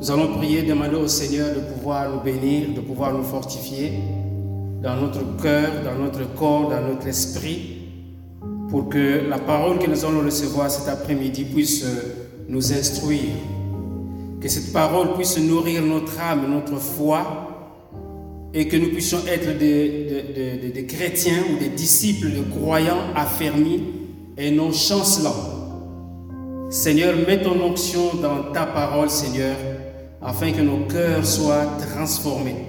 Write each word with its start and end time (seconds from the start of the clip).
Nous 0.00 0.12
allons 0.12 0.36
prier, 0.36 0.62
demander 0.62 0.94
au 0.94 1.08
Seigneur 1.08 1.48
de 1.48 1.60
pouvoir 1.74 2.08
nous 2.08 2.20
bénir, 2.20 2.68
de 2.72 2.80
pouvoir 2.80 3.12
nous 3.12 3.24
fortifier 3.24 3.94
dans 4.80 4.94
notre 4.94 5.36
cœur, 5.42 5.70
dans 5.84 5.96
notre 6.00 6.32
corps, 6.34 6.70
dans 6.70 6.80
notre 6.80 7.08
esprit, 7.08 7.78
pour 8.70 8.88
que 8.88 9.28
la 9.28 9.38
parole 9.38 9.80
que 9.80 9.90
nous 9.90 10.04
allons 10.04 10.24
recevoir 10.24 10.70
cet 10.70 10.88
après-midi 10.88 11.46
puisse 11.46 11.84
nous 12.48 12.72
instruire, 12.72 13.34
que 14.40 14.48
cette 14.48 14.72
parole 14.72 15.14
puisse 15.14 15.36
nourrir 15.36 15.82
notre 15.82 16.20
âme, 16.20 16.48
notre 16.48 16.76
foi, 16.76 17.48
et 18.54 18.68
que 18.68 18.76
nous 18.76 18.90
puissions 18.90 19.18
être 19.26 19.58
des, 19.58 20.86
chrétiens 20.86 21.42
ou 21.52 21.58
des 21.58 21.70
disciples, 21.70 22.30
des 22.30 22.56
croyants 22.56 23.12
affermis 23.16 23.82
et 24.36 24.52
non 24.52 24.70
chancelants. 24.72 25.56
Seigneur, 26.70 27.14
mets 27.26 27.42
ton 27.42 27.60
onction 27.60 28.14
dans 28.22 28.52
ta 28.52 28.64
parole, 28.64 29.10
Seigneur, 29.10 29.56
afin 30.20 30.52
que 30.52 30.60
nos 30.60 30.86
cœurs 30.86 31.24
soient 31.24 31.66
transformés. 31.92 32.66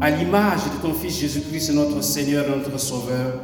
À 0.00 0.10
l'image 0.10 0.60
de 0.64 0.86
ton 0.86 0.94
Fils 0.94 1.18
Jésus-Christ, 1.18 1.72
notre 1.72 2.02
Seigneur, 2.02 2.44
notre 2.48 2.78
Sauveur. 2.78 3.40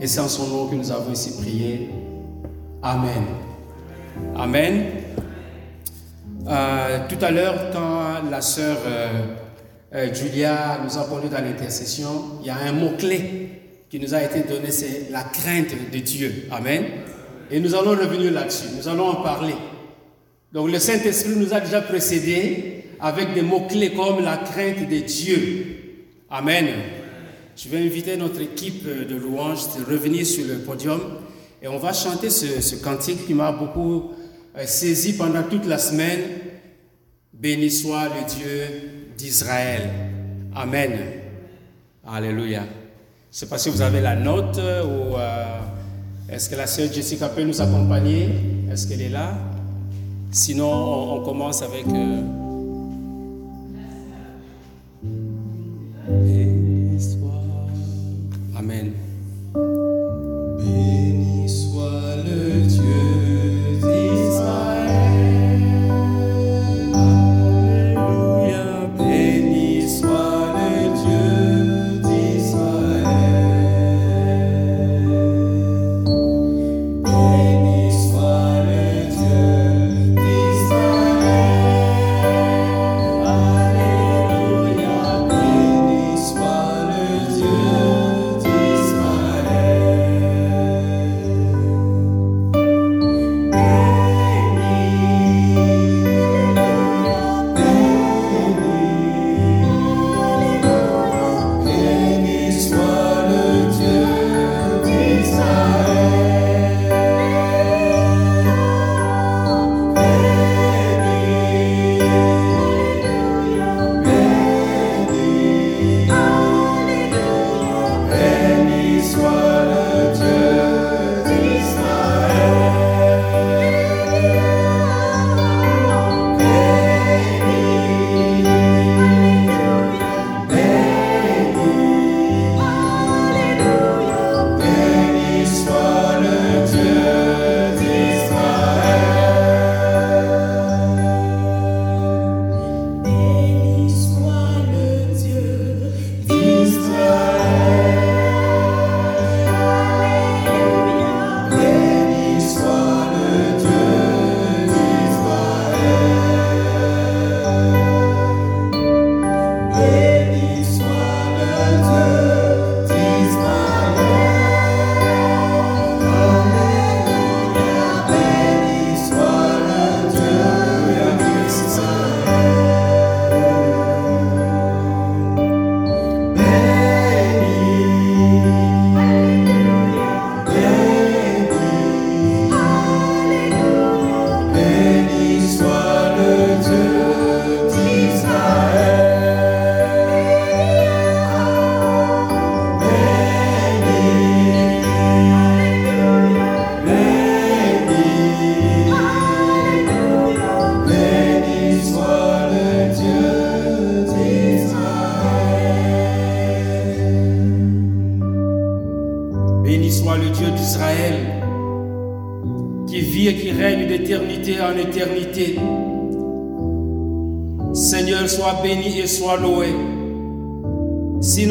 Et 0.00 0.06
c'est 0.06 0.20
en 0.20 0.28
son 0.28 0.46
nom 0.46 0.66
que 0.68 0.76
nous 0.76 0.92
avons 0.92 1.12
ici 1.12 1.40
prié. 1.40 1.90
Amen. 2.82 3.24
Amen. 4.36 4.84
Euh, 6.46 6.98
tout 7.08 7.22
à 7.24 7.30
l'heure, 7.30 7.70
quand 7.72 8.30
la 8.30 8.40
sœur 8.40 8.76
euh, 8.86 9.08
euh, 9.94 10.14
Julia 10.14 10.78
nous 10.84 10.96
a 10.96 11.04
parlé 11.04 11.28
dans 11.28 11.42
l'intercession, 11.42 12.38
il 12.40 12.46
y 12.46 12.50
a 12.50 12.56
un 12.56 12.72
mot-clé 12.72 13.48
qui 13.90 13.98
nous 13.98 14.14
a 14.14 14.22
été 14.22 14.42
donné, 14.42 14.70
c'est 14.70 15.08
la 15.10 15.22
crainte 15.22 15.74
de 15.92 15.98
Dieu. 15.98 16.46
Amen. 16.52 16.84
Et 17.50 17.58
nous 17.58 17.74
allons 17.74 17.90
revenir 17.90 18.32
là-dessus, 18.32 18.68
nous 18.76 18.86
allons 18.86 19.08
en 19.08 19.22
parler. 19.22 19.54
Donc 20.52 20.70
le 20.70 20.78
Saint-Esprit 20.78 21.36
nous 21.36 21.52
a 21.52 21.60
déjà 21.60 21.82
précédés 21.82 22.84
avec 23.00 23.34
des 23.34 23.42
mots-clés 23.42 23.92
comme 23.92 24.22
la 24.22 24.38
crainte 24.38 24.88
de 24.88 24.98
Dieu. 25.00 25.76
Amen. 26.30 26.66
Je 27.56 27.68
vais 27.68 27.78
inviter 27.84 28.16
notre 28.16 28.40
équipe 28.40 28.86
de 28.86 29.16
louanges 29.16 29.76
de 29.76 29.84
revenir 29.84 30.24
sur 30.24 30.46
le 30.46 30.58
podium 30.58 31.00
et 31.60 31.68
on 31.68 31.78
va 31.78 31.92
chanter 31.92 32.30
ce, 32.30 32.76
cantique 32.76 33.26
qui 33.26 33.34
m'a 33.34 33.52
beaucoup 33.52 34.12
euh, 34.56 34.64
saisi 34.64 35.16
pendant 35.16 35.42
toute 35.42 35.66
la 35.66 35.78
semaine. 35.78 36.20
Béni 37.32 37.70
soit 37.70 38.04
le 38.04 38.26
Dieu 38.26 38.62
d'Israël. 39.16 39.90
Amen. 40.54 40.98
Alléluia. 42.06 42.60
Je 42.60 42.66
ne 42.66 43.40
sais 43.40 43.46
pas 43.46 43.58
si 43.58 43.68
vous 43.70 43.82
avez 43.82 44.00
la 44.00 44.16
note 44.16 44.56
ou 44.56 45.16
euh, 45.16 45.58
est-ce 46.30 46.48
que 46.48 46.54
la 46.54 46.66
sœur 46.66 46.90
Jessica 46.92 47.28
peut 47.28 47.42
nous 47.42 47.60
accompagner? 47.60 48.28
Est-ce 48.70 48.86
qu'elle 48.86 49.02
est 49.02 49.08
là? 49.08 49.36
Sinon, 50.30 51.14
on, 51.14 51.24
commence 51.24 51.62
avec... 51.62 51.86
Euh, 51.88 52.22
Amen. 58.56 58.92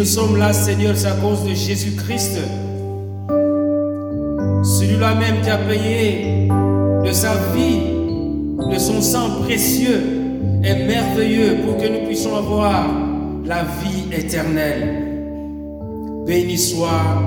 Sommes 0.06 0.38
là, 0.38 0.54
Seigneur, 0.54 0.96
c'est 0.96 1.08
à 1.08 1.16
cause 1.16 1.44
de 1.44 1.54
Jésus-Christ. 1.54 2.40
Celui-là 4.64 5.16
même 5.16 5.42
qui 5.44 5.50
a 5.50 5.58
payé 5.58 6.48
de 7.06 7.12
sa 7.12 7.34
vie, 7.54 7.82
de 8.72 8.80
son 8.80 9.02
sang 9.02 9.42
précieux 9.44 10.02
et 10.64 10.74
merveilleux 10.86 11.58
pour 11.66 11.78
que 11.78 11.88
nous 11.88 12.06
puissions 12.08 12.36
avoir 12.36 12.88
la 13.46 13.64
vie 13.64 14.06
éternelle. 14.12 15.04
Béni 16.26 16.58
soit 16.58 17.22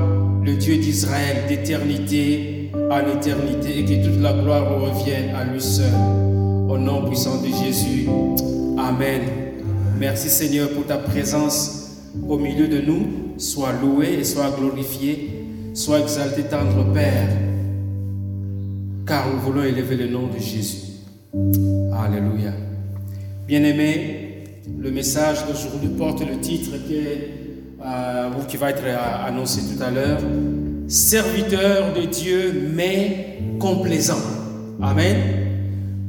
le 0.45 0.55
Dieu 0.55 0.79
d'Israël 0.79 1.45
d'éternité 1.49 2.50
en 2.91 3.07
éternité 3.07 3.79
et 3.79 3.85
que 3.85 4.05
toute 4.05 4.21
la 4.21 4.33
gloire 4.33 4.81
revienne 4.81 5.35
à 5.35 5.45
lui 5.45 5.61
seul. 5.61 5.93
Au 6.69 6.77
nom 6.77 7.07
puissant 7.07 7.41
de 7.41 7.47
Jésus. 7.47 8.09
Amen. 8.79 9.23
Merci 9.99 10.29
Seigneur 10.29 10.71
pour 10.71 10.87
ta 10.87 10.99
présence 10.99 11.99
au 12.29 12.37
milieu 12.37 12.67
de 12.67 12.81
nous, 12.81 13.35
sois 13.39 13.73
loué 13.81 14.15
et 14.15 14.25
sois 14.25 14.51
glorifié, 14.59 15.47
sois 15.75 16.01
exalté, 16.01 16.43
tendre 16.43 16.93
Père, 16.93 17.29
car 19.07 19.27
nous 19.33 19.41
voulons 19.41 19.63
élever 19.63 19.95
le 19.97 20.09
nom 20.09 20.27
de 20.27 20.39
Jésus. 20.39 20.89
Alléluia. 21.93 22.53
Bien-aimés, 23.47 24.45
le 24.79 24.91
message 24.91 25.47
d'aujourd'hui 25.47 25.91
porte 25.91 26.21
le 26.27 26.39
titre 26.41 26.73
qui, 26.87 26.97
euh, 27.85 28.31
qui 28.49 28.57
va 28.57 28.71
être 28.71 28.83
euh, 28.85 29.27
annoncé 29.29 29.61
tout 29.73 29.83
à 29.83 29.91
l'heure. 29.91 30.21
Serviteur 30.91 31.93
de 31.93 32.01
Dieu, 32.01 32.69
mais 32.75 33.39
complaisant. 33.61 34.19
Amen. 34.83 35.19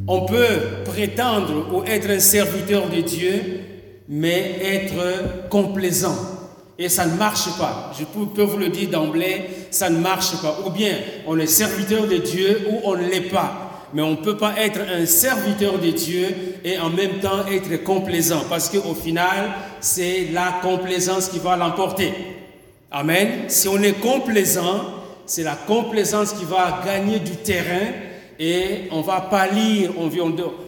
On 0.08 0.26
peut 0.26 0.82
prétendre 0.86 1.68
ou 1.72 1.84
être 1.84 2.10
un 2.10 2.20
serviteur 2.20 2.90
de 2.90 3.02
Dieu, 3.02 3.62
mais 4.10 4.56
être 4.60 5.50
complaisant. 5.50 6.16
Et 6.80 6.90
ça 6.90 7.06
ne 7.06 7.16
marche 7.16 7.56
pas. 7.60 7.92
Je 8.00 8.06
peux 8.06 8.42
vous 8.42 8.58
le 8.58 8.70
dire 8.70 8.90
d'emblée, 8.90 9.52
ça 9.70 9.92
ne 9.92 10.00
marche 10.00 10.42
pas. 10.42 10.58
Ou 10.66 10.72
bien 10.72 10.96
on 11.28 11.38
est 11.38 11.46
serviteur 11.46 12.08
de 12.08 12.18
Dieu 12.18 12.62
ou 12.72 12.80
on 12.84 12.96
ne 12.96 13.08
l'est 13.08 13.30
pas 13.30 13.68
mais 13.94 14.02
on 14.02 14.12
ne 14.12 14.16
peut 14.16 14.38
pas 14.38 14.54
être 14.58 14.80
un 14.80 15.06
serviteur 15.06 15.78
de 15.78 15.92
Dieu 15.92 16.26
et 16.64 16.80
en 16.80 16.90
même 16.90 17.20
temps 17.20 17.46
être 17.52 17.84
complaisant, 17.84 18.44
parce 18.50 18.70
qu'au 18.70 18.94
final, 18.94 19.52
c'est 19.82 20.30
la 20.32 20.60
complaisance 20.62 21.28
qui 21.28 21.40
va 21.40 21.58
l'emporter. 21.58 22.14
Amen. 22.94 23.46
Si 23.48 23.70
on 23.70 23.82
est 23.82 24.02
complaisant, 24.02 24.84
c'est 25.26 25.44
la 25.44 25.56
complaisance 25.56 26.34
qui 26.34 26.44
va 26.44 26.82
gagner 26.86 27.20
du 27.20 27.38
terrain 27.38 27.88
et 28.38 28.90
on 28.92 29.00
va 29.00 29.22
pâlir, 29.22 29.92
on, 29.98 30.10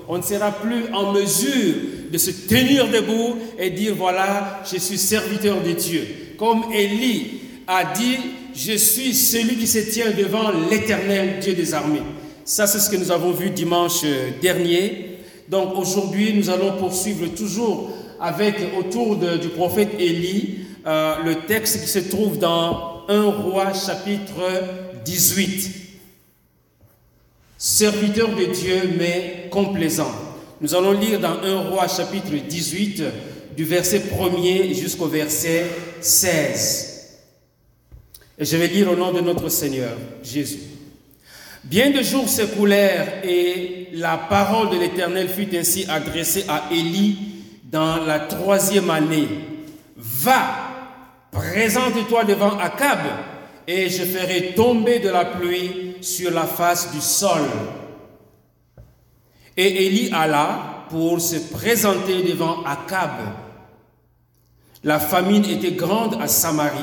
on 0.08 0.18
ne 0.18 0.24
sera 0.24 0.52
plus 0.52 0.86
en 0.94 1.12
mesure 1.12 1.76
de 2.10 2.18
se 2.18 2.32
tenir 2.48 2.88
debout 2.88 3.36
et 3.60 3.72
dire 3.72 3.96
voilà, 3.98 4.62
je 4.72 4.78
suis 4.78 4.98
serviteur 4.98 5.62
de 5.62 5.74
Dieu. 5.74 6.08
Comme 6.38 6.64
Élie 6.74 7.42
a 7.68 7.94
dit, 7.94 8.18
je 8.56 8.78
suis 8.78 9.14
celui 9.14 9.58
qui 9.58 9.68
se 9.68 9.80
tient 9.80 10.12
devant 10.12 10.50
l'éternel 10.72 11.40
Dieu 11.42 11.56
des 11.56 11.74
armées. 11.74 12.04
Ça, 12.46 12.68
c'est 12.68 12.80
ce 12.80 12.90
que 12.90 12.96
nous 12.96 13.12
avons 13.12 13.32
vu 13.32 13.50
dimanche 13.50 14.04
dernier. 14.42 15.18
Donc 15.50 15.78
aujourd'hui, 15.78 16.34
nous 16.34 16.50
allons 16.50 16.78
poursuivre 16.78 17.28
toujours 17.36 17.90
avec 18.22 18.56
autour 18.80 19.18
du 19.18 19.50
prophète 19.50 19.90
Élie 20.00 20.63
euh, 20.86 21.24
le 21.24 21.36
texte 21.46 21.82
qui 21.82 21.88
se 21.88 22.00
trouve 22.00 22.40
dans 22.40 23.04
1 23.08 23.24
roi 23.24 23.74
chapitre 23.74 24.34
18. 25.06 25.72
Serviteur 27.58 28.30
de 28.36 28.46
Dieu, 28.46 28.96
mais 28.98 29.48
complaisant. 29.50 30.12
Nous 30.60 30.76
allons 30.76 30.92
lire 30.92 31.20
dans 31.20 31.42
1 31.42 31.70
roi 31.70 31.88
chapitre 31.88 32.32
18 32.36 33.04
du 33.56 33.64
verset 33.64 34.00
1er 34.00 34.74
jusqu'au 34.74 35.08
verset 35.08 35.66
16. 36.02 37.20
Et 38.40 38.46
je 38.46 38.58
vais 38.58 38.68
lire 38.68 38.92
au 38.92 38.96
nom 38.96 39.12
de 39.12 39.22
notre 39.22 39.50
Seigneur 39.50 39.96
Jésus. 40.24 40.60
Bien 41.64 41.92
de 41.92 42.02
jours 42.02 42.28
s'écoulèrent 42.28 43.24
et 43.24 43.90
la 43.94 44.18
parole 44.18 44.70
de 44.70 44.78
l'Éternel 44.78 45.30
fut 45.30 45.56
ainsi 45.56 45.86
adressée 45.88 46.44
à 46.50 46.66
Élie 46.72 47.18
dans 47.72 48.04
la 48.04 48.20
troisième 48.20 48.90
année. 48.90 49.28
Va, 49.96 50.63
présente-toi 51.34 52.24
devant 52.24 52.58
Akab 52.60 53.00
et 53.68 53.90
je 53.90 54.04
ferai 54.04 54.54
tomber 54.56 55.00
de 55.00 55.10
la 55.10 55.26
pluie 55.26 55.96
sur 56.02 56.32
la 56.32 56.44
face 56.44 56.92
du 56.92 57.02
sol. 57.02 57.42
Et 59.58 59.86
Élie 59.86 60.10
alla 60.14 60.86
pour 60.90 61.20
se 61.20 61.36
présenter 61.54 62.24
devant 62.24 62.64
Akab. 62.64 63.12
La 64.84 65.00
famine 65.00 65.46
était 65.46 65.72
grande 65.72 66.22
à 66.22 66.28
Samarie. 66.28 66.78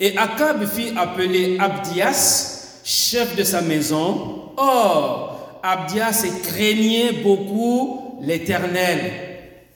Et 0.00 0.16
Akab 0.16 0.64
fit 0.66 0.92
appeler 0.96 1.58
Abdias, 1.58 2.80
chef 2.84 3.34
de 3.34 3.42
sa 3.42 3.62
maison. 3.62 4.52
Or, 4.56 5.60
Abdias 5.62 6.24
craignait 6.44 7.12
beaucoup 7.22 8.20
l'Éternel, 8.22 9.12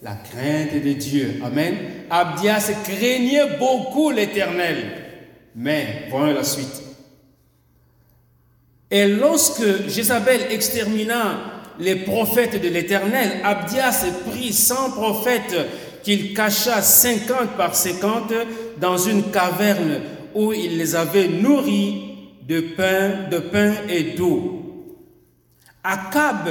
la 0.00 0.14
crainte 0.14 0.82
de 0.82 0.92
Dieu. 0.92 1.40
Amen. 1.44 1.74
Abdias 2.14 2.70
craignait 2.84 3.56
beaucoup 3.58 4.10
l'Éternel. 4.10 4.76
Mais, 5.56 6.08
voyons 6.10 6.34
la 6.34 6.44
suite. 6.44 6.82
Et 8.90 9.06
lorsque 9.06 9.88
Jézabel 9.88 10.52
extermina 10.52 11.38
les 11.78 11.96
prophètes 11.96 12.60
de 12.60 12.68
l'Éternel, 12.68 13.40
Abdias 13.42 14.04
prit 14.30 14.52
100 14.52 14.90
prophètes 14.90 15.56
qu'il 16.02 16.34
cacha 16.34 16.82
50 16.82 17.56
par 17.56 17.74
50 17.74 18.34
dans 18.78 18.98
une 18.98 19.30
caverne 19.30 20.02
où 20.34 20.52
il 20.52 20.76
les 20.76 20.94
avait 20.94 21.28
nourris 21.28 22.28
de 22.46 22.60
pain, 22.60 23.28
de 23.30 23.38
pain 23.38 23.72
et 23.88 24.02
d'eau. 24.02 24.58
Akab, 25.82 26.50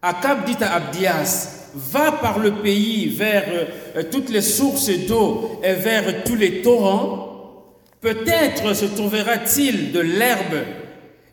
Akab 0.00 0.44
dit 0.44 0.62
à 0.62 0.74
Abdias, 0.76 1.59
va 1.74 2.12
par 2.12 2.38
le 2.38 2.52
pays 2.52 3.08
vers 3.08 3.44
euh, 3.96 4.02
toutes 4.10 4.30
les 4.30 4.42
sources 4.42 4.90
d'eau 5.06 5.60
et 5.62 5.74
vers 5.74 6.24
tous 6.24 6.36
les 6.36 6.62
torrents. 6.62 7.28
Peut-être 8.00 8.74
se 8.74 8.86
trouvera-t-il 8.86 9.92
de 9.92 10.00
l'herbe 10.00 10.64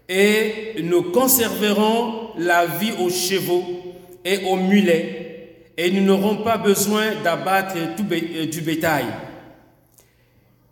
et 0.10 0.76
nous 0.84 1.04
conserverons 1.04 2.32
la 2.38 2.66
vie 2.66 2.94
aux 3.00 3.10
chevaux 3.10 3.64
et 4.24 4.46
aux 4.46 4.58
mulets 4.58 5.28
et 5.78 5.92
nous 5.92 6.02
n'aurons 6.04 6.38
pas 6.38 6.58
besoin 6.58 7.14
d'abattre 7.24 7.76
euh, 7.78 8.46
du 8.46 8.62
bétail. 8.62 9.06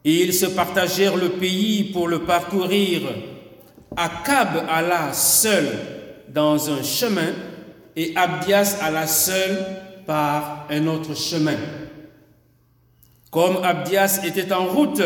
Et 0.04 0.22
ils 0.22 0.34
se 0.34 0.48
partagèrent 0.48 1.16
le 1.16 1.30
pays 1.30 1.86
pour 1.86 2.08
le 2.08 2.20
parcourir. 2.20 3.02
Akab 3.96 4.66
alla 4.70 5.14
seul 5.14 5.66
dans 6.28 6.70
un 6.70 6.84
chemin 6.84 7.34
et 7.96 8.14
Abdias 8.16 8.78
alla 8.82 9.08
seul 9.08 9.58
par 10.06 10.68
un 10.70 10.88
autre 10.88 11.16
chemin. 11.16 11.58
Comme 13.32 13.58
Abdias 13.64 14.22
était 14.24 14.52
en 14.54 14.66
route, 14.66 15.02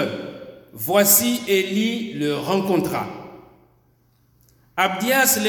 voici 0.73 1.41
Élie 1.47 2.13
le 2.13 2.35
rencontra. 2.35 3.07
Abdias, 4.75 5.39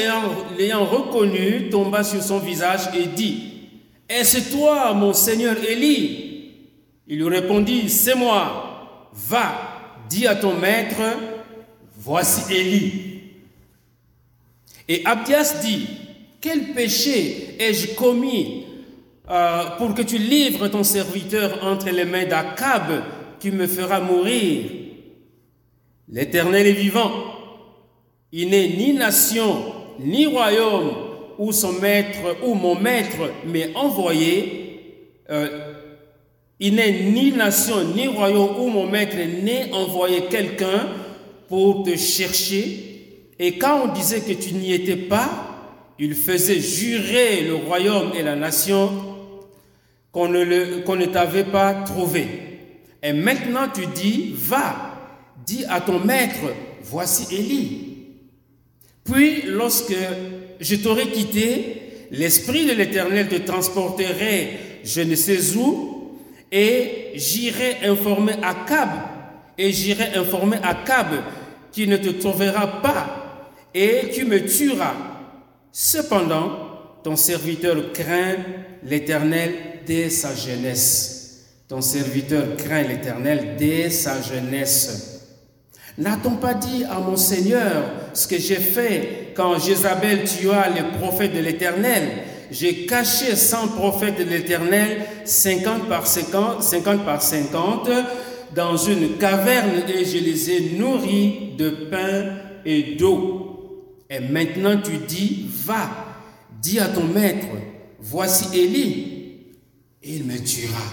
l'ayant 0.57 0.85
reconnu, 0.85 1.69
tomba 1.69 2.03
sur 2.03 2.21
son 2.21 2.39
visage 2.39 2.89
et 2.95 3.05
dit, 3.07 3.69
Est-ce 4.09 4.51
toi, 4.51 4.93
mon 4.93 5.13
Seigneur 5.13 5.55
Élie? 5.63 6.57
Il 7.07 7.19
lui 7.19 7.29
répondit, 7.29 7.89
C'est 7.89 8.15
moi. 8.15 9.09
Va, 9.13 9.53
dis 10.09 10.27
à 10.27 10.35
ton 10.35 10.57
maître, 10.57 11.01
voici 11.97 12.53
Élie. 12.53 13.21
Et 14.87 15.05
Abdias 15.05 15.61
dit, 15.61 15.87
quel 16.41 16.73
péché 16.73 17.55
ai-je 17.59 17.93
commis 17.93 18.65
euh, 19.29 19.63
pour 19.77 19.93
que 19.93 20.01
tu 20.01 20.17
livres 20.17 20.67
ton 20.67 20.83
serviteur 20.83 21.63
entre 21.63 21.89
les 21.91 22.05
mains 22.05 22.25
d'Akab 22.25 23.03
qui 23.39 23.51
me 23.51 23.67
fera 23.67 24.01
mourir? 24.01 24.65
L'Éternel 26.09 26.67
est 26.67 26.73
vivant. 26.73 27.11
Il 28.31 28.49
n'est 28.49 28.69
ni 28.69 28.93
nation, 28.93 29.63
ni 29.99 30.25
royaume 30.25 30.91
où 31.37 31.51
son 31.51 31.73
maître, 31.73 32.37
ou 32.43 32.55
mon 32.55 32.75
maître 32.75 33.31
m'est 33.45 33.75
envoyé, 33.75 35.13
euh, 35.29 35.73
il 36.59 36.75
n'est 36.75 37.03
ni 37.03 37.31
nation, 37.31 37.75
ni 37.95 38.07
royaume 38.07 38.59
où 38.59 38.67
mon 38.67 38.87
maître 38.87 39.17
n'est 39.43 39.71
envoyé 39.73 40.25
quelqu'un 40.29 40.87
pour 41.47 41.83
te 41.83 41.95
chercher. 41.95 43.29
Et 43.39 43.57
quand 43.57 43.83
on 43.85 43.93
disait 43.93 44.21
que 44.21 44.33
tu 44.33 44.53
n'y 44.53 44.73
étais 44.73 44.95
pas, 44.95 45.50
il 46.01 46.15
faisait 46.15 46.59
jurer 46.59 47.41
le 47.41 47.53
royaume 47.53 48.11
et 48.17 48.23
la 48.23 48.35
nation 48.35 48.89
qu'on 50.11 50.29
ne, 50.29 51.05
t'avait 51.05 51.43
pas 51.43 51.75
trouvé. 51.75 52.27
Et 53.03 53.13
maintenant 53.13 53.67
tu 53.71 53.85
dis, 53.85 54.33
va, 54.35 54.97
dis 55.45 55.63
à 55.69 55.79
ton 55.79 55.99
maître, 55.99 56.39
voici 56.81 57.33
Élie. 57.35 57.87
Puis 59.03 59.43
lorsque 59.45 59.95
je 60.59 60.75
t'aurai 60.77 61.05
quitté, 61.05 62.07
l'Esprit 62.09 62.65
de 62.65 62.73
l'Éternel 62.73 63.29
te 63.29 63.35
transporterait 63.35 64.59
je 64.83 65.01
ne 65.01 65.13
sais 65.13 65.55
où, 65.55 66.17
et 66.51 67.11
j'irai 67.13 67.77
informer 67.83 68.33
Akab, 68.41 68.89
et 69.55 69.71
j'irai 69.71 70.15
informer 70.15 70.57
Akab 70.63 71.09
qui 71.71 71.85
ne 71.85 71.97
te 71.97 72.09
trouvera 72.09 72.81
pas, 72.81 73.51
et 73.75 74.09
tu 74.11 74.25
me 74.25 74.43
tueras. 74.43 75.10
Cependant, 75.71 76.51
ton 77.03 77.15
serviteur 77.15 77.93
craint 77.93 78.35
l'Éternel 78.83 79.53
dès 79.85 80.09
sa 80.09 80.35
jeunesse. 80.35 81.45
Ton 81.67 81.81
serviteur 81.81 82.57
craint 82.57 82.83
l'Éternel 82.83 83.55
dès 83.57 83.89
sa 83.89 84.21
jeunesse. 84.21 85.21
N'a-t-on 85.97 86.35
pas 86.35 86.53
dit 86.53 86.83
à 86.83 86.99
mon 86.99 87.15
Seigneur 87.15 87.83
ce 88.13 88.27
que 88.27 88.37
j'ai 88.37 88.55
fait 88.55 89.33
quand 89.35 89.59
Jézabel 89.59 90.23
tua 90.23 90.69
les 90.69 90.97
prophètes 90.99 91.33
de 91.33 91.39
l'Éternel? 91.39 92.09
J'ai 92.51 92.85
caché 92.85 93.35
100 93.35 93.69
prophètes 93.69 94.17
de 94.17 94.25
l'Éternel, 94.25 95.05
50 95.23 95.87
par 95.87 96.05
50, 96.05 96.61
50 96.61 97.05
par 97.05 97.21
50, 97.21 97.89
dans 98.53 98.75
une 98.75 99.17
caverne 99.17 99.83
et 99.87 100.03
je 100.03 100.17
les 100.17 100.51
ai 100.51 100.77
nourris 100.77 101.53
de 101.57 101.69
pain 101.69 102.25
et 102.65 102.95
d'eau. 102.95 103.40
Et 104.11 104.19
maintenant 104.19 104.75
tu 104.81 104.97
dis, 104.97 105.49
va, 105.65 105.89
dis 106.61 106.79
à 106.79 106.89
ton 106.89 107.05
maître, 107.05 107.47
voici 108.01 108.59
Élie, 108.59 109.47
il 110.03 110.25
me 110.25 110.37
tuera. 110.37 110.83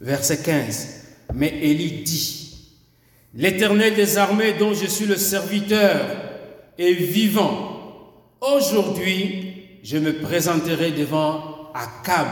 Verset 0.00 0.38
15. 0.38 0.88
Mais 1.34 1.48
Élie 1.62 2.02
dit, 2.02 2.40
L'Éternel 3.34 3.94
des 3.94 4.16
armées 4.16 4.54
dont 4.54 4.72
je 4.72 4.86
suis 4.86 5.04
le 5.04 5.16
serviteur 5.16 6.00
est 6.78 6.94
vivant. 6.94 7.76
Aujourd'hui, 8.40 9.78
je 9.84 9.98
me 9.98 10.14
présenterai 10.14 10.92
devant 10.92 11.70
Akab. 11.74 12.28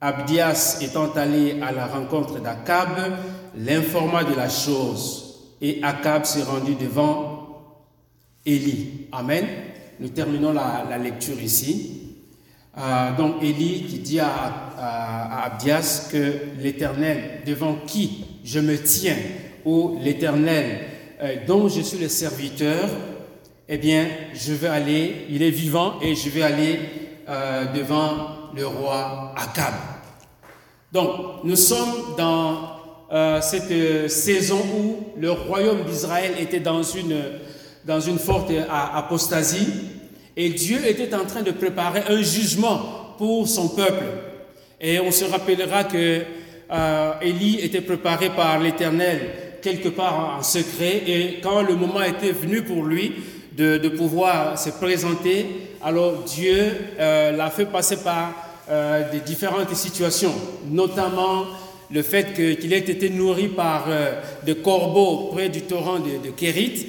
Abdias 0.00 0.78
étant 0.80 1.10
allé 1.12 1.60
à 1.60 1.72
la 1.72 1.86
rencontre 1.86 2.38
d'Akab, 2.38 3.18
l'informa 3.56 4.22
de 4.22 4.34
la 4.34 4.48
chose. 4.48 5.50
Et 5.60 5.80
Akab 5.82 6.24
s'est 6.24 6.42
rendu 6.44 6.76
devant 6.76 7.33
Élie. 8.46 9.06
Amen. 9.12 9.46
Nous 10.00 10.08
terminons 10.08 10.52
la, 10.52 10.98
lecture 10.98 11.40
ici. 11.40 12.00
Euh, 12.76 13.16
donc 13.16 13.42
Élie 13.42 13.84
qui 13.84 13.98
dit 14.00 14.20
à, 14.20 15.44
Abdias 15.44 16.08
que 16.12 16.32
l'Éternel 16.60 17.42
devant 17.46 17.76
qui 17.86 18.24
je 18.44 18.60
me 18.60 18.76
tiens, 18.76 19.16
ou 19.64 19.98
l'Éternel 20.02 20.80
euh, 21.22 21.36
dont 21.46 21.68
je 21.68 21.80
suis 21.80 21.98
le 21.98 22.08
serviteur, 22.08 22.90
eh 23.66 23.78
bien, 23.78 24.06
je 24.34 24.52
vais 24.52 24.68
aller, 24.68 25.26
il 25.30 25.42
est 25.42 25.50
vivant 25.50 25.94
et 26.02 26.14
je 26.14 26.28
vais 26.28 26.42
aller 26.42 26.80
euh, 27.26 27.72
devant 27.72 28.52
le 28.54 28.66
roi 28.66 29.32
Akab. 29.36 29.72
Donc, 30.92 31.44
nous 31.44 31.56
sommes 31.56 32.14
dans 32.18 32.74
cette 33.40 34.10
saison 34.10 34.58
où 34.76 35.20
le 35.20 35.30
royaume 35.30 35.84
d'Israël 35.84 36.32
était 36.40 36.58
dans 36.58 36.82
une, 36.82 37.14
dans 37.86 38.00
une 38.00 38.18
forte 38.18 38.50
apostasie 38.70 39.68
et 40.36 40.48
Dieu 40.50 40.78
était 40.86 41.14
en 41.14 41.24
train 41.24 41.42
de 41.42 41.52
préparer 41.52 42.02
un 42.08 42.20
jugement 42.22 43.14
pour 43.18 43.46
son 43.46 43.68
peuple. 43.68 44.04
Et 44.80 44.98
on 44.98 45.12
se 45.12 45.24
rappellera 45.24 45.84
que 45.84 46.22
euh, 46.72 47.12
Élie 47.22 47.60
était 47.60 47.80
préparé 47.80 48.30
par 48.30 48.58
l'Éternel 48.58 49.20
quelque 49.62 49.88
part 49.88 50.38
en 50.38 50.42
secret. 50.42 51.02
Et 51.06 51.40
quand 51.40 51.62
le 51.62 51.76
moment 51.76 52.02
était 52.02 52.32
venu 52.32 52.62
pour 52.62 52.84
lui 52.84 53.12
de, 53.56 53.88
pouvoir 53.88 54.58
se 54.58 54.70
présenter, 54.70 55.46
alors 55.82 56.24
Dieu 56.24 56.72
euh, 56.98 57.30
l'a 57.30 57.50
fait 57.50 57.66
passer 57.66 57.98
par 57.98 58.32
euh, 58.68 59.10
des 59.12 59.20
différentes 59.20 59.72
situations, 59.74 60.34
notamment 60.68 61.44
le 61.92 62.02
fait 62.02 62.34
qu'il 62.34 62.72
ait 62.72 62.78
été 62.78 63.08
nourri 63.08 63.48
par 63.48 63.84
euh, 63.88 64.20
des 64.44 64.56
corbeaux 64.56 65.28
près 65.32 65.48
du 65.48 65.62
torrent 65.62 66.00
de, 66.00 66.26
de 66.26 66.30
Kérit 66.32 66.86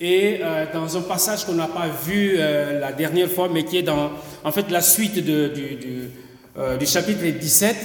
et 0.00 0.40
euh, 0.42 0.66
dans 0.72 0.96
un 0.96 1.02
passage 1.02 1.44
qu'on 1.44 1.54
n'a 1.54 1.68
pas 1.68 1.88
vu 1.88 2.36
euh, 2.38 2.80
la 2.80 2.92
dernière 2.92 3.30
fois, 3.30 3.48
mais 3.52 3.64
qui 3.64 3.78
est 3.78 3.82
dans 3.82 4.10
en 4.44 4.52
fait 4.52 4.70
la 4.70 4.82
suite 4.82 5.24
de, 5.24 5.48
du, 5.48 6.10
euh, 6.58 6.78
chapitre 6.84 7.24
17, 7.24 7.76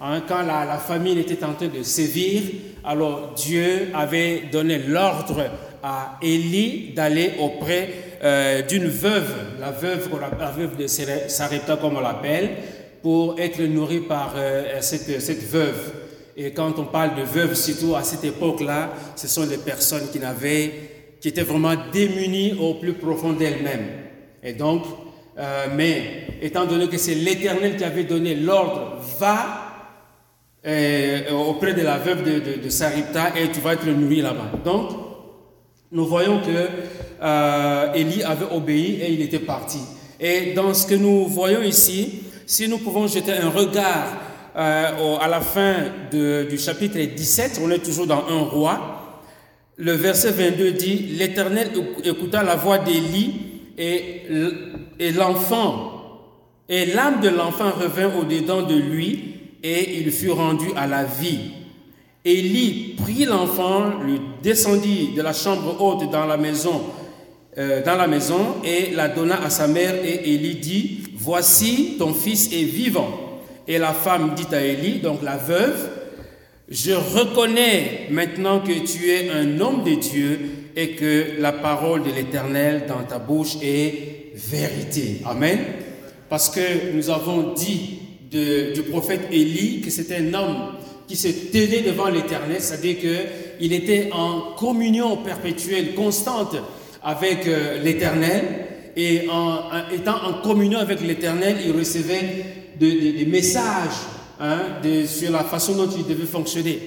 hein, 0.00 0.22
quand 0.28 0.42
la, 0.42 0.64
la, 0.64 0.78
famine 0.78 1.18
était 1.18 1.42
en 1.44 1.54
train 1.54 1.68
de 1.68 1.82
sévir, 1.82 2.42
alors 2.84 3.32
Dieu 3.34 3.88
avait 3.94 4.44
donné 4.52 4.78
l'ordre 4.78 5.46
à 5.82 6.18
Élie 6.22 6.92
d'aller 6.94 7.32
auprès 7.40 7.90
d'une 8.70 8.88
veuve, 8.88 9.34
la 9.60 9.70
veuve, 9.70 10.08
la 10.40 10.50
veuve 10.50 10.78
de 10.78 10.86
Sarepta 10.86 11.76
comme 11.76 11.98
on 11.98 12.00
l'appelle, 12.00 12.52
pour 13.02 13.38
être 13.38 13.60
nourri 13.60 14.00
par 14.00 14.34
cette, 14.80 15.20
cette 15.20 15.46
veuve. 15.46 15.92
Et 16.38 16.52
quand 16.52 16.78
on 16.78 16.84
parle 16.84 17.16
de 17.16 17.22
veuve, 17.22 17.54
surtout 17.54 17.94
à 17.94 18.02
cette 18.02 18.24
époque-là, 18.24 18.94
ce 19.14 19.28
sont 19.28 19.44
les 19.44 19.58
personnes 19.58 20.08
qui 20.10 20.18
n'avaient 20.18 20.93
qui 21.24 21.28
était 21.28 21.40
vraiment 21.40 21.72
démunie 21.90 22.52
au 22.60 22.74
plus 22.74 22.92
profond 22.92 23.32
d'elle-même. 23.32 23.86
Et 24.42 24.52
donc, 24.52 24.82
euh, 25.38 25.68
mais 25.74 26.26
étant 26.42 26.66
donné 26.66 26.86
que 26.86 26.98
c'est 26.98 27.14
l'Éternel 27.14 27.78
qui 27.78 27.84
avait 27.84 28.04
donné 28.04 28.34
l'ordre, 28.34 28.98
va 29.18 29.62
euh, 30.66 31.32
auprès 31.32 31.72
de 31.72 31.80
la 31.80 31.96
veuve 31.96 32.24
de, 32.24 32.62
de, 32.62 32.68
Saripta 32.68 33.32
et 33.38 33.50
tu 33.50 33.60
vas 33.60 33.72
être 33.72 33.86
nourri 33.86 34.20
là-bas. 34.20 34.50
Donc, 34.66 34.90
nous 35.92 36.04
voyons 36.04 36.42
que 36.42 36.68
euh, 37.22 37.92
Élie 37.94 38.22
avait 38.22 38.54
obéi 38.54 39.00
et 39.00 39.10
il 39.10 39.22
était 39.22 39.38
parti. 39.38 39.78
Et 40.20 40.52
dans 40.52 40.74
ce 40.74 40.86
que 40.86 40.94
nous 40.94 41.24
voyons 41.24 41.62
ici, 41.62 42.20
si 42.44 42.68
nous 42.68 42.76
pouvons 42.76 43.06
jeter 43.06 43.32
un 43.32 43.48
regard 43.48 44.08
à 44.54 45.26
la 45.26 45.40
fin 45.40 45.74
du 46.12 46.58
chapitre 46.58 46.98
17, 46.98 47.62
on 47.64 47.70
est 47.70 47.78
toujours 47.78 48.06
dans 48.06 48.26
un 48.28 48.40
roi, 48.40 48.93
le 49.76 49.92
verset 49.92 50.30
22 50.30 50.72
dit, 50.72 50.96
l'Éternel 51.18 51.70
écouta 52.04 52.42
la 52.42 52.54
voix 52.54 52.78
d'Élie 52.78 53.34
et, 53.76 54.22
l'enfant, 55.16 55.90
et 56.68 56.86
l'âme 56.86 57.20
de 57.20 57.28
l'enfant 57.28 57.70
revint 57.72 58.14
au-dedans 58.16 58.62
de 58.62 58.74
lui 58.74 59.34
et 59.62 59.98
il 60.00 60.12
fut 60.12 60.30
rendu 60.30 60.66
à 60.76 60.86
la 60.86 61.04
vie. 61.04 61.50
Élie 62.24 62.94
prit 62.96 63.24
l'enfant, 63.24 63.98
le 64.06 64.18
descendit 64.42 65.10
de 65.14 65.22
la 65.22 65.32
chambre 65.32 65.76
haute 65.80 66.10
dans 66.10 66.24
la 66.24 66.36
maison, 66.36 66.82
euh, 67.58 67.82
dans 67.84 67.96
la 67.96 68.06
maison 68.06 68.56
et 68.64 68.92
la 68.92 69.08
donna 69.08 69.42
à 69.42 69.50
sa 69.50 69.66
mère 69.66 69.94
et 70.04 70.34
Élie 70.34 70.54
dit, 70.54 71.02
voici 71.16 71.96
ton 71.98 72.14
fils 72.14 72.52
est 72.52 72.64
vivant. 72.64 73.40
Et 73.66 73.78
la 73.78 73.92
femme 73.92 74.34
dit 74.34 74.54
à 74.54 74.62
Élie, 74.62 75.00
donc 75.00 75.22
la 75.22 75.36
veuve, 75.36 75.88
je 76.74 76.90
reconnais 76.90 78.08
maintenant 78.10 78.58
que 78.58 78.72
tu 78.84 79.08
es 79.08 79.30
un 79.30 79.60
homme 79.60 79.84
de 79.84 79.94
Dieu 79.94 80.40
et 80.74 80.90
que 80.90 81.40
la 81.40 81.52
parole 81.52 82.02
de 82.02 82.10
l'Éternel 82.10 82.86
dans 82.88 83.04
ta 83.04 83.20
bouche 83.20 83.56
est 83.62 84.32
vérité. 84.34 85.20
Amen. 85.24 85.60
Parce 86.28 86.50
que 86.50 86.92
nous 86.92 87.10
avons 87.10 87.52
dit 87.52 88.00
du 88.28 88.82
prophète 88.90 89.28
Élie 89.30 89.82
que 89.82 89.90
c'était 89.90 90.16
un 90.16 90.34
homme 90.34 90.56
qui 91.06 91.14
se 91.14 91.28
tenait 91.28 91.82
devant 91.82 92.08
l'Éternel, 92.08 92.56
c'est-à-dire 92.58 92.96
qu'il 92.98 93.72
était 93.72 94.08
en 94.12 94.56
communion 94.58 95.18
perpétuelle, 95.18 95.94
constante 95.94 96.56
avec 97.04 97.46
euh, 97.46 97.80
l'Éternel, 97.84 98.42
et 98.96 99.28
en, 99.28 99.58
étant 99.94 100.16
en 100.24 100.42
communion 100.42 100.78
avec 100.80 101.02
l'Éternel, 101.02 101.58
il 101.64 101.72
recevait 101.72 102.44
des 102.80 103.26
messages 103.30 104.13
hein, 104.40 104.60
sur 105.06 105.30
la 105.30 105.44
façon 105.44 105.74
dont 105.74 105.88
il 105.96 106.06
devait 106.06 106.26
fonctionner. 106.26 106.78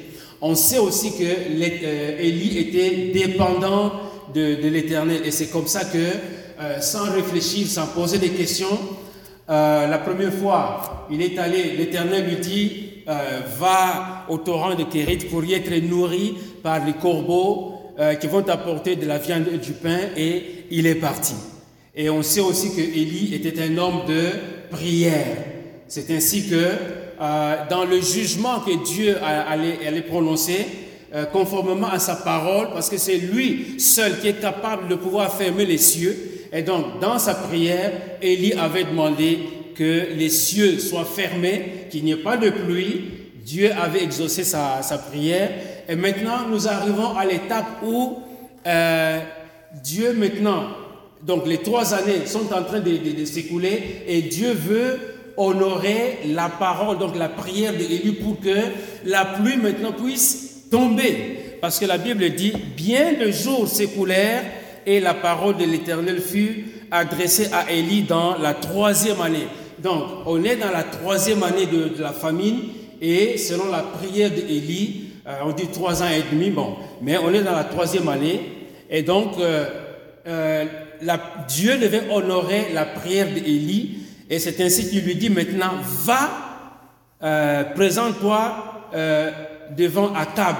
On 0.41 0.55
sait 0.55 0.77
aussi 0.77 1.11
que 1.17 1.23
euh, 1.23 2.19
Élie 2.19 2.59
était 2.59 3.11
dépendant 3.13 3.91
de, 4.33 4.67
l'Éternel 4.67 5.21
et 5.25 5.31
c'est 5.31 5.47
comme 5.47 5.67
ça 5.67 5.85
que, 5.85 5.97
euh, 5.97 6.81
sans 6.81 7.11
réfléchir, 7.11 7.67
sans 7.67 7.87
poser 7.87 8.17
des 8.17 8.29
questions, 8.29 8.77
euh, 9.49 9.87
la 9.87 9.97
première 9.99 10.33
fois, 10.33 11.07
il 11.09 11.21
est 11.21 11.37
allé, 11.37 11.75
l'Éternel 11.77 12.25
lui 12.27 12.35
dit, 12.37 12.83
euh, 13.07 13.41
va 13.57 14.25
au 14.29 14.37
torrent 14.37 14.75
de 14.75 14.83
Kérit 14.83 15.25
pour 15.29 15.43
y 15.45 15.53
être 15.53 15.73
nourri 15.87 16.35
par 16.61 16.85
les 16.85 16.93
corbeaux 16.93 17.73
qui 18.21 18.27
vont 18.27 18.47
apporter 18.47 18.95
de 18.95 19.07
la 19.07 19.17
viande 19.17 19.47
et 19.51 19.57
du 19.57 19.71
pain 19.71 19.97
et 20.15 20.65
il 20.69 20.85
est 20.85 20.93
parti. 20.93 21.33
Et 21.95 22.11
on 22.11 22.21
sait 22.21 22.41
aussi 22.41 22.75
que 22.75 22.79
Élie 22.79 23.33
était 23.33 23.59
un 23.59 23.75
homme 23.79 24.05
de 24.07 24.29
prière. 24.69 25.35
C'est 25.87 26.11
ainsi 26.11 26.47
que 26.47 26.73
euh, 27.19 27.55
dans 27.69 27.83
le 27.83 27.99
jugement 27.99 28.59
que 28.59 28.83
Dieu 28.83 29.17
allait, 29.23 30.01
prononcer, 30.01 30.65
euh, 31.15 31.25
conformément 31.25 31.89
à 31.89 31.97
sa 31.97 32.15
parole, 32.15 32.67
parce 32.73 32.89
que 32.89 32.97
c'est 32.97 33.17
lui 33.17 33.79
seul 33.79 34.19
qui 34.19 34.27
est 34.27 34.39
capable 34.39 34.87
de 34.87 34.95
pouvoir 34.95 35.33
fermer 35.33 35.65
les 35.65 35.79
cieux. 35.79 36.15
Et 36.53 36.61
donc, 36.61 36.99
dans 37.01 37.17
sa 37.17 37.33
prière, 37.33 37.91
Élie 38.21 38.53
avait 38.53 38.83
demandé 38.83 39.39
que 39.75 40.13
les 40.15 40.29
cieux 40.29 40.79
soient 40.79 41.05
fermés, 41.05 41.87
qu'il 41.89 42.03
n'y 42.03 42.11
ait 42.11 42.17
pas 42.17 42.37
de 42.37 42.49
pluie. 42.49 43.05
Dieu 43.43 43.71
avait 43.71 44.03
exaucé 44.03 44.43
sa, 44.43 44.81
prière. 45.09 45.49
Et 45.89 45.95
maintenant, 45.95 46.47
nous 46.49 46.67
arrivons 46.67 47.15
à 47.17 47.25
l'étape 47.25 47.81
où 47.83 48.19
euh, 48.67 49.19
Dieu 49.83 50.13
maintenant, 50.13 50.67
donc 51.25 51.47
les 51.47 51.57
trois 51.59 51.93
années 51.93 52.25
sont 52.25 52.53
en 52.53 52.63
train 52.63 52.79
de 52.79 53.25
s'écouler 53.25 54.03
et 54.07 54.21
Dieu 54.21 54.51
veut 54.51 55.16
honorer 55.37 56.19
la 56.27 56.49
parole, 56.49 56.97
donc 56.97 57.15
la 57.15 57.29
prière 57.29 57.73
d'Élie 57.73 58.13
pour 58.13 58.39
que 58.39 58.57
la 59.05 59.23
pluie 59.23 59.57
maintenant 59.57 59.91
puisse 59.91 60.67
tomber. 60.69 61.57
Parce 61.61 61.79
que 61.79 61.85
la 61.85 61.97
Bible 61.97 62.29
dit, 62.31 62.53
bien 62.75 63.13
de 63.13 63.31
jours 63.31 63.67
s'écoulèrent 63.67 64.43
et 64.85 64.99
la 64.99 65.13
parole 65.13 65.57
de 65.57 65.65
l'Éternel 65.65 66.19
fut 66.19 66.65
adressée 66.91 67.49
à 67.53 67.71
Élie 67.71 68.03
dans 68.03 68.37
la 68.37 68.53
troisième 68.53 69.21
année. 69.21 69.47
Donc, 69.79 70.03
on 70.25 70.43
est 70.43 70.55
dans 70.55 70.71
la 70.71 70.83
troisième 70.83 71.43
année 71.43 71.65
de, 71.67 72.01
la 72.01 72.11
famine 72.11 72.59
et 73.01 73.37
selon 73.37 73.69
la 73.71 73.83
prière 73.83 74.31
d'Élie, 74.31 75.09
euh, 75.27 75.33
on 75.45 75.51
dit 75.51 75.67
trois 75.67 76.01
ans 76.01 76.07
et 76.07 76.23
demi, 76.33 76.49
bon, 76.49 76.75
mais 77.01 77.17
on 77.17 77.31
est 77.33 77.43
dans 77.43 77.55
la 77.55 77.65
troisième 77.65 78.07
année 78.07 78.39
et 78.89 79.03
donc 79.03 79.37
euh, 79.39 79.65
euh, 80.25 80.65
Dieu 81.47 81.77
devait 81.77 82.03
honorer 82.09 82.67
la 82.73 82.85
prière 82.85 83.27
d'Élie 83.27 83.97
et 84.29 84.39
c'est 84.39 84.59
ainsi 84.61 84.89
qu'il 84.89 85.03
lui 85.03 85.15
dit 85.15 85.29
maintenant, 85.29 85.73
va, 85.83 86.29
euh, 87.23 87.63
présente-toi 87.75 88.89
euh, 88.93 89.31
devant 89.75 90.13
Akab. 90.13 90.55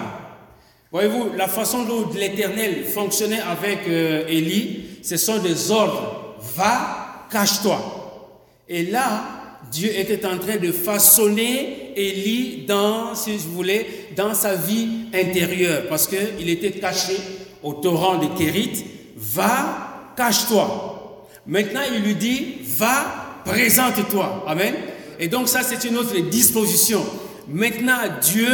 Voyez-vous, 0.92 1.32
la 1.36 1.48
façon 1.48 1.84
dont 1.84 2.10
l'Éternel 2.16 2.86
fonctionnait 2.86 3.42
avec 3.42 3.80
euh, 3.88 4.26
Élie, 4.28 5.00
ce 5.04 5.18
sont 5.18 5.40
des 5.40 5.70
ordres. 5.70 6.36
Va, 6.56 7.26
cache-toi. 7.30 8.24
Et 8.70 8.84
là, 8.84 9.24
Dieu 9.70 9.90
était 9.94 10.26
en 10.26 10.38
train 10.38 10.56
de 10.56 10.72
façonner 10.72 11.92
Élie 11.96 12.66
dans, 12.66 13.16
si 13.16 13.36
vous 13.36 13.52
voulez, 13.52 13.86
dans 14.16 14.34
sa 14.34 14.56
vie 14.56 15.08
intérieure, 15.14 15.84
parce 15.90 16.08
qu'il 16.08 16.50
était 16.50 16.72
caché 16.72 17.18
au 17.62 17.74
torrent 17.74 18.18
de 18.18 18.28
Kérit. 18.38 18.86
Va, 19.18 20.14
cache-toi. 20.16 21.28
Maintenant, 21.46 21.82
il 21.94 22.02
lui 22.02 22.16
dit, 22.16 22.56
va, 22.64 23.27
présente-toi. 23.48 24.44
Amen. 24.48 24.74
Et 25.20 25.28
donc 25.28 25.48
ça, 25.48 25.62
c'est 25.64 25.88
une 25.88 25.98
autre 25.98 26.18
disposition. 26.30 27.04
Maintenant, 27.48 27.98
Dieu 28.22 28.48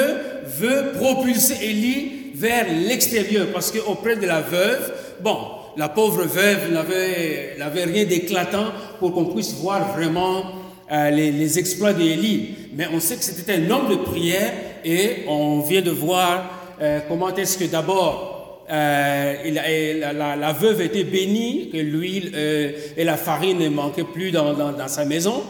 veut 0.60 0.94
propulser 0.96 1.56
Élie 1.62 2.32
vers 2.36 2.66
l'extérieur, 2.72 3.48
parce 3.54 3.72
qu'auprès 3.72 4.16
de 4.16 4.26
la 4.26 4.42
veuve, 4.42 4.94
bon, 5.22 5.38
la 5.78 5.90
pauvre 5.90 6.24
veuve 6.24 6.72
n'avait, 6.72 7.86
rien 7.86 8.06
d'éclatant 8.06 8.66
pour 9.00 9.14
qu'on 9.14 9.26
puisse 9.26 9.54
voir 9.56 9.94
vraiment 9.94 10.44
euh, 10.92 11.10
les, 11.10 11.58
exploits 11.58 11.94
d'Élie. 11.94 12.56
Mais 12.76 12.88
on 12.94 13.00
sait 13.00 13.16
que 13.16 13.24
c'était 13.24 13.54
un 13.54 13.70
homme 13.70 13.90
de 13.90 13.96
prière 13.96 14.54
et 14.86 15.24
on 15.28 15.62
vient 15.62 15.82
de 15.82 15.92
voir 15.92 16.76
euh, 16.82 17.00
comment 17.08 17.34
est-ce 17.36 17.58
que 17.58 17.66
d'abord 17.66 18.33
euh, 18.74 20.36
la, 20.36 20.54
veuve 20.54 20.82
était 20.82 21.04
bénie, 21.04 21.70
que 21.72 21.78
l'huile 21.78 22.34
et 22.36 23.04
la 23.04 23.18
farine 23.18 23.60
ne 23.60 23.70
manquaient 23.70 24.04
plus 24.04 24.32
dans, 24.32 24.88
sa 24.88 25.06
maison. 25.06 25.44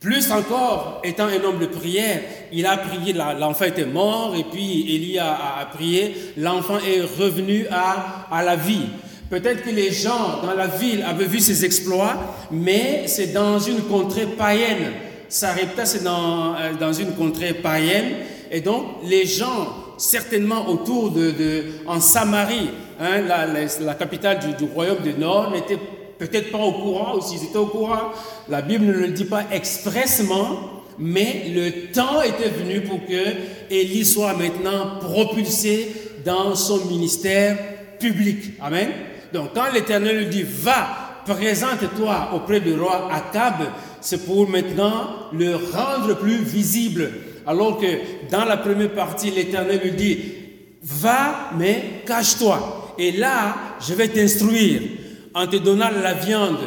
Plus 0.00 0.30
encore, 0.30 1.00
étant 1.02 1.26
un 1.26 1.42
homme 1.42 1.58
de 1.58 1.66
prière, 1.66 2.20
il 2.52 2.66
a 2.66 2.76
prié, 2.76 3.12
l'enfant 3.12 3.64
était 3.64 3.84
mort, 3.84 4.36
et 4.38 4.44
puis 4.44 4.94
Élie 4.94 5.18
a, 5.18 5.58
a, 5.60 5.66
prié, 5.66 6.14
l'enfant 6.36 6.78
est 6.78 7.00
revenu 7.20 7.66
à, 7.68 8.44
la 8.44 8.54
vie. 8.54 8.86
Peut-être 9.28 9.64
que 9.64 9.70
les 9.70 9.90
gens 9.90 10.40
dans 10.40 10.54
la 10.54 10.68
ville 10.68 11.02
avaient 11.02 11.26
vu 11.26 11.40
ses 11.40 11.64
exploits, 11.64 12.36
mais 12.52 13.08
c'est 13.08 13.32
dans 13.32 13.58
une 13.58 13.82
contrée 13.82 14.26
païenne. 14.26 14.92
Sarepta, 15.28 15.84
c'est 15.84 16.04
dans, 16.04 16.54
euh, 16.54 16.74
dans 16.78 16.92
une 16.92 17.12
contrée 17.14 17.52
païenne. 17.52 18.12
Et 18.52 18.60
donc, 18.60 18.84
les 19.04 19.26
gens, 19.26 19.74
certainement 19.98 20.68
autour 20.68 21.10
de, 21.10 21.30
de 21.32 21.64
en 21.86 22.00
Samarie, 22.00 22.70
hein, 23.00 23.20
la, 23.20 23.46
la, 23.46 23.94
capitale 23.94 24.38
du, 24.38 24.54
du, 24.54 24.72
royaume 24.72 25.02
du 25.02 25.12
Nord, 25.14 25.50
n'étaient 25.50 25.78
peut-être 26.18 26.50
pas 26.50 26.58
au 26.58 26.72
courant, 26.72 27.16
ou 27.16 27.20
s'ils 27.20 27.44
étaient 27.44 27.58
au 27.58 27.66
courant, 27.66 28.12
la 28.48 28.62
Bible 28.62 28.86
ne 28.86 28.92
le 28.92 29.08
dit 29.08 29.24
pas 29.24 29.44
expressement, 29.52 30.82
mais 30.98 31.52
le 31.54 31.92
temps 31.92 32.22
était 32.22 32.48
venu 32.48 32.80
pour 32.80 33.04
que 33.06 33.70
Élie 33.70 34.04
soit 34.04 34.34
maintenant 34.34 34.98
propulsé 35.00 35.92
dans 36.24 36.54
son 36.54 36.86
ministère 36.86 37.56
public. 38.00 38.54
Amen. 38.60 38.88
Donc 39.32 39.50
quand 39.54 39.70
l'Éternel 39.72 40.18
lui 40.18 40.26
dit, 40.26 40.42
va, 40.44 41.22
présente-toi 41.24 42.30
auprès 42.34 42.60
du 42.60 42.74
roi 42.74 43.08
Akab, 43.12 43.68
c'est 44.00 44.24
pour 44.24 44.48
maintenant 44.48 45.08
le 45.32 45.54
rendre 45.56 46.16
plus 46.16 46.38
visible. 46.38 47.10
Alors 47.48 47.78
que 47.78 47.86
dans 48.30 48.44
la 48.44 48.58
première 48.58 48.90
partie, 48.92 49.30
l'Éternel 49.30 49.80
lui 49.82 49.92
dit, 49.92 50.18
va, 50.82 51.50
mais 51.56 52.02
cache-toi. 52.06 52.94
Et 52.98 53.12
là, 53.12 53.56
je 53.80 53.94
vais 53.94 54.08
t'instruire 54.08 54.82
en 55.34 55.46
te 55.46 55.56
donnant 55.56 55.88
la 56.02 56.12
viande 56.12 56.58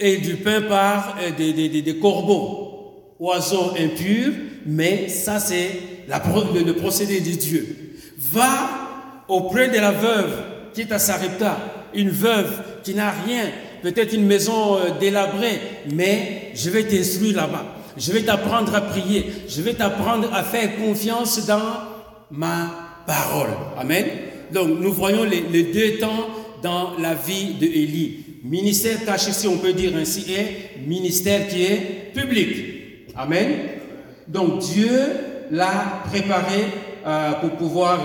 et 0.00 0.16
du 0.16 0.34
pain 0.34 0.62
par 0.62 1.16
euh, 1.22 1.30
des, 1.30 1.68
des, 1.68 1.96
corbeaux, 1.98 3.14
oiseaux 3.20 3.70
impurs, 3.78 4.32
mais 4.66 5.08
ça 5.08 5.38
c'est 5.38 5.70
le, 6.08 6.64
le 6.64 6.72
procédé 6.74 7.20
de 7.20 7.30
Dieu. 7.30 7.94
Va 8.18 9.22
auprès 9.28 9.68
de 9.68 9.76
la 9.76 9.92
veuve 9.92 10.42
qui 10.74 10.80
est 10.80 10.92
à 10.92 10.98
Sarepta, 10.98 11.56
une 11.94 12.10
veuve 12.10 12.62
qui 12.82 12.94
n'a 12.94 13.12
rien, 13.12 13.44
peut-être 13.80 14.12
une 14.12 14.26
maison 14.26 14.76
euh, 14.76 14.90
délabrée, 14.98 15.60
mais 15.94 16.50
je 16.56 16.68
vais 16.68 16.82
t'instruire 16.82 17.36
là-bas. 17.36 17.75
Je 17.98 18.12
vais 18.12 18.22
t'apprendre 18.22 18.74
à 18.74 18.80
prier. 18.80 19.32
Je 19.48 19.62
vais 19.62 19.74
t'apprendre 19.74 20.32
à 20.32 20.42
faire 20.42 20.76
confiance 20.76 21.46
dans 21.46 21.62
ma 22.30 22.70
parole. 23.06 23.50
Amen. 23.78 24.04
Donc 24.52 24.68
nous 24.80 24.92
voyons 24.92 25.24
les, 25.24 25.62
deux 25.64 25.98
temps 25.98 26.28
dans 26.62 26.98
la 26.98 27.14
vie 27.14 27.54
de 27.54 27.66
Élie. 27.66 28.24
Ministère 28.44 29.04
caché, 29.04 29.32
si 29.32 29.48
on 29.48 29.58
peut 29.58 29.72
dire 29.72 29.92
ainsi, 29.96 30.24
et 30.32 30.80
ministère 30.86 31.48
qui 31.48 31.64
est 31.64 32.12
public. 32.14 33.08
Amen. 33.16 33.50
Donc 34.28 34.60
Dieu 34.60 34.90
l'a 35.50 36.02
préparé 36.06 36.64
euh, 37.06 37.32
pour 37.40 37.50
pouvoir 37.52 38.00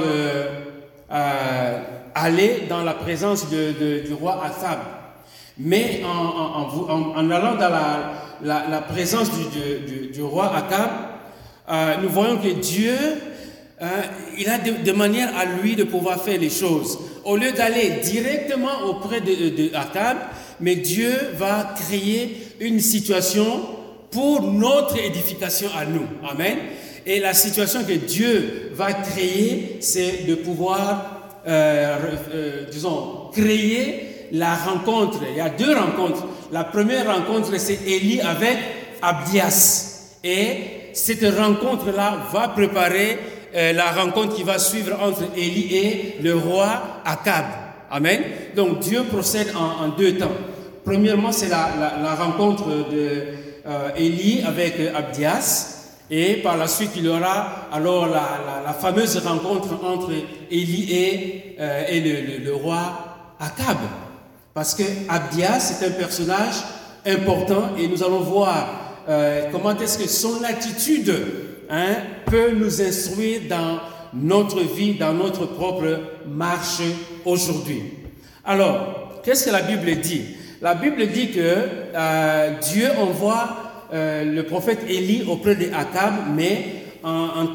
euh, 1.12 1.80
aller 2.16 2.64
dans 2.70 2.84
la 2.84 2.94
présence 2.94 3.48
du 3.50 4.14
roi 4.14 4.42
Athab. 4.44 4.80
Mais 5.58 6.02
en, 6.04 7.30
allant 7.30 7.56
dans 7.56 7.70
la, 7.70 8.21
la, 8.44 8.82
présence 8.82 9.30
du, 10.14 10.22
roi 10.22 10.56
Akab, 10.56 10.90
euh, 11.70 11.96
nous 12.02 12.10
voyons 12.10 12.38
que 12.38 12.50
Dieu, 12.50 12.96
euh, 13.82 13.88
il 14.38 14.50
a 14.50 14.58
de, 14.58 14.92
manière 14.92 15.30
à 15.38 15.46
lui 15.46 15.76
de 15.76 15.84
pouvoir 15.84 16.24
faire 16.24 16.40
les 16.40 16.50
choses. 16.50 17.00
Au 17.24 17.38
lieu 17.38 17.52
d'aller 17.52 18.00
directement 18.04 18.82
auprès 18.88 19.22
de, 19.22 19.50
de 19.50 19.76
Akab, 19.76 20.18
mais 20.60 20.76
Dieu 20.76 21.14
va 21.36 21.74
créer 21.76 22.56
une 22.60 22.80
situation 22.80 23.62
pour 24.12 24.42
notre 24.42 24.98
édification 24.98 25.70
à 25.78 25.86
nous. 25.86 26.06
Amen. 26.30 26.58
Et 27.06 27.20
la 27.20 27.34
situation 27.34 27.84
que 27.84 27.94
Dieu 27.94 28.72
va 28.74 28.94
créer, 28.94 29.78
c'est 29.80 30.28
de 30.28 30.36
pouvoir 30.36 31.22
euh, 31.48 32.66
disons, 32.72 33.30
créer 33.34 34.28
la 34.32 34.54
rencontre. 34.56 35.20
Il 35.32 35.38
y 35.38 35.42
a 35.42 35.50
deux 35.50 35.76
rencontres. 35.76 36.26
La 36.52 36.66
première 36.66 37.08
rencontre, 37.08 37.58
c'est 37.58 37.80
Élie 37.88 38.20
avec 38.20 38.58
Abdias. 39.02 40.18
Et 40.22 40.92
cette 40.94 41.24
rencontre-là 41.24 42.28
va 42.34 42.50
préparer 42.50 43.18
euh, 43.56 43.72
la 43.72 43.92
rencontre 43.92 44.36
qui 44.36 44.44
va 44.44 44.60
suivre 44.60 44.98
entre 45.02 45.24
Élie 45.38 45.76
et 45.76 46.16
le 46.22 46.36
roi 46.36 47.02
Akab. 47.06 47.46
Amen. 47.90 48.22
Donc 48.56 48.80
Dieu 48.80 49.04
procède 49.04 49.54
en, 49.56 49.90
deux 49.90 50.18
temps. 50.18 50.32
Premièrement, 50.84 51.32
c'est 51.32 51.48
la, 51.50 52.16
rencontre 52.16 52.68
de 52.92 53.24
Élie 53.96 54.42
avec 54.46 54.76
Abdias. 54.94 55.78
Et 56.10 56.36
par 56.36 56.58
la 56.58 56.68
suite, 56.68 56.92
il 56.98 57.06
y 57.06 57.08
aura 57.08 57.70
alors 57.72 58.08
la, 58.08 58.74
fameuse 58.74 59.18
rencontre 59.26 59.70
entre 59.86 60.12
Élie 60.50 60.94
et, 60.94 61.56
euh, 61.58 61.86
et 61.88 62.40
le, 62.40 62.54
roi 62.54 63.36
Akab. 63.40 63.78
Parce 64.54 64.76
que 64.76 64.84
Abdias 65.08 65.80
est 65.82 65.86
un 65.86 65.92
personnage 65.92 66.56
important 67.06 67.76
et 67.78 67.88
nous 67.88 68.04
allons 68.04 68.20
voir 68.20 68.68
euh, 69.08 69.50
comment 69.52 69.78
est-ce 69.78 69.98
que 69.98 70.08
son 70.08 70.44
attitude 70.44 71.14
hein, 71.70 71.96
peut 72.26 72.52
nous 72.52 72.82
instruire 72.82 73.42
dans 73.50 73.80
notre 74.14 74.62
vie, 74.62 74.96
dans 74.96 75.14
notre 75.14 75.46
propre 75.46 76.00
marche 76.28 76.82
aujourd'hui. 77.26 77.84
Alors, 78.44 79.22
qu'est-ce 79.24 79.46
que 79.46 79.52
la 79.52 79.62
Bible 79.62 80.02
dit? 80.02 80.26
La 80.62 80.76
Bible 80.76 81.08
dit 81.08 81.32
que 81.32 81.40
euh, 81.96 82.54
Dieu 82.62 82.90
envoie 83.00 83.48
euh, 83.94 84.26
le 84.26 84.44
prophète 84.44 84.82
Élie 84.88 85.24
auprès 85.28 85.56
de 85.56 85.68
Akab, 85.74 86.14
mais 86.36 86.82
en, 87.04 87.48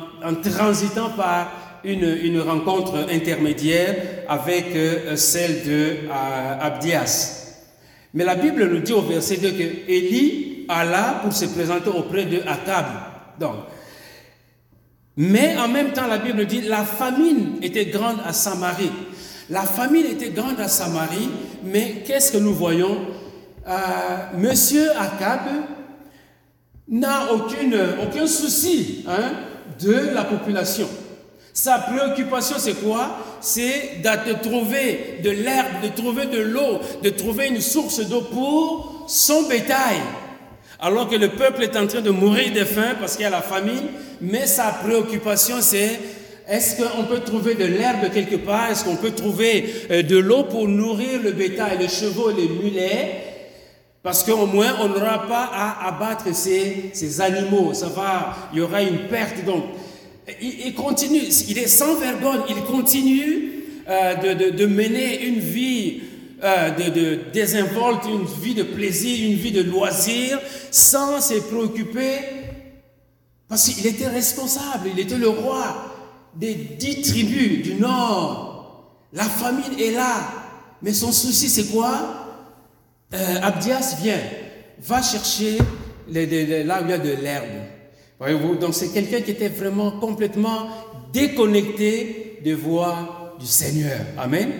transitant 0.42 1.10
par 1.10 1.65
une, 1.86 2.40
rencontre 2.40 3.06
intermédiaire 3.12 3.94
avec 4.28 4.74
euh, 4.74 5.16
celle 5.16 5.64
de 5.64 5.96
euh, 6.08 6.60
Abdias. 6.60 7.42
Mais 8.14 8.24
la 8.24 8.34
Bible 8.34 8.68
nous 8.68 8.80
dit 8.80 8.92
au 8.92 9.02
verset 9.02 9.36
2 9.36 9.50
que 9.50 9.90
Élie 9.90 10.64
alla 10.68 11.20
pour 11.22 11.32
se 11.32 11.44
présenter 11.46 11.90
auprès 11.90 12.24
de 12.24 12.38
Akab. 12.46 12.86
Mais 15.16 15.56
en 15.56 15.68
même 15.68 15.92
temps, 15.92 16.06
la 16.06 16.18
Bible 16.18 16.46
dit 16.46 16.62
la 16.62 16.84
famine 16.84 17.58
était 17.62 17.86
grande 17.86 18.18
à 18.26 18.32
Samarie. 18.32 18.90
La 19.48 19.62
famine 19.62 20.06
était 20.06 20.30
grande 20.30 20.58
à 20.58 20.68
Samarie, 20.68 21.28
mais 21.64 22.02
qu'est-ce 22.06 22.32
que 22.32 22.38
nous 22.38 22.54
voyons? 22.54 22.98
Monsieur 24.36 24.90
Akab 24.98 25.40
n'a 26.88 27.32
aucun 27.32 28.26
souci 28.26 29.04
hein, 29.08 29.32
de 29.80 30.14
la 30.14 30.24
population. 30.24 30.88
Sa 31.56 31.78
préoccupation, 31.78 32.56
c'est 32.58 32.74
quoi? 32.84 33.16
C'est 33.40 34.02
de 34.02 34.32
trouver 34.34 35.20
de 35.24 35.30
l'herbe, 35.30 35.80
de 35.82 35.88
trouver 35.88 36.26
de 36.26 36.38
l'eau, 36.42 36.80
de 37.02 37.08
trouver 37.08 37.46
une 37.46 37.62
source 37.62 38.06
d'eau 38.06 38.20
pour 38.20 39.06
son 39.08 39.44
bétail. 39.48 39.96
Alors 40.78 41.08
que 41.08 41.16
le 41.16 41.30
peuple 41.30 41.62
est 41.62 41.74
en 41.74 41.86
train 41.86 42.02
de 42.02 42.10
mourir 42.10 42.52
de 42.52 42.62
faim 42.62 42.96
parce 43.00 43.14
qu'il 43.14 43.22
y 43.22 43.26
a 43.26 43.30
la 43.30 43.40
famine, 43.40 43.84
mais 44.20 44.46
sa 44.46 44.64
préoccupation, 44.64 45.56
c'est 45.62 45.98
est-ce 46.46 46.76
qu'on 46.76 47.04
peut 47.04 47.20
trouver 47.20 47.54
de 47.54 47.64
l'herbe 47.64 48.12
quelque 48.12 48.36
part? 48.36 48.70
Est-ce 48.70 48.84
qu'on 48.84 48.96
peut 48.96 49.12
trouver 49.12 49.64
euh, 49.90 50.02
de 50.02 50.18
l'eau 50.18 50.44
pour 50.44 50.68
nourrir 50.68 51.22
le 51.22 51.32
bétail, 51.32 51.78
les 51.78 51.88
chevaux, 51.88 52.30
les 52.32 52.48
mulets? 52.48 53.22
Parce 54.02 54.22
qu'au 54.22 54.44
moins, 54.44 54.76
on 54.82 54.88
n'aura 54.88 55.26
pas 55.26 55.48
à 55.54 55.88
abattre 55.88 56.34
ces, 56.34 56.90
ces, 56.92 57.22
animaux. 57.22 57.72
Ça 57.72 57.86
va, 57.86 58.36
il 58.52 58.58
y 58.58 58.60
aura 58.60 58.82
une 58.82 59.08
perte. 59.08 59.42
Donc, 59.46 59.64
il, 60.40 60.74
continue, 60.74 61.22
il 61.48 61.58
est 61.58 61.68
sans 61.68 61.96
vergogne, 61.96 62.42
il 62.48 62.62
continue 62.64 63.64
euh, 63.88 64.14
de, 64.16 64.44
de, 64.44 64.50
de, 64.50 64.66
mener 64.66 65.24
une 65.24 65.38
vie 65.38 66.00
euh, 66.42 66.70
de, 66.70 66.90
de 66.90 67.20
désinvolte, 67.32 68.04
une 68.06 68.24
vie 68.42 68.54
de 68.54 68.64
plaisir, 68.64 69.30
une 69.30 69.36
vie 69.36 69.52
de 69.52 69.62
loisir, 69.62 70.40
sans 70.70 71.20
se 71.20 71.34
préoccuper, 71.34 72.18
parce 73.48 73.68
qu'il 73.68 73.86
était 73.86 74.08
responsable, 74.08 74.88
il 74.92 74.98
était 74.98 75.18
le 75.18 75.28
roi 75.28 75.94
des 76.34 76.54
dix 76.54 77.02
tribus 77.02 77.62
du 77.62 77.74
nord. 77.74 78.92
La 79.12 79.24
famine 79.24 79.78
est 79.78 79.92
là, 79.92 80.28
mais 80.82 80.92
son 80.92 81.12
souci 81.12 81.48
c'est 81.48 81.70
quoi? 81.72 82.26
Euh, 83.14 83.36
Abdias 83.42 83.96
vient, 84.02 84.20
va 84.80 85.00
chercher 85.00 85.58
les, 86.08 86.64
là 86.64 86.82
où 86.82 86.84
il 86.84 86.90
y 86.90 86.92
a 86.92 86.98
de 86.98 87.12
l'herbe. 87.12 87.75
Voyez-vous, 88.18 88.56
donc 88.56 88.74
c'est 88.74 88.88
quelqu'un 88.94 89.20
qui 89.20 89.32
était 89.32 89.48
vraiment 89.48 89.90
complètement 89.90 90.68
déconnecté 91.12 92.38
des 92.42 92.54
voix 92.54 93.34
du 93.38 93.46
Seigneur. 93.46 93.98
Amen. 94.16 94.50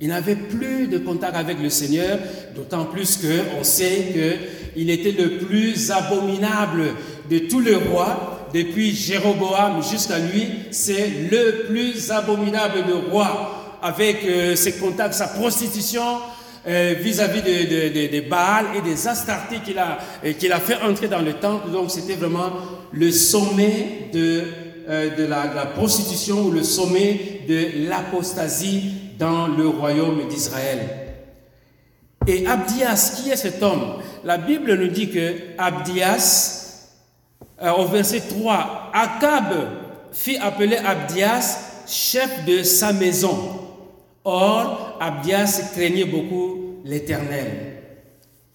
Il 0.00 0.08
n'avait 0.08 0.36
plus 0.36 0.86
de 0.86 0.98
contact 0.98 1.36
avec 1.36 1.60
le 1.60 1.70
Seigneur, 1.70 2.18
d'autant 2.54 2.84
plus 2.84 3.18
qu'on 3.18 3.64
sait 3.64 4.38
qu'il 4.76 4.90
était 4.90 5.10
le 5.10 5.38
plus 5.38 5.90
abominable 5.90 6.94
de 7.28 7.38
tous 7.40 7.60
les 7.60 7.74
rois. 7.74 8.48
Depuis 8.54 8.94
Jéroboam 8.94 9.82
jusqu'à 9.82 10.18
lui, 10.18 10.46
c'est 10.70 11.10
le 11.30 11.66
plus 11.66 12.10
abominable 12.10 12.86
de 12.86 13.10
rois, 13.10 13.78
avec 13.82 14.24
euh, 14.24 14.56
ses 14.56 14.72
contacts, 14.72 15.14
sa 15.14 15.28
prostitution, 15.28 16.18
euh, 16.66 16.94
vis-à-vis 16.98 17.42
des 17.42 17.64
de, 17.64 18.16
de, 18.16 18.28
Baal 18.28 18.66
et 18.76 18.80
des 18.82 19.08
Astartés 19.08 19.60
qu'il 19.64 19.78
a, 19.78 19.98
euh, 20.24 20.32
qu'il 20.32 20.52
a 20.52 20.60
fait 20.60 20.76
entrer 20.82 21.08
dans 21.08 21.22
le 21.22 21.34
temple. 21.34 21.70
Donc 21.70 21.90
c'était 21.90 22.16
vraiment 22.16 22.50
le 22.92 23.10
sommet 23.10 24.10
de, 24.12 24.42
la, 24.86 25.08
de, 25.08 25.54
la, 25.54 25.66
prostitution 25.66 26.46
ou 26.46 26.50
le 26.50 26.62
sommet 26.62 27.42
de 27.48 27.88
l'apostasie 27.88 28.92
dans 29.18 29.46
le 29.46 29.68
royaume 29.68 30.26
d'Israël. 30.28 31.00
Et 32.26 32.46
Abdias, 32.46 33.16
qui 33.16 33.30
est 33.30 33.36
cet 33.36 33.62
homme? 33.62 33.94
La 34.24 34.38
Bible 34.38 34.74
nous 34.74 34.88
dit 34.88 35.10
que 35.10 35.34
Abdias, 35.58 36.88
euh, 37.62 37.72
au 37.72 37.86
verset 37.86 38.22
3, 38.28 38.90
Akab 38.92 39.54
fit 40.12 40.36
appeler 40.36 40.76
Abdias 40.76 41.84
chef 41.86 42.44
de 42.44 42.62
sa 42.62 42.92
maison. 42.92 43.36
Or, 44.24 44.98
Abdias 45.00 45.70
craignait 45.74 46.04
beaucoup 46.04 46.80
l'Éternel. 46.84 47.70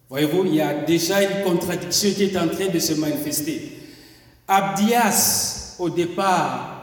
Voyez-vous, 0.09 0.45
il 0.45 0.55
y 0.55 0.61
a 0.61 0.73
déjà 0.85 1.21
une 1.23 1.43
contradiction 1.43 2.09
qui 2.11 2.23
est 2.23 2.37
en 2.37 2.47
train 2.47 2.67
de 2.67 2.79
se 2.79 2.93
manifester. 2.93 3.71
Abdias, 4.47 5.75
au 5.79 5.89
départ, 5.89 6.75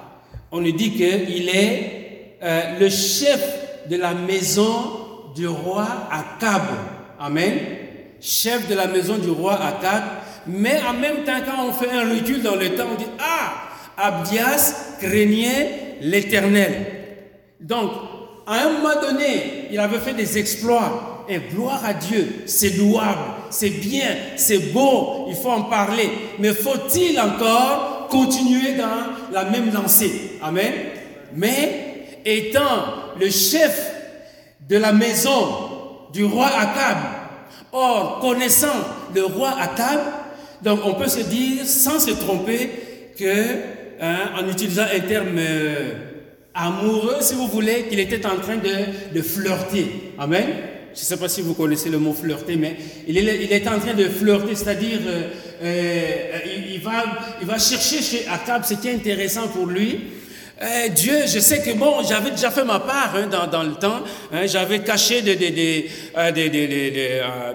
on 0.50 0.60
nous 0.60 0.72
dit 0.72 0.92
qu'il 0.92 1.48
est 1.48 2.38
euh, 2.42 2.78
le 2.78 2.88
chef 2.88 3.88
de 3.88 3.96
la 3.96 4.14
maison 4.14 5.30
du 5.34 5.46
roi 5.46 5.86
Akab. 6.10 6.62
Amen. 7.20 7.58
Chef 8.20 8.68
de 8.68 8.74
la 8.74 8.86
maison 8.86 9.18
du 9.18 9.30
roi 9.30 9.54
Akab. 9.54 10.02
Mais 10.46 10.80
en 10.88 10.94
même 10.94 11.24
temps, 11.24 11.40
quand 11.46 11.64
on 11.66 11.72
fait 11.72 11.90
un 11.90 12.10
recul 12.10 12.42
dans 12.42 12.56
le 12.56 12.74
temps, 12.74 12.86
on 12.92 12.96
dit 12.96 13.06
Ah, 13.20 13.52
Abdias 13.96 14.96
craignait 15.00 15.98
l'éternel. 16.00 16.86
Donc, 17.60 17.92
à 18.46 18.64
un 18.64 18.72
moment 18.72 19.00
donné, 19.00 19.68
il 19.70 19.78
avait 19.78 20.00
fait 20.00 20.14
des 20.14 20.36
exploits. 20.38 21.11
Et 21.28 21.38
gloire 21.54 21.84
à 21.84 21.94
Dieu, 21.94 22.42
c'est 22.46 22.76
louable, 22.76 23.20
c'est 23.50 23.70
bien, 23.70 24.08
c'est 24.36 24.72
beau, 24.72 25.26
il 25.28 25.36
faut 25.36 25.50
en 25.50 25.62
parler. 25.62 26.10
Mais 26.38 26.52
faut-il 26.52 27.18
encore 27.20 28.08
continuer 28.10 28.74
dans 28.74 29.32
la 29.32 29.44
même 29.44 29.72
lancée? 29.72 30.32
Amen. 30.42 30.72
Mais 31.34 32.08
étant 32.24 32.84
le 33.18 33.30
chef 33.30 33.92
de 34.68 34.76
la 34.76 34.92
maison 34.92 35.46
du 36.12 36.24
roi 36.24 36.46
Akab. 36.46 36.98
Or, 37.72 38.18
connaissant 38.20 38.68
le 39.14 39.24
roi 39.24 39.54
Akab, 39.58 40.00
donc 40.60 40.80
on 40.84 40.94
peut 40.94 41.08
se 41.08 41.20
dire, 41.20 41.64
sans 41.64 41.98
se 41.98 42.10
tromper, 42.10 42.68
que, 43.18 43.56
hein, 44.00 44.30
en 44.38 44.48
utilisant 44.48 44.84
un 44.94 45.00
terme 45.00 45.36
euh, 45.38 45.92
amoureux, 46.54 47.18
si 47.20 47.34
vous 47.34 47.46
voulez, 47.46 47.84
qu'il 47.88 48.00
était 48.00 48.26
en 48.26 48.36
train 48.36 48.56
de, 48.56 49.14
de 49.14 49.22
flirter. 49.22 50.12
Amen. 50.18 50.46
Je 50.94 51.00
ne 51.00 51.04
sais 51.04 51.16
pas 51.16 51.28
si 51.28 51.40
vous 51.40 51.54
connaissez 51.54 51.88
le 51.88 51.98
mot 51.98 52.12
flirter, 52.12 52.56
mais 52.56 52.76
il 53.08 53.16
est, 53.16 53.68
en 53.68 53.78
train 53.78 53.94
de 53.94 54.04
flirter, 54.04 54.54
c'est-à-dire 54.54 55.00
euh, 55.06 55.28
euh, 55.62 56.38
il, 56.74 56.80
va, 56.80 57.04
il 57.40 57.46
va 57.46 57.58
chercher 57.58 58.02
chez 58.02 58.26
Akab 58.28 58.64
ce 58.64 58.74
qui 58.74 58.88
est 58.88 58.94
intéressant 58.94 59.48
pour 59.48 59.66
lui, 59.66 60.00
eh, 60.62 60.90
Dieu, 60.90 61.26
je 61.26 61.40
sais 61.40 61.60
que 61.60 61.72
bon, 61.72 62.04
j'avais 62.08 62.30
déjà 62.30 62.50
fait 62.50 62.64
ma 62.64 62.78
part 62.78 63.14
hein, 63.16 63.26
dans, 63.26 63.48
dans, 63.48 63.64
le 63.64 63.74
temps. 63.74 64.02
Hein, 64.32 64.46
j'avais 64.46 64.78
caché 64.80 65.20
des, 65.20 65.34
des, 65.34 65.50
des, 65.50 65.90
euh, 66.16 66.30
des, 66.30 66.50
euh, 67.20 67.52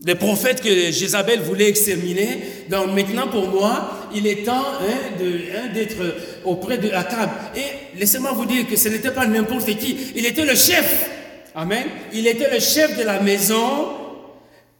des 0.00 0.14
prophètes 0.16 0.60
que 0.60 0.90
Jézabel 0.90 1.40
voulait 1.40 1.68
exterminer. 1.68 2.40
Donc 2.68 2.88
maintenant, 2.92 3.28
pour 3.28 3.48
moi, 3.48 4.08
il 4.12 4.26
est 4.26 4.44
temps 4.44 4.64
hein, 4.80 5.14
hein 5.54 5.72
d'être 5.72 6.16
auprès 6.44 6.78
de 6.78 6.90
Akab. 6.90 7.30
Et 7.56 7.98
laissez-moi 7.98 8.32
vous 8.32 8.46
dire 8.46 8.66
que 8.66 8.74
ce 8.74 8.88
n'était 8.88 9.12
pas 9.12 9.26
n'importe 9.26 9.66
qui. 9.76 9.96
Il 10.16 10.26
était 10.26 10.44
le 10.44 10.56
chef. 10.56 11.10
Amen. 11.54 11.86
Il 12.12 12.26
était 12.26 12.50
le 12.52 12.60
chef 12.60 12.96
de 12.98 13.02
la 13.02 13.20
maison 13.20 13.88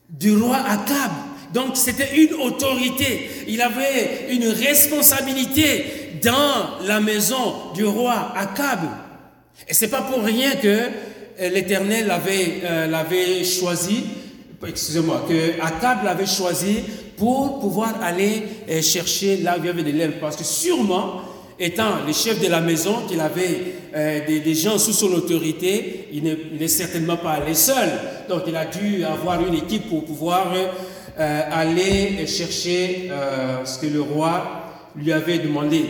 du 0.08 0.36
roi 0.36 0.56
Akab. 0.56 1.12
Donc 1.52 1.76
c'était 1.76 2.16
une 2.16 2.34
autorité. 2.34 3.30
Il 3.48 3.60
avait 3.62 4.28
une 4.30 4.48
responsabilité 4.48 6.18
dans 6.22 6.84
la 6.86 7.00
maison 7.00 7.72
du 7.74 7.84
roi 7.84 8.32
Akab. 8.36 8.80
Et 9.66 9.74
c'est 9.74 9.88
pas 9.88 10.02
pour 10.02 10.22
rien 10.22 10.52
que 10.56 10.68
euh, 11.40 11.48
l'Éternel 11.50 12.06
l'avait 12.06 12.60
euh, 12.64 12.86
l'avait 12.86 13.44
choisi, 13.44 14.04
excusez-moi, 14.66 15.24
que 15.28 15.60
Akab 15.60 16.04
l'avait 16.04 16.26
choisi 16.26 16.78
pour 17.16 17.58
pouvoir 17.60 18.02
aller 18.02 18.42
euh, 18.68 18.82
chercher 18.82 19.38
là 19.38 19.56
où 19.56 19.62
il 19.62 19.66
y 19.66 19.70
avait 19.70 19.82
de 19.82 19.90
l'herbe. 19.90 20.14
Parce 20.20 20.36
que 20.36 20.44
sûrement, 20.44 21.22
étant 21.58 22.04
le 22.06 22.12
chef 22.12 22.40
de 22.40 22.48
la 22.48 22.60
maison, 22.60 23.06
qu'il 23.08 23.20
avait 23.20 23.74
des, 24.26 24.40
des, 24.40 24.54
gens 24.54 24.78
sous 24.78 24.92
son 24.92 25.12
autorité, 25.12 26.08
il 26.12 26.22
n'est 26.58 26.68
certainement 26.68 27.16
pas 27.16 27.32
allé 27.32 27.54
seul. 27.54 27.88
Donc 28.28 28.42
il 28.46 28.56
a 28.56 28.66
dû 28.66 29.04
avoir 29.04 29.44
une 29.46 29.54
équipe 29.54 29.88
pour 29.88 30.04
pouvoir 30.04 30.52
aller 31.16 32.26
chercher 32.26 33.10
ce 33.64 33.78
que 33.78 33.86
le 33.86 34.02
roi 34.02 34.68
lui 34.94 35.12
avait 35.12 35.38
demandé. 35.38 35.84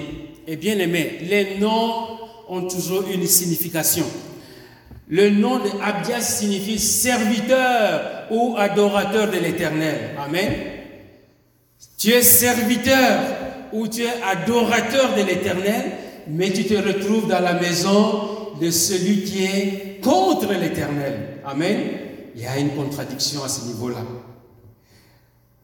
Et 0.47 0.57
bien 0.57 0.79
aimé, 0.79 1.19
les 1.23 1.59
noms 1.59 2.19
ont 2.49 2.63
toujours 2.63 3.05
une 3.13 3.27
signification. 3.27 4.07
Le 5.11 5.31
nom 5.31 5.59
de 5.59 5.71
Abdias 5.83 6.21
signifie 6.21 6.79
serviteur 6.79 8.27
ou 8.31 8.57
adorateur 8.59 9.31
de 9.31 9.39
l'Éternel. 9.39 10.11
Amen. 10.19 10.53
Tu 11.97 12.11
es 12.11 12.23
serviteur 12.23 13.21
ou 13.73 13.89
tu 13.89 14.03
es 14.03 14.23
adorateur 14.23 15.15
de 15.15 15.23
l'Éternel, 15.23 15.93
mais 16.29 16.51
tu 16.53 16.65
te 16.65 16.75
retrouves 16.75 17.29
dans 17.29 17.41
la 17.41 17.55
maison 17.55 18.55
de 18.61 18.71
celui 18.71 19.23
qui 19.25 19.45
est 19.45 20.01
contre 20.03 20.53
l'Éternel. 20.53 21.41
Amen. 21.45 21.79
Il 22.35 22.43
y 22.43 22.47
a 22.47 22.59
une 22.59 22.71
contradiction 22.71 23.43
à 23.45 23.49
ce 23.49 23.67
niveau-là. 23.67 23.99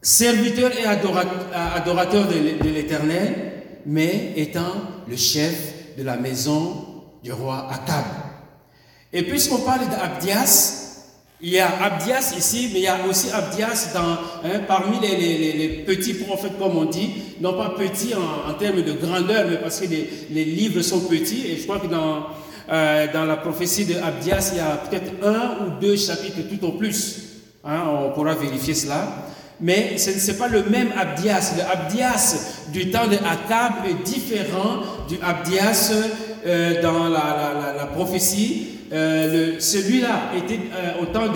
Serviteur 0.01 0.71
et 0.77 0.85
adorateur 0.85 2.27
de 2.27 2.69
l'Éternel, 2.69 3.53
mais 3.85 4.33
étant 4.35 4.73
le 5.07 5.15
chef 5.15 5.95
de 5.97 6.03
la 6.03 6.17
maison 6.17 6.85
du 7.23 7.31
roi 7.31 7.67
Akab. 7.71 8.05
Et 9.13 9.23
puisqu'on 9.23 9.59
parle 9.59 9.87
d'Abdias, 9.89 10.84
il 11.41 11.49
y 11.49 11.59
a 11.59 11.69
Abdias 11.83 12.33
ici, 12.37 12.69
mais 12.73 12.79
il 12.79 12.83
y 12.83 12.87
a 12.87 12.97
aussi 13.09 13.29
Abdias 13.31 13.91
dans, 13.93 14.01
hein, 14.49 14.59
parmi 14.67 14.99
les, 15.01 15.83
petits 15.85 16.13
prophètes, 16.13 16.57
comme 16.57 16.77
on 16.77 16.85
dit, 16.85 17.11
non 17.41 17.53
pas 17.53 17.75
petits 17.77 18.13
en, 18.15 18.53
termes 18.53 18.81
de 18.81 18.93
grandeur, 18.93 19.45
mais 19.49 19.57
parce 19.57 19.79
que 19.81 19.87
les, 19.87 20.45
livres 20.45 20.81
sont 20.81 21.01
petits, 21.01 21.47
et 21.47 21.57
je 21.57 21.63
crois 21.63 21.79
que 21.79 21.87
dans, 21.87 22.27
euh, 22.71 23.07
dans 23.13 23.25
la 23.25 23.37
prophétie 23.37 23.85
de 23.85 23.95
Abdias, 23.95 24.51
il 24.53 24.57
y 24.57 24.61
a 24.61 24.77
peut-être 24.77 25.11
un 25.23 25.65
ou 25.65 25.79
deux 25.81 25.97
chapitres 25.97 26.47
tout 26.49 26.65
au 26.65 26.71
plus. 26.71 27.21
Hein, 27.63 27.83
on 27.89 28.11
pourra 28.11 28.35
vérifier 28.35 28.73
cela 28.73 29.25
mais 29.61 29.97
ce 29.97 30.31
n'est 30.31 30.37
pas 30.37 30.47
le 30.47 30.63
même 30.63 30.89
Abdias. 30.97 31.53
Le 31.57 31.63
Abdias 31.63 32.65
du 32.73 32.91
temps 32.91 33.07
de 33.07 33.15
Akab 33.15 33.85
est 33.89 34.03
différent 34.03 34.81
du 35.07 35.17
Abdias 35.23 35.93
euh, 36.45 36.81
dans 36.81 37.07
la, 37.07 37.87
prophétie. 37.93 38.74
Euh, 38.91 39.55
Celui-là 39.59 40.31
était 40.37 40.59
euh, 40.73 41.01
au 41.01 41.05
temps 41.07 41.31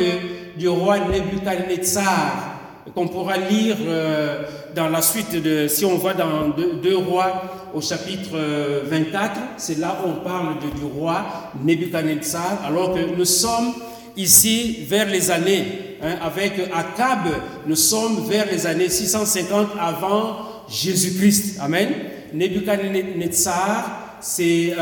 du 0.56 0.68
roi 0.68 1.00
Nebuchadnezzar, 1.00 2.58
qu'on 2.94 3.08
pourra 3.08 3.38
lire 3.38 3.78
euh, 3.82 4.44
dans 4.76 4.90
la 4.90 5.02
suite 5.02 5.42
de, 5.42 5.68
si 5.68 5.86
on 5.86 5.98
va 5.98 6.14
dans 6.14 6.50
deux, 6.50 6.98
rois 6.98 7.44
au 7.74 7.82
chapitre 7.82 8.38
24, 8.86 9.32
c'est 9.58 9.78
là 9.80 10.00
où 10.04 10.10
on 10.10 10.24
parle 10.24 10.56
du 10.60 10.86
roi 10.86 11.26
Nebuchadnezzar, 11.64 12.60
alors 12.68 12.94
que 12.94 13.16
nous 13.16 13.26
sommes 13.26 13.74
ici 14.18 14.86
vers 14.88 15.08
les 15.08 15.32
années, 15.32 15.98
hein, 16.04 16.16
avec 16.22 16.54
Akab, 16.74 17.32
nous 17.66 17.76
sommes 17.76 18.26
vers 18.28 18.46
les 18.52 18.68
années 18.68 18.90
650 18.90 19.70
avant 19.80 20.38
Jésus-Christ. 20.68 21.60
Amen. 21.62 21.90
Nebuchadnezzar, 22.34 24.18
c'est... 24.22 24.74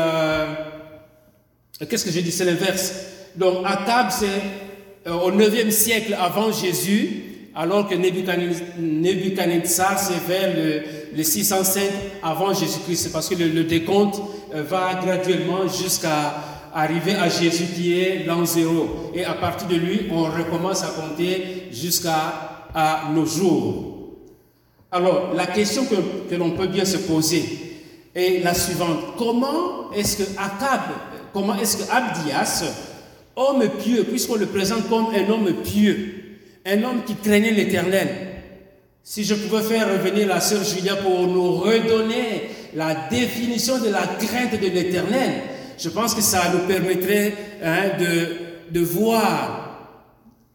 Qu'est-ce 1.86 2.04
que 2.04 2.10
j'ai 2.10 2.22
dit? 2.22 2.32
C'est 2.32 2.44
l'inverse. 2.44 2.92
Donc 3.36 3.64
Akab, 3.64 4.10
c'est 4.10 4.26
euh, 5.06 5.12
au 5.12 5.30
9e 5.30 5.70
siècle 5.70 6.16
avant 6.18 6.50
Jésus, 6.50 7.22
alors 7.54 7.88
que 7.88 7.94
Nebuchadnezzar, 7.94 9.96
c'est 9.98 10.18
vers 10.26 10.56
le, 11.14 11.22
605 11.22 11.82
avant 12.22 12.52
Jésus-Christ, 12.52 13.10
parce 13.12 13.28
que 13.28 13.36
le, 13.36 13.62
décompte 13.64 14.20
euh, 14.54 14.64
va 14.64 14.98
graduellement 15.02 15.66
jusqu'à 15.68 16.34
arriver 16.74 17.14
à 17.14 17.28
Jésus 17.28 17.66
qui 17.74 17.98
est 18.00 18.24
l'an 18.26 18.44
zéro. 18.44 19.12
Et 19.14 19.24
à 19.24 19.34
partir 19.34 19.68
de 19.68 19.76
lui, 19.76 20.08
on 20.10 20.24
recommence 20.24 20.82
à 20.82 20.88
compter 20.88 21.68
jusqu'à 21.72 22.66
nos 23.14 23.24
jours. 23.24 23.94
Alors, 24.90 25.32
la 25.34 25.46
question 25.46 25.86
que, 25.86 25.94
que 26.28 26.34
l'on 26.34 26.50
peut 26.50 26.66
bien 26.66 26.84
se 26.84 26.98
poser 26.98 27.44
est 28.14 28.42
la 28.42 28.54
suivante. 28.54 29.14
Comment 29.16 29.90
est-ce 29.92 30.16
que 30.18 30.24
Akab, 30.38 30.82
comment 31.38 31.54
est-ce 31.54 31.76
que 31.76 31.90
Abdias, 31.92 32.64
homme 33.36 33.68
pieux, 33.80 34.02
puisqu'on 34.02 34.34
le 34.34 34.46
présente 34.46 34.88
comme 34.88 35.06
un 35.14 35.30
homme 35.30 35.52
pieux, 35.62 36.38
un 36.66 36.82
homme 36.82 37.04
qui 37.06 37.14
craignait 37.14 37.52
l'éternel. 37.52 38.08
Si 39.04 39.22
je 39.22 39.34
pouvais 39.36 39.62
faire 39.62 39.88
revenir 39.88 40.26
la 40.26 40.40
sœur 40.40 40.64
Julia 40.64 40.96
pour 40.96 41.28
nous 41.28 41.58
redonner 41.58 42.50
la 42.74 43.08
définition 43.08 43.78
de 43.78 43.88
la 43.88 44.00
crainte 44.00 44.60
de 44.60 44.66
l'éternel, 44.66 45.42
je 45.78 45.88
pense 45.90 46.12
que 46.12 46.20
ça 46.20 46.42
nous 46.52 46.66
permettrait 46.66 47.32
hein, 47.62 47.90
de, 48.72 48.80
voir 48.80 49.94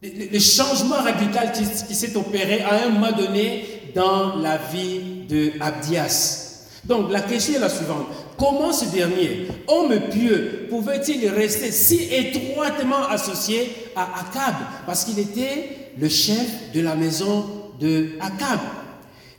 le 0.02 0.38
changement 0.38 0.96
radical 0.96 1.50
qui, 1.52 1.64
qui 1.88 1.94
s'est 1.94 2.14
opéré 2.14 2.60
à 2.60 2.84
un 2.84 2.90
moment 2.90 3.12
donné 3.12 3.64
dans 3.94 4.36
la 4.36 4.58
vie 4.58 5.00
de 5.30 5.52
Abdias. 5.60 6.68
Donc 6.84 7.10
la 7.10 7.22
question 7.22 7.54
est 7.54 7.60
la 7.60 7.70
suivante. 7.70 8.23
Comment 8.36 8.72
ce 8.72 8.86
dernier, 8.86 9.46
homme 9.68 9.94
pieux, 10.10 10.66
pouvait-il 10.68 11.28
rester 11.28 11.70
si 11.70 12.08
étroitement 12.12 13.06
associé 13.08 13.70
à 13.94 14.08
Akab? 14.20 14.54
Parce 14.86 15.04
qu'il 15.04 15.18
était 15.20 15.92
le 15.98 16.08
chef 16.08 16.72
de 16.74 16.80
la 16.80 16.96
maison 16.96 17.44
de 17.80 18.10
Akab. 18.20 18.58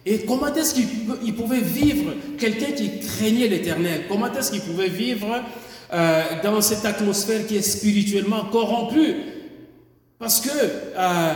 Et 0.05 0.19
comment 0.19 0.53
est-ce 0.53 0.75
qu'il 0.75 1.36
pouvait 1.36 1.60
vivre, 1.60 2.13
quelqu'un 2.38 2.71
qui 2.71 2.99
craignait 2.99 3.47
l'éternel, 3.47 4.03
comment 4.08 4.31
est-ce 4.31 4.51
qu'il 4.51 4.62
pouvait 4.62 4.88
vivre 4.88 5.41
euh, 5.91 6.21
dans 6.43 6.62
cette 6.62 6.86
atmosphère 6.86 7.45
qui 7.47 7.58
est 7.58 7.62
spirituellement 7.62 8.45
corrompue? 8.45 9.15
Parce 10.19 10.39
que, 10.39 10.49
euh, 10.49 11.34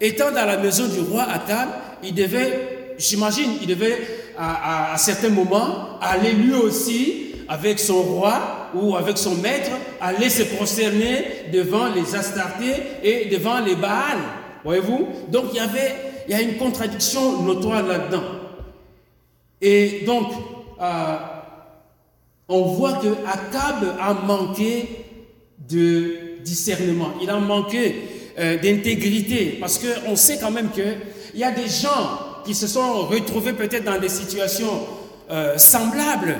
étant 0.00 0.30
dans 0.30 0.46
la 0.46 0.56
maison 0.56 0.86
du 0.86 1.00
roi 1.00 1.24
Akab, 1.24 1.68
il 2.02 2.14
devait, 2.14 2.94
j'imagine, 2.98 3.50
il 3.60 3.66
devait 3.66 3.98
à, 4.38 4.94
certains 4.96 5.30
moments 5.30 5.98
aller 6.00 6.32
lui 6.32 6.54
aussi 6.54 7.32
avec 7.48 7.78
son 7.78 8.02
roi 8.02 8.70
ou 8.74 8.96
avec 8.96 9.18
son 9.18 9.34
maître, 9.36 9.70
aller 10.00 10.30
se 10.30 10.42
prosterner 10.42 11.50
devant 11.52 11.88
les 11.94 12.14
Astartés 12.14 12.74
et 13.02 13.26
devant 13.26 13.60
les 13.60 13.74
Baals. 13.76 14.18
Voyez-vous? 14.64 15.08
Donc 15.28 15.46
il 15.52 15.56
y 15.56 15.60
avait 15.60 15.94
il 16.26 16.32
y 16.32 16.34
a 16.34 16.40
une 16.40 16.56
contradiction 16.56 17.42
notoire 17.42 17.82
là-dedans. 17.82 18.22
Et 19.60 20.02
donc, 20.06 20.28
euh, 20.80 21.16
on 22.48 22.62
voit 22.62 22.94
que 22.94 23.08
Akab 23.26 23.96
a 24.00 24.14
manqué 24.14 24.88
de 25.68 26.40
discernement, 26.42 27.14
il 27.22 27.30
a 27.30 27.38
manqué 27.38 27.94
euh, 28.38 28.58
d'intégrité, 28.58 29.56
parce 29.60 29.78
qu'on 29.78 30.16
sait 30.16 30.38
quand 30.38 30.50
même 30.50 30.70
qu'il 30.70 30.98
y 31.34 31.44
a 31.44 31.50
des 31.50 31.68
gens 31.68 32.33
qui 32.44 32.54
se 32.54 32.66
sont 32.66 33.06
retrouvés 33.06 33.52
peut-être 33.52 33.84
dans 33.84 33.98
des 33.98 34.08
situations 34.08 34.80
euh, 35.30 35.56
semblables, 35.56 36.36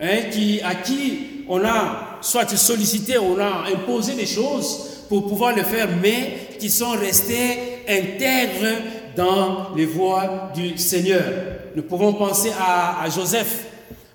hein, 0.00 0.18
à 0.64 0.74
qui 0.76 1.44
on 1.48 1.64
a 1.64 2.18
soit 2.20 2.48
sollicité, 2.56 3.18
on 3.18 3.38
a 3.38 3.64
imposé 3.74 4.14
des 4.14 4.26
choses 4.26 5.04
pour 5.08 5.26
pouvoir 5.26 5.56
le 5.56 5.62
faire, 5.62 5.88
mais 6.00 6.56
qui 6.58 6.70
sont 6.70 6.90
restés 6.90 7.82
intègres 7.88 8.82
dans 9.16 9.74
les 9.74 9.86
voies 9.86 10.50
du 10.54 10.76
Seigneur. 10.76 11.24
Nous 11.74 11.82
pouvons 11.82 12.12
penser 12.12 12.50
à, 12.60 13.08
Joseph. 13.08 13.64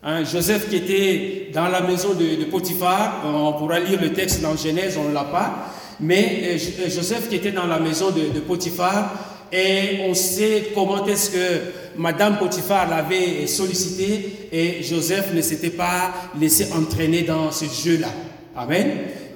Hein, 0.03 0.23
Joseph 0.25 0.69
qui 0.69 0.75
était 0.75 1.51
dans 1.53 1.69
la 1.69 1.81
maison 1.81 2.13
de, 2.13 2.43
Potiphar, 2.45 3.23
on 3.25 3.53
pourra 3.53 3.79
lire 3.79 4.01
le 4.01 4.11
texte 4.11 4.41
dans 4.41 4.55
Genèse, 4.55 4.97
on 4.97 5.09
ne 5.09 5.13
l'a 5.13 5.23
pas, 5.23 5.69
mais 5.99 6.41
euh, 6.43 6.57
euh, 6.81 6.89
Joseph 6.89 7.29
qui 7.29 7.35
était 7.35 7.51
dans 7.51 7.67
la 7.67 7.79
maison 7.79 8.11
de 8.11 8.39
Potiphar, 8.41 9.32
et 9.53 9.99
on 10.09 10.15
sait 10.15 10.71
comment 10.73 11.05
est-ce 11.05 11.29
que 11.29 11.61
Madame 11.95 12.39
Potiphar 12.39 12.89
l'avait 12.89 13.45
sollicité 13.45 14.49
et 14.51 14.81
Joseph 14.81 15.31
ne 15.31 15.41
s'était 15.41 15.69
pas 15.69 16.11
laissé 16.39 16.73
entraîner 16.73 17.21
dans 17.21 17.51
ce 17.51 17.65
jeu-là. 17.65 18.07
Amen. 18.55 18.87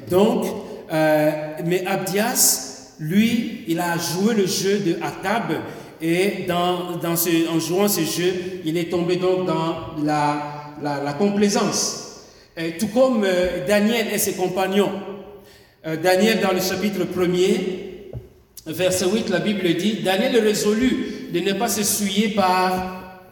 Donc, 0.10 0.46
euh, 0.92 1.32
mais 1.66 1.86
Abdias, 1.86 2.94
lui, 3.00 3.64
il 3.68 3.80
a 3.80 3.96
joué 3.98 4.34
le 4.34 4.48
jeu 4.48 4.80
de 4.80 4.96
Akab 5.04 5.60
et 6.02 6.48
en 6.52 7.60
jouant 7.60 7.88
ce 7.88 8.02
jeu, 8.02 8.34
il 8.66 8.76
est 8.76 8.90
tombé 8.90 9.18
donc 9.18 9.46
dans 9.46 10.04
la, 10.04 10.74
la, 10.82 11.14
complaisance. 11.14 12.24
tout 12.80 12.88
comme 12.88 13.24
euh, 13.24 13.68
Daniel 13.68 14.08
et 14.12 14.18
ses 14.18 14.34
compagnons. 14.34 14.92
Euh, 15.86 15.96
Daniel, 15.96 16.40
dans 16.42 16.54
le 16.54 16.60
chapitre 16.60 17.02
1er, 17.06 17.87
verset 18.68 19.06
8, 19.06 19.30
la 19.30 19.40
Bible 19.40 19.74
dit, 19.76 20.00
Daniel 20.04 20.38
résolut 20.40 21.30
de 21.34 21.40
ne 21.40 21.54
pas 21.54 21.68
se 21.70 21.84
souiller 21.84 22.30
par 22.30 23.24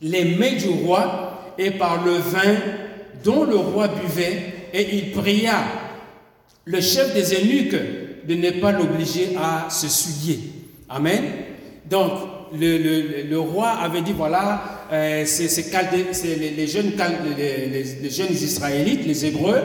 les 0.00 0.36
mains 0.36 0.56
du 0.56 0.68
roi 0.68 1.54
et 1.58 1.70
par 1.72 2.04
le 2.04 2.12
vin 2.12 2.54
dont 3.22 3.44
le 3.44 3.56
roi 3.56 3.88
buvait, 3.88 4.54
et 4.72 4.96
il 4.96 5.10
pria 5.12 5.62
le 6.64 6.80
chef 6.80 7.12
des 7.12 7.34
eunuques 7.34 7.76
de 8.26 8.34
ne 8.34 8.50
pas 8.50 8.72
l'obliger 8.72 9.36
à 9.38 9.68
se 9.68 9.88
souiller. 9.88 10.40
Amen. 10.88 11.22
Donc, 11.88 12.12
le, 12.58 13.36
roi 13.36 13.68
avait 13.68 14.02
dit, 14.02 14.12
voilà, 14.12 14.86
euh, 14.92 15.24
c'est 15.26 15.46
les, 16.40 16.66
jeunes, 16.66 16.92
les, 17.36 18.10
jeunes 18.10 18.32
Israélites, 18.32 19.06
les 19.06 19.26
Hébreux, 19.26 19.60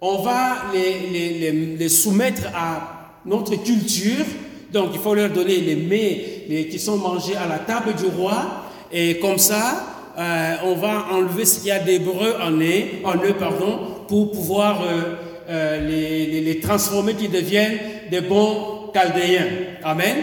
on 0.00 0.22
va 0.22 0.64
les 0.72 1.88
soumettre 1.88 2.48
à 2.54 2.93
notre 3.26 3.56
culture. 3.62 4.24
Donc 4.72 4.90
il 4.92 5.00
faut 5.00 5.14
leur 5.14 5.30
donner 5.30 5.58
les 5.58 5.76
mets 5.76 6.66
qui 6.68 6.78
sont 6.78 6.96
mangés 6.96 7.36
à 7.36 7.46
la 7.46 7.58
table 7.58 7.94
du 7.94 8.06
roi. 8.06 8.64
Et 8.92 9.18
comme 9.18 9.38
ça, 9.38 9.94
euh, 10.16 10.54
on 10.64 10.74
va 10.74 11.06
enlever 11.12 11.44
ce 11.44 11.58
qu'il 11.58 11.68
y 11.68 11.72
a 11.72 11.80
d'hébreu 11.80 12.34
en 12.40 12.52
eux, 12.52 12.84
en 13.04 13.16
eux 13.16 13.34
pardon, 13.38 13.80
pour 14.06 14.30
pouvoir 14.30 14.82
euh, 14.82 15.16
euh, 15.48 16.42
les, 16.44 16.60
transformer, 16.60 17.14
qu'ils 17.14 17.32
deviennent 17.32 17.78
des 18.10 18.20
bons 18.20 18.92
chaldéens. 18.94 19.46
Amen. 19.82 20.16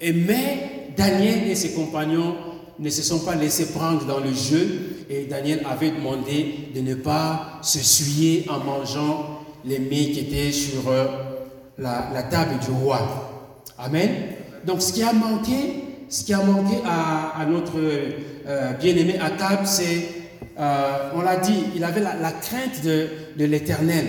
Et 0.00 0.12
mais 0.12 0.90
Daniel 0.96 1.48
et 1.48 1.54
ses 1.56 1.72
compagnons 1.72 2.36
ne 2.78 2.90
se 2.90 3.02
sont 3.02 3.20
pas 3.20 3.34
laissés 3.34 3.72
prendre 3.72 4.04
dans 4.04 4.20
le 4.20 4.32
jeu 4.32 5.04
et 5.10 5.24
Daniel 5.24 5.62
avait 5.68 5.90
demandé 5.90 6.54
de 6.74 6.80
ne 6.80 6.94
pas 6.94 7.58
se 7.62 7.78
souiller 7.78 8.44
en 8.48 8.58
mangeant 8.60 9.40
les 9.64 9.78
mets 9.78 10.10
qui 10.10 10.20
étaient 10.20 10.52
sur 10.52 10.82
la, 11.78 12.22
table 12.30 12.58
du 12.64 12.70
roi. 12.70 12.98
Amen. 13.78 14.10
Donc 14.64 14.82
ce 14.82 14.92
qui 14.92 15.02
a 15.02 15.12
manqué, 15.12 15.84
ce 16.08 16.24
qui 16.24 16.32
a 16.32 16.42
manqué 16.42 16.76
à, 16.86 17.44
notre 17.46 17.76
euh, 17.76 18.72
bien-aimé 18.80 19.18
Akab, 19.20 19.64
c'est, 19.64 20.08
euh, 20.58 21.10
on 21.14 21.22
l'a 21.22 21.36
dit, 21.36 21.64
il 21.74 21.84
avait 21.84 22.00
la, 22.00 22.32
crainte 22.32 22.82
de, 22.84 23.08
l'éternel. 23.44 24.06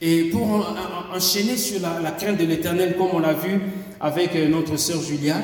Et 0.00 0.24
pour 0.30 0.74
enchaîner 1.14 1.56
sur 1.56 1.80
la, 1.80 2.10
crainte 2.12 2.38
de 2.38 2.44
l'éternel, 2.44 2.96
comme 2.96 3.08
on 3.12 3.18
l'a 3.18 3.34
vu 3.34 3.60
avec 4.00 4.34
euh, 4.34 4.48
notre 4.48 4.76
sœur 4.76 5.00
Julia, 5.00 5.36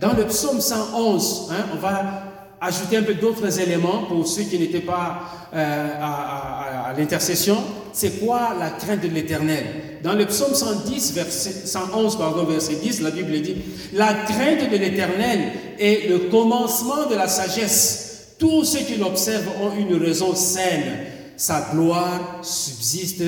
dans 0.00 0.12
le 0.12 0.24
psaume 0.24 0.60
111, 0.60 1.50
hein, 1.52 1.66
on 1.74 1.78
va 1.78 2.24
ajouter 2.60 2.96
un 2.96 3.02
peu 3.02 3.14
d'autres 3.14 3.60
éléments 3.60 4.04
pour 4.08 4.26
ceux 4.26 4.42
qui 4.42 4.58
n'étaient 4.58 4.80
pas 4.80 5.20
à, 5.52 6.88
à 6.88 6.92
l'intercession. 6.94 7.58
C'est 7.94 8.18
quoi 8.18 8.56
la 8.58 8.70
crainte 8.70 9.02
de 9.02 9.08
l'éternel? 9.08 9.64
Dans 10.02 10.14
le 10.14 10.26
psaume 10.26 10.52
110, 10.52 11.14
verset, 11.14 11.66
111, 11.66 12.18
pardon, 12.18 12.44
verset 12.44 12.74
10, 12.74 13.02
la 13.02 13.12
Bible 13.12 13.40
dit, 13.40 13.54
la 13.92 14.12
crainte 14.12 14.68
de 14.68 14.76
l'éternel 14.76 15.52
est 15.78 16.08
le 16.08 16.18
commencement 16.28 17.06
de 17.08 17.14
la 17.14 17.28
sagesse. 17.28 18.34
Tous 18.36 18.64
ceux 18.64 18.80
qui 18.80 18.96
l'observent 18.96 19.48
ont 19.62 19.78
une 19.78 19.94
raison 19.94 20.34
saine. 20.34 21.06
Sa 21.36 21.68
gloire 21.72 22.40
subsiste 22.42 23.22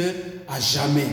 à 0.48 0.58
jamais. 0.58 1.06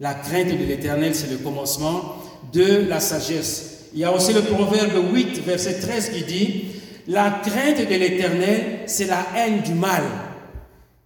La 0.00 0.14
crainte 0.14 0.48
de 0.48 0.64
l'éternel, 0.64 1.14
c'est 1.14 1.30
le 1.30 1.36
commencement 1.36 2.16
de 2.50 2.86
la 2.88 3.00
sagesse. 3.00 3.88
Il 3.92 4.00
y 4.00 4.04
a 4.04 4.12
aussi 4.12 4.32
le 4.32 4.40
proverbe 4.40 5.12
8, 5.12 5.44
verset 5.44 5.80
13 5.80 6.10
qui 6.10 6.24
dit, 6.24 6.64
la 7.08 7.42
crainte 7.44 7.86
de 7.86 7.94
l'éternel, 7.94 8.80
c'est 8.86 9.06
la 9.06 9.26
haine 9.36 9.60
du 9.60 9.74
mal. 9.74 10.02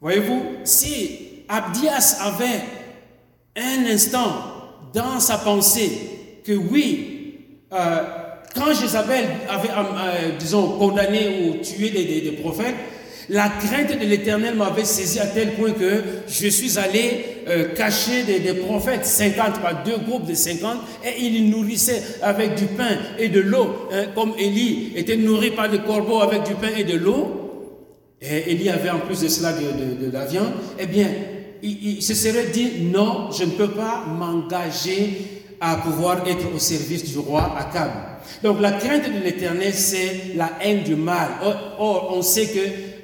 Voyez-vous, 0.00 0.42
si 0.62 1.29
Abdias 1.50 2.18
avait 2.20 2.62
un 3.56 3.92
instant 3.92 4.30
dans 4.94 5.18
sa 5.18 5.38
pensée 5.38 5.90
que 6.44 6.52
oui, 6.52 7.34
euh, 7.72 8.02
quand 8.54 8.72
Jézabel 8.72 9.24
avait, 9.48 9.68
euh, 9.68 9.72
euh, 9.72 10.38
disons, 10.38 10.78
condamné 10.78 11.48
ou 11.48 11.62
tué 11.62 11.90
des, 11.90 12.32
prophètes, 12.32 12.74
La 13.28 13.48
crainte 13.48 13.98
de 13.98 14.06
l'Éternel 14.06 14.54
m'avait 14.54 14.84
saisi 14.84 15.18
à 15.20 15.26
tel 15.26 15.52
point 15.52 15.72
que 15.72 16.02
je 16.28 16.48
suis 16.48 16.78
allé 16.78 17.26
cacher 17.76 18.24
des, 18.24 18.54
prophètes, 18.54 19.06
50 19.06 19.60
par 19.60 19.84
deux 19.84 19.98
groupes 19.98 20.26
de 20.26 20.34
50, 20.34 20.78
et 21.04 21.20
ils 21.20 21.48
nourrissaient 21.50 22.02
avec 22.22 22.54
du 22.56 22.66
pain 22.66 22.98
et 23.18 23.28
de 23.28 23.40
l'eau, 23.40 23.88
hein, 23.92 24.06
comme 24.14 24.34
Élie 24.38 24.92
était 24.96 25.16
nourri 25.16 25.50
par 25.50 25.68
des 25.68 25.78
corbeaux 25.78 26.20
avec 26.20 26.44
du 26.44 26.54
pain 26.54 26.70
et 26.76 26.84
de 26.84 26.96
l'eau. 26.96 27.40
Et 28.20 28.50
Élie 28.52 28.68
avait 28.68 28.90
en 28.90 28.98
plus 28.98 29.20
de 29.20 29.28
cela 29.28 29.52
de, 29.52 30.10
la 30.12 30.24
viande. 30.26 30.52
Eh 30.78 30.86
bien, 30.86 31.08
il, 31.62 32.02
se 32.02 32.14
serait 32.14 32.48
dit, 32.48 32.82
non, 32.92 33.30
je 33.30 33.44
ne 33.44 33.50
peux 33.50 33.70
pas 33.70 34.04
m'engager 34.06 35.42
à 35.60 35.76
pouvoir 35.76 36.26
être 36.26 36.54
au 36.54 36.58
service 36.58 37.04
du 37.10 37.18
roi 37.18 37.54
Akab. 37.58 37.90
Donc 38.42 38.60
la 38.60 38.72
crainte 38.72 39.04
de 39.04 39.22
l'Éternel, 39.22 39.74
c'est 39.74 40.32
la 40.36 40.50
haine 40.62 40.82
du 40.82 40.96
mal. 40.96 41.28
Or, 41.78 42.14
on 42.16 42.22
sait 42.22 42.46
que 42.46 42.60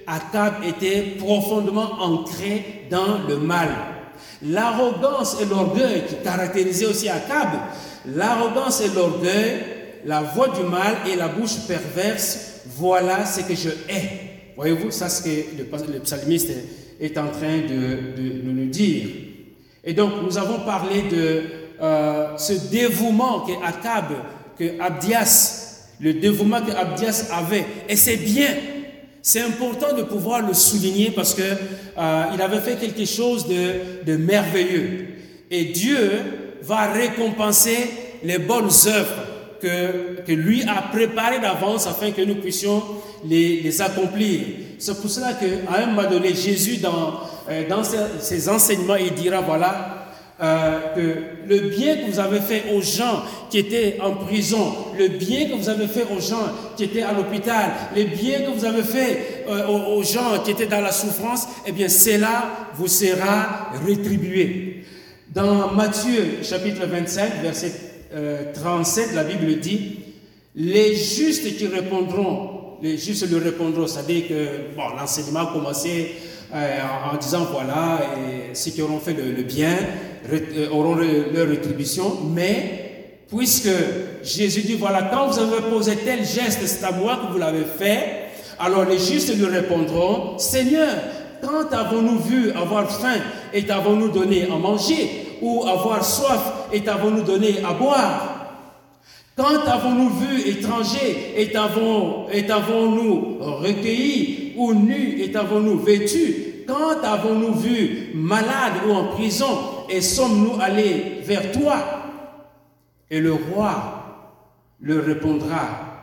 Akab 0.06 0.54
était 0.66 1.16
profondément 1.18 2.00
ancré 2.00 2.86
dans 2.90 3.18
le 3.28 3.36
mal. 3.36 3.68
L'arrogance 4.42 5.36
et 5.40 5.44
l'orgueil 5.44 6.04
qui 6.08 6.14
caractérisaient 6.22 6.86
aussi 6.86 7.08
Akab, 7.08 7.48
l'arrogance 8.06 8.80
et 8.80 8.88
l'orgueil, 8.88 9.64
la 10.04 10.22
voix 10.22 10.48
du 10.48 10.62
mal 10.62 10.96
et 11.10 11.16
la 11.16 11.28
bouche 11.28 11.56
perverse, 11.66 12.60
voilà 12.76 13.26
ce 13.26 13.40
que 13.40 13.54
je 13.54 13.70
hais. 13.88 14.52
Voyez-vous, 14.56 14.90
ça 14.90 15.08
c'est 15.08 15.46
ce 15.58 15.62
que 15.62 15.92
le, 15.92 16.00
psalmiste 16.00 16.52
est 17.00 17.18
en 17.18 17.28
train 17.28 17.58
de, 17.58 18.42
nous 18.44 18.66
dire. 18.66 19.06
Et 19.84 19.92
donc 19.92 20.12
nous 20.22 20.38
avons 20.38 20.60
parlé 20.60 21.02
de 21.02 21.42
euh, 21.80 22.36
ce 22.36 22.70
dévouement 22.70 23.40
que 23.40 23.52
Akab, 23.64 24.12
que 24.58 24.80
Abdias, 24.80 25.90
le 26.00 26.14
dévouement 26.14 26.60
que 26.60 26.72
Abdias 26.72 27.28
avait. 27.32 27.64
Et 27.88 27.96
c'est 27.96 28.16
bien 28.16 28.48
c'est 29.26 29.40
important 29.40 29.92
de 29.92 30.04
pouvoir 30.04 30.46
le 30.46 30.54
souligner 30.54 31.10
parce 31.10 31.34
que 31.34 31.42
euh, 31.42 32.24
il 32.32 32.40
avait 32.40 32.60
fait 32.60 32.76
quelque 32.76 33.04
chose 33.04 33.48
de, 33.48 34.16
merveilleux. 34.16 35.08
Et 35.50 35.64
Dieu 35.64 36.08
va 36.62 36.92
récompenser 36.92 37.90
les 38.22 38.38
bonnes 38.38 38.70
œuvres 38.86 39.24
que, 39.60 40.22
que 40.24 40.30
lui 40.30 40.62
a 40.62 40.80
préparées 40.92 41.40
d'avance 41.40 41.88
afin 41.88 42.12
que 42.12 42.22
nous 42.22 42.36
puissions 42.36 42.80
les, 43.24 43.62
les 43.62 43.82
accomplir. 43.82 44.42
C'est 44.78 45.00
pour 45.00 45.10
cela 45.10 45.32
qu'à 45.34 45.82
un 45.82 45.86
moment 45.86 46.08
donné, 46.08 46.34
Jésus, 46.34 46.78
dans, 46.78 47.20
euh, 47.48 47.82
ses, 48.20 48.48
enseignements, 48.48 48.96
il 48.96 49.14
dira, 49.14 49.40
voilà, 49.40 49.96
euh, 50.38 50.78
que 50.94 51.48
le 51.48 51.70
bien 51.70 51.96
que 51.96 52.10
vous 52.10 52.18
avez 52.18 52.40
fait 52.40 52.64
aux 52.74 52.82
gens 52.82 53.22
qui 53.48 53.56
étaient 53.56 53.96
en 54.02 54.12
prison, 54.12 54.70
le 54.98 55.08
bien 55.08 55.48
que 55.48 55.54
vous 55.54 55.70
avez 55.70 55.86
fait 55.86 56.04
aux 56.14 56.20
gens 56.20 56.52
qui 56.76 56.84
étaient 56.84 57.00
à 57.00 57.14
l'hôpital, 57.14 57.70
le 57.96 58.04
bien 58.04 58.40
que 58.40 58.50
vous 58.50 58.66
avez 58.66 58.82
fait 58.82 59.44
euh, 59.48 59.66
aux, 59.66 60.02
gens 60.02 60.42
qui 60.44 60.50
étaient 60.50 60.66
dans 60.66 60.82
la 60.82 60.92
souffrance, 60.92 61.48
eh 61.66 61.72
bien 61.72 61.88
cela 61.88 62.50
vous 62.74 62.86
sera 62.86 63.70
rétribué. 63.86 64.84
Dans 65.34 65.72
Matthieu 65.72 66.40
chapitre 66.42 66.84
25, 66.84 67.40
verset 67.42 67.72
37, 68.54 69.08
euh, 69.12 69.14
la 69.14 69.24
Bible 69.24 69.58
dit, 69.58 70.00
les 70.54 70.96
justes 70.96 71.56
qui 71.56 71.66
répondront, 71.66 72.55
les 72.82 72.98
justes 72.98 73.28
lui 73.28 73.38
répondront, 73.38 73.86
c'est-à-dire 73.86 74.28
que 74.28 74.74
bon, 74.76 74.96
l'enseignement 74.96 75.40
a 75.40 75.52
commencé 75.52 76.16
en, 76.52 77.16
disant 77.16 77.46
voilà, 77.50 78.00
et 78.16 78.54
ceux 78.54 78.70
qui 78.70 78.82
auront 78.82 79.00
fait 79.00 79.14
le 79.14 79.42
bien, 79.42 79.76
euh, 80.32 80.68
auront 80.70 80.94
leur 80.96 81.48
rétribution, 81.48 82.18
mais 82.34 83.20
puisque 83.28 83.68
Jésus 84.22 84.62
dit, 84.62 84.74
voilà, 84.74 85.10
quand 85.12 85.28
vous 85.28 85.38
avez 85.38 85.62
posé 85.70 85.96
tel 85.96 86.24
geste, 86.24 86.60
c'est 86.64 86.84
à 86.84 86.92
moi 86.92 87.20
que 87.22 87.32
vous 87.32 87.38
l'avez 87.38 87.64
fait, 87.64 88.26
alors 88.58 88.84
les 88.84 88.98
justes 88.98 89.36
lui 89.36 89.46
répondront, 89.46 90.38
Seigneur, 90.38 90.94
quand 91.42 91.72
avons-nous 91.72 92.18
vu 92.18 92.50
avoir 92.52 92.90
faim 92.90 93.20
et 93.52 93.64
t'avons-nous 93.64 94.08
donné 94.08 94.44
à 94.44 94.56
manger, 94.56 95.38
ou 95.42 95.64
avoir 95.66 96.04
soif 96.04 96.68
et 96.72 96.80
t'avons-nous 96.80 97.22
donné 97.22 97.56
à 97.64 97.72
boire? 97.72 98.35
Quand 99.36 99.66
avons-nous 99.66 100.08
vu 100.10 100.48
étranger 100.48 101.34
et 101.36 101.50
t'avons-nous 101.52 103.38
recueilli, 103.38 104.54
ou 104.56 104.72
nu 104.72 105.20
et 105.20 105.30
t'avons-nous 105.30 105.78
vêtu 105.78 106.64
Quand 106.66 107.02
avons-nous 107.04 107.54
vu 107.54 108.12
malade 108.14 108.72
ou 108.88 108.92
en 108.92 109.08
prison 109.08 109.58
et 109.90 110.00
sommes-nous 110.00 110.58
allés 110.60 111.20
vers 111.22 111.52
toi? 111.52 111.76
Et 113.10 113.20
le 113.20 113.34
roi 113.34 114.32
leur 114.80 115.04
répondra, 115.04 116.02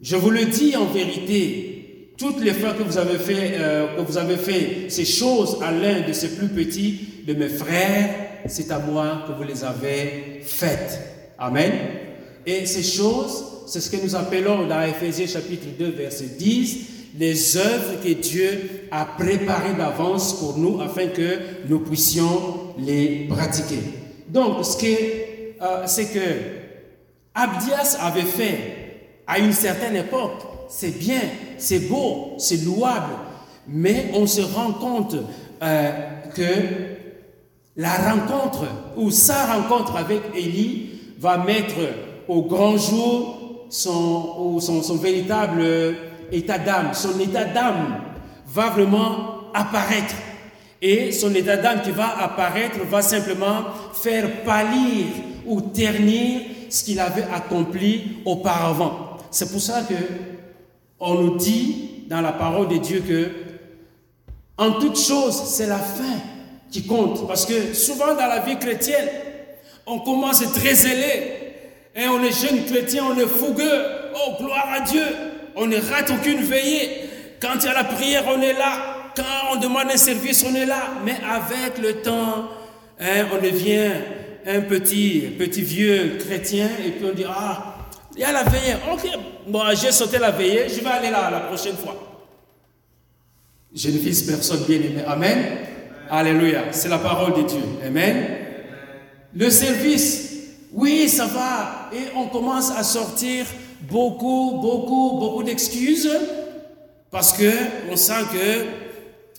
je 0.00 0.16
vous 0.16 0.30
le 0.30 0.44
dis 0.46 0.74
en 0.76 0.86
vérité, 0.86 2.12
toutes 2.18 2.40
les 2.40 2.52
fois 2.52 2.72
que 2.72 2.82
vous 2.82 2.98
avez 2.98 3.18
fait, 3.18 3.52
euh, 3.54 3.96
que 3.96 4.02
vous 4.02 4.18
avez 4.18 4.36
fait 4.36 4.86
ces 4.88 5.04
choses 5.04 5.58
à 5.62 5.70
l'un 5.70 6.00
de 6.00 6.12
ces 6.12 6.36
plus 6.36 6.48
petits 6.48 7.24
de 7.26 7.34
mes 7.34 7.48
frères, 7.48 8.10
c'est 8.46 8.70
à 8.72 8.80
moi 8.80 9.22
que 9.26 9.32
vous 9.32 9.44
les 9.44 9.62
avez 9.62 10.40
faites. 10.42 11.00
Amen. 11.38 11.72
Et 12.46 12.66
ces 12.66 12.82
choses, 12.82 13.44
c'est 13.66 13.80
ce 13.80 13.90
que 13.90 14.02
nous 14.02 14.16
appelons 14.16 14.66
dans 14.66 14.82
Ephésiens 14.82 15.26
chapitre 15.26 15.66
2, 15.78 15.90
verset 15.90 16.36
10, 16.38 16.78
les 17.18 17.56
œuvres 17.56 18.00
que 18.02 18.12
Dieu 18.12 18.88
a 18.90 19.04
préparées 19.04 19.74
d'avance 19.74 20.38
pour 20.38 20.58
nous 20.58 20.80
afin 20.80 21.08
que 21.08 21.38
nous 21.68 21.80
puissions 21.80 22.74
les 22.78 23.26
pratiquer. 23.28 23.80
Donc, 24.28 24.64
ce 24.64 24.76
que 24.76 24.86
euh, 25.62 25.82
c'est 25.86 26.06
que 26.06 26.18
Abdias 27.34 27.96
avait 28.00 28.22
fait 28.22 28.58
à 29.26 29.38
une 29.38 29.52
certaine 29.52 29.96
époque, 29.96 30.42
c'est 30.68 30.98
bien, 30.98 31.20
c'est 31.58 31.88
beau, 31.88 32.34
c'est 32.38 32.64
louable, 32.64 33.14
mais 33.68 34.10
on 34.14 34.26
se 34.26 34.40
rend 34.40 34.72
compte 34.72 35.14
euh, 35.62 35.90
que 36.34 36.42
la 37.76 37.94
rencontre 37.94 38.66
ou 38.96 39.10
sa 39.10 39.54
rencontre 39.54 39.96
avec 39.96 40.20
Élie 40.34 40.90
va 41.18 41.38
mettre 41.38 41.78
au 42.28 42.42
grand 42.42 42.76
jour 42.76 43.66
son, 43.72 44.96
véritable 45.00 45.64
état 46.30 46.58
d'âme. 46.58 46.90
Son 46.92 47.18
état 47.20 47.44
d'âme 47.44 48.00
va 48.46 48.70
vraiment 48.70 49.50
apparaître. 49.54 50.14
Et 50.80 51.12
son 51.12 51.34
état 51.34 51.56
d'âme 51.56 51.82
qui 51.82 51.90
va 51.90 52.18
apparaître 52.22 52.78
va 52.90 53.02
simplement 53.02 53.64
faire 53.94 54.42
pâlir 54.44 55.06
ou 55.46 55.60
ternir 55.60 56.42
ce 56.68 56.84
qu'il 56.84 57.00
avait 57.00 57.26
accompli 57.32 58.18
auparavant. 58.24 59.18
C'est 59.30 59.50
pour 59.50 59.60
ça 59.60 59.82
que 59.82 59.94
on 60.98 61.14
nous 61.14 61.36
dit 61.36 62.04
dans 62.08 62.20
la 62.20 62.32
parole 62.32 62.68
de 62.68 62.76
Dieu 62.76 63.02
que 63.06 63.30
en 64.58 64.72
toute 64.78 64.98
chose, 64.98 65.34
c'est 65.46 65.66
la 65.66 65.78
fin 65.78 66.18
qui 66.70 66.86
compte. 66.86 67.26
Parce 67.26 67.46
que 67.46 67.74
souvent 67.74 68.14
dans 68.14 68.26
la 68.26 68.40
vie 68.40 68.58
chrétienne, 68.58 69.08
on 69.86 70.00
commence 70.00 70.42
très 70.52 70.74
zélé. 70.74 71.41
Et 71.94 72.06
on 72.08 72.22
est 72.22 72.32
jeune 72.32 72.64
chrétien, 72.64 73.04
on 73.04 73.18
est 73.18 73.26
fougueux. 73.26 73.84
Oh, 74.14 74.34
gloire 74.38 74.68
à 74.72 74.80
Dieu. 74.80 75.04
On 75.54 75.66
ne 75.66 75.76
rate 75.76 76.10
aucune 76.10 76.42
veillée. 76.42 77.08
Quand 77.40 77.54
il 77.56 77.64
y 77.64 77.68
a 77.68 77.74
la 77.74 77.84
prière, 77.84 78.24
on 78.28 78.40
est 78.40 78.54
là. 78.54 79.10
Quand 79.14 79.52
on 79.52 79.56
demande 79.56 79.90
un 79.92 79.96
service, 79.96 80.44
on 80.48 80.54
est 80.54 80.64
là. 80.64 80.94
Mais 81.04 81.16
avec 81.28 81.78
le 81.78 82.00
temps, 82.00 82.48
hein, 82.98 83.26
on 83.32 83.42
devient 83.42 83.90
un 84.46 84.60
petit, 84.62 85.34
petit 85.38 85.62
vieux 85.62 86.18
chrétien 86.18 86.68
et 86.84 86.90
puis 86.90 87.06
on 87.10 87.14
dit, 87.14 87.24
ah, 87.28 87.76
il 88.14 88.20
y 88.20 88.24
a 88.24 88.32
la 88.32 88.44
veillée. 88.44 88.76
Ok, 88.92 89.06
bon, 89.46 89.62
j'ai 89.74 89.92
sauté 89.92 90.18
la 90.18 90.30
veillée, 90.30 90.68
je 90.68 90.80
vais 90.80 90.90
aller 90.90 91.10
là 91.10 91.30
la 91.30 91.40
prochaine 91.40 91.76
fois. 91.76 92.12
Je 93.74 93.88
ne 93.88 93.98
vise 93.98 94.22
personne 94.22 94.64
bien 94.64 94.76
aimé. 94.76 95.02
Amen. 95.06 95.38
Alléluia. 96.10 96.64
C'est 96.72 96.88
la 96.88 96.98
parole 96.98 97.34
de 97.42 97.48
Dieu. 97.48 97.62
Amen. 97.86 98.26
Le 99.34 99.48
service, 99.48 100.31
oui, 100.74 101.08
ça 101.08 101.26
va. 101.26 101.90
Et 101.92 102.16
on 102.16 102.28
commence 102.28 102.70
à 102.70 102.82
sortir 102.82 103.46
beaucoup, 103.90 104.58
beaucoup, 104.60 105.18
beaucoup 105.18 105.42
d'excuses 105.42 106.10
parce 107.10 107.32
que 107.32 107.50
on 107.90 107.96
sent 107.96 108.24
que 108.32 108.64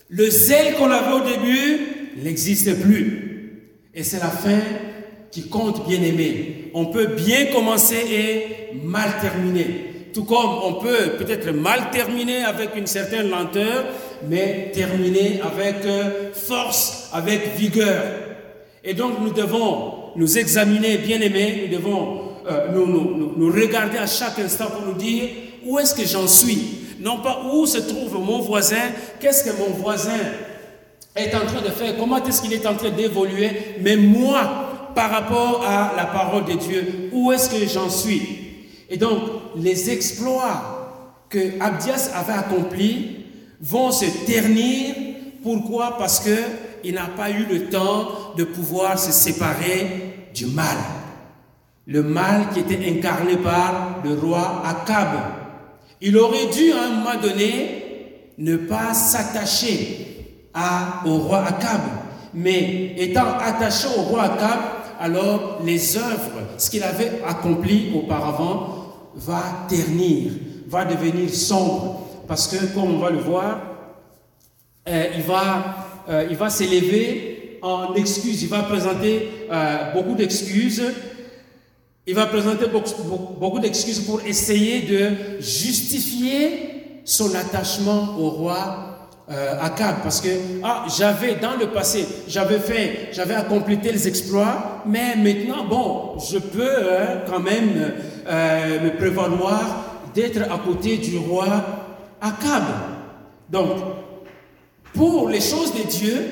le 0.08 0.30
zèle 0.30 0.74
qu'on 0.74 0.90
avait 0.90 1.12
au 1.12 1.24
début 1.24 1.80
n'existe 2.22 2.80
plus. 2.80 3.62
Et 3.92 4.04
c'est 4.04 4.20
la 4.20 4.30
fin 4.30 4.60
qui 5.30 5.48
compte, 5.48 5.88
bien 5.88 6.00
aimé. 6.02 6.70
On 6.74 6.86
peut 6.86 7.06
bien 7.06 7.46
commencer 7.46 7.96
et 7.96 8.76
mal 8.84 9.18
terminer. 9.20 10.08
Tout 10.12 10.24
comme 10.24 10.58
on 10.62 10.74
peut 10.74 11.16
peut-être 11.18 11.50
mal 11.50 11.90
terminer 11.90 12.44
avec 12.44 12.76
une 12.76 12.86
certaine 12.86 13.30
lenteur, 13.30 13.86
mais 14.28 14.70
terminer 14.72 15.40
avec 15.40 15.84
euh, 15.84 16.32
force, 16.32 17.10
avec 17.12 17.56
vigueur. 17.56 18.04
Et 18.84 18.94
donc 18.94 19.14
nous 19.20 19.32
devons 19.32 20.03
nous 20.16 20.38
examiner, 20.38 20.98
bien 20.98 21.20
aimés, 21.20 21.64
nous 21.64 21.76
devons 21.76 22.20
euh, 22.46 22.68
nous, 22.72 23.34
nous, 23.36 23.52
regarder 23.52 23.98
à 23.98 24.06
chaque 24.06 24.38
instant 24.38 24.66
pour 24.66 24.86
nous 24.86 24.98
dire 24.98 25.28
où 25.64 25.78
est-ce 25.78 25.94
que 25.94 26.06
j'en 26.06 26.26
suis? 26.26 26.78
Non 27.00 27.18
pas 27.18 27.42
où 27.52 27.66
se 27.66 27.78
trouve 27.78 28.14
mon 28.20 28.40
voisin, 28.40 28.92
qu'est-ce 29.20 29.44
que 29.44 29.56
mon 29.58 29.74
voisin 29.74 30.20
est 31.16 31.34
en 31.34 31.46
train 31.46 31.62
de 31.62 31.70
faire, 31.70 31.96
comment 31.98 32.22
est-ce 32.22 32.42
qu'il 32.42 32.52
est 32.52 32.66
en 32.66 32.74
train 32.74 32.90
d'évoluer, 32.90 33.50
mais 33.80 33.96
moi, 33.96 34.90
par 34.94 35.10
rapport 35.10 35.64
à 35.66 35.94
la 35.96 36.04
parole 36.06 36.44
de 36.44 36.52
Dieu, 36.52 37.10
où 37.12 37.32
est-ce 37.32 37.50
que 37.50 37.66
j'en 37.66 37.88
suis? 37.88 38.44
Et 38.90 38.96
donc, 38.96 39.20
les 39.56 39.90
exploits 39.90 40.84
que 41.28 41.60
Abdias 41.60 42.10
avait 42.14 42.32
accomplis 42.32 43.24
vont 43.60 43.90
se 43.90 44.04
ternir. 44.26 44.94
Pourquoi? 45.42 45.96
Parce 45.98 46.20
qu'il 46.84 46.94
n'a 46.94 47.06
pas 47.06 47.30
eu 47.30 47.46
le 47.50 47.66
temps 47.70 48.34
de 48.36 48.44
pouvoir 48.44 48.98
se 48.98 49.10
séparer 49.10 50.28
du 50.34 50.46
mal. 50.46 50.76
Le 51.86 52.02
mal 52.02 52.50
qui 52.52 52.60
était 52.60 52.88
incarné 52.88 53.36
par 53.36 54.00
le 54.04 54.14
roi 54.14 54.62
Akab. 54.64 55.08
Il 56.00 56.16
aurait 56.18 56.46
dû 56.46 56.72
à 56.72 56.84
un 56.84 56.90
moment 56.90 57.20
donné 57.20 58.32
ne 58.36 58.56
pas 58.56 58.92
s'attacher 58.92 60.50
au 61.06 61.16
roi 61.16 61.44
Akab. 61.46 61.80
Mais 62.34 62.94
étant 62.98 63.38
attaché 63.38 63.88
au 63.96 64.02
roi 64.02 64.22
Akab, 64.24 64.60
alors 65.00 65.60
les 65.64 65.96
œuvres, 65.96 66.42
ce 66.58 66.68
qu'il 66.68 66.82
avait 66.82 67.22
accompli 67.26 67.92
auparavant, 67.94 69.10
va 69.14 69.42
ternir, 69.68 70.32
va 70.68 70.84
devenir 70.84 71.32
sombre. 71.32 72.00
Parce 72.26 72.48
que, 72.48 72.74
comme 72.74 72.94
on 72.94 72.98
va 72.98 73.10
le 73.10 73.18
voir, 73.18 73.60
euh, 74.88 75.06
il 75.16 75.22
va, 75.22 75.83
euh, 76.08 76.26
il 76.30 76.36
va 76.36 76.50
s'élever 76.50 77.58
en 77.62 77.94
excuses, 77.94 78.42
il 78.42 78.48
va 78.48 78.62
présenter 78.62 79.28
euh, 79.50 79.92
beaucoup 79.94 80.14
d'excuses. 80.14 80.82
Il 82.06 82.14
va 82.14 82.26
présenter 82.26 82.66
beaucoup, 82.66 83.58
d'excuses 83.58 84.00
pour 84.00 84.20
essayer 84.26 84.82
de 84.82 85.40
justifier 85.40 87.00
son 87.06 87.34
attachement 87.34 88.16
au 88.18 88.28
roi 88.28 88.94
euh, 89.30 89.58
Akab 89.58 90.02
parce 90.02 90.20
que 90.20 90.28
ah, 90.62 90.84
j'avais 90.98 91.36
dans 91.36 91.56
le 91.58 91.68
passé, 91.68 92.06
j'avais 92.28 92.58
fait, 92.58 93.08
j'avais 93.12 93.32
accompli 93.32 93.78
tels 93.78 94.06
exploits, 94.06 94.82
mais 94.84 95.16
maintenant, 95.16 95.64
bon, 95.64 96.18
je 96.18 96.36
peux 96.36 96.92
hein, 96.92 97.22
quand 97.26 97.40
même 97.40 97.94
euh, 98.28 98.80
me 98.80 98.90
prévaloir 98.98 99.62
d'être 100.14 100.42
à 100.42 100.58
côté 100.58 100.98
du 100.98 101.16
roi 101.16 101.46
Akab. 102.20 102.64
Donc, 103.48 103.78
pour 104.94 105.28
les 105.28 105.40
choses 105.40 105.74
de 105.74 105.82
Dieu, 105.82 106.26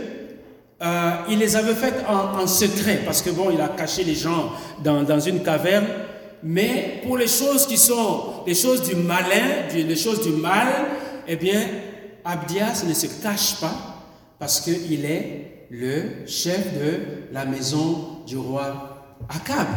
euh, 0.83 1.11
il 1.29 1.39
les 1.39 1.55
avait 1.57 1.75
faites 1.75 2.05
en, 2.09 2.47
secret 2.47 3.01
parce 3.05 3.23
que 3.23 3.31
bon, 3.31 3.51
il 3.53 3.61
a 3.61 3.69
caché 3.69 4.05
les 4.05 4.15
gens 4.15 4.53
dans, 4.83 5.21
une 5.21 5.43
caverne. 5.43 5.87
Mais 6.43 7.01
pour 7.05 7.19
les 7.19 7.29
choses 7.29 7.67
qui 7.67 7.77
sont 7.77 8.43
les 8.47 8.55
choses 8.55 8.83
du 8.83 8.97
malin, 8.97 9.69
les 9.73 9.97
choses 9.97 10.23
du 10.23 10.33
mal, 10.33 10.67
eh 11.29 11.37
bien, 11.37 11.61
Abdias 12.25 12.85
ne 12.87 12.95
se 12.95 13.07
cache 13.23 13.61
pas 13.61 13.75
parce 14.41 14.61
qu'il 14.61 15.05
est 15.05 15.67
le 15.71 16.27
chef 16.27 16.75
de 16.75 17.33
la 17.33 17.45
maison 17.45 18.23
du 18.27 18.37
roi 18.37 19.17
Akab. 19.29 19.69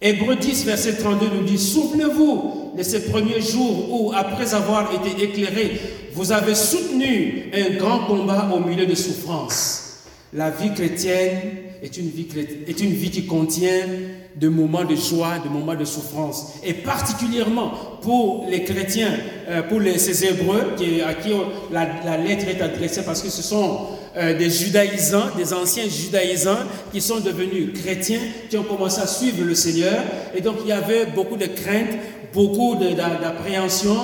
Hébreu 0.00 0.36
10, 0.36 0.66
verset 0.66 0.96
32 0.96 1.26
nous 1.34 1.44
dit, 1.44 1.56
Souvenez-vous 1.58 2.72
de 2.76 2.82
ces 2.82 3.06
premiers 3.06 3.40
jours 3.40 3.88
où, 3.90 4.12
après 4.14 4.52
avoir 4.52 4.92
été 4.92 5.24
éclairé, 5.24 5.80
vous 6.12 6.32
avez 6.32 6.54
soutenu 6.54 7.50
un 7.54 7.76
grand 7.76 8.06
combat 8.06 8.50
au 8.54 8.60
milieu 8.60 8.84
de 8.84 8.94
souffrances. 8.94 10.04
La 10.34 10.50
vie 10.50 10.74
chrétienne 10.74 11.40
est 11.82 11.96
une 11.96 12.10
vie, 12.10 13.10
qui 13.10 13.26
contient 13.26 13.86
de 14.34 14.48
moments 14.48 14.84
de 14.84 14.96
joie, 14.96 15.38
de 15.42 15.48
moments 15.48 15.74
de 15.74 15.84
souffrance. 15.86 16.54
Et 16.62 16.74
particulièrement 16.74 17.72
pour 18.02 18.46
les 18.50 18.64
chrétiens, 18.64 19.14
euh, 19.48 19.62
pour 19.62 19.80
ces 19.96 20.26
Hébreux 20.26 20.74
à 21.06 21.14
qui 21.14 21.30
la, 21.72 22.16
lettre 22.18 22.48
est 22.48 22.60
adressée, 22.60 23.02
parce 23.02 23.22
que 23.22 23.30
ce 23.30 23.42
sont 23.42 23.86
euh, 24.16 24.36
des 24.36 24.50
judaïsants, 24.50 25.30
des 25.36 25.52
anciens 25.52 25.88
judaïsants 25.88 26.64
qui 26.92 27.00
sont 27.00 27.20
devenus 27.20 27.78
chrétiens, 27.80 28.20
qui 28.48 28.56
ont 28.56 28.64
commencé 28.64 29.00
à 29.00 29.06
suivre 29.06 29.44
le 29.44 29.54
Seigneur. 29.54 29.98
Et 30.34 30.40
donc 30.40 30.56
il 30.62 30.68
y 30.68 30.72
avait 30.72 31.06
beaucoup 31.06 31.36
de 31.36 31.46
craintes, 31.46 31.98
beaucoup 32.32 32.76
d'appréhension. 32.76 33.96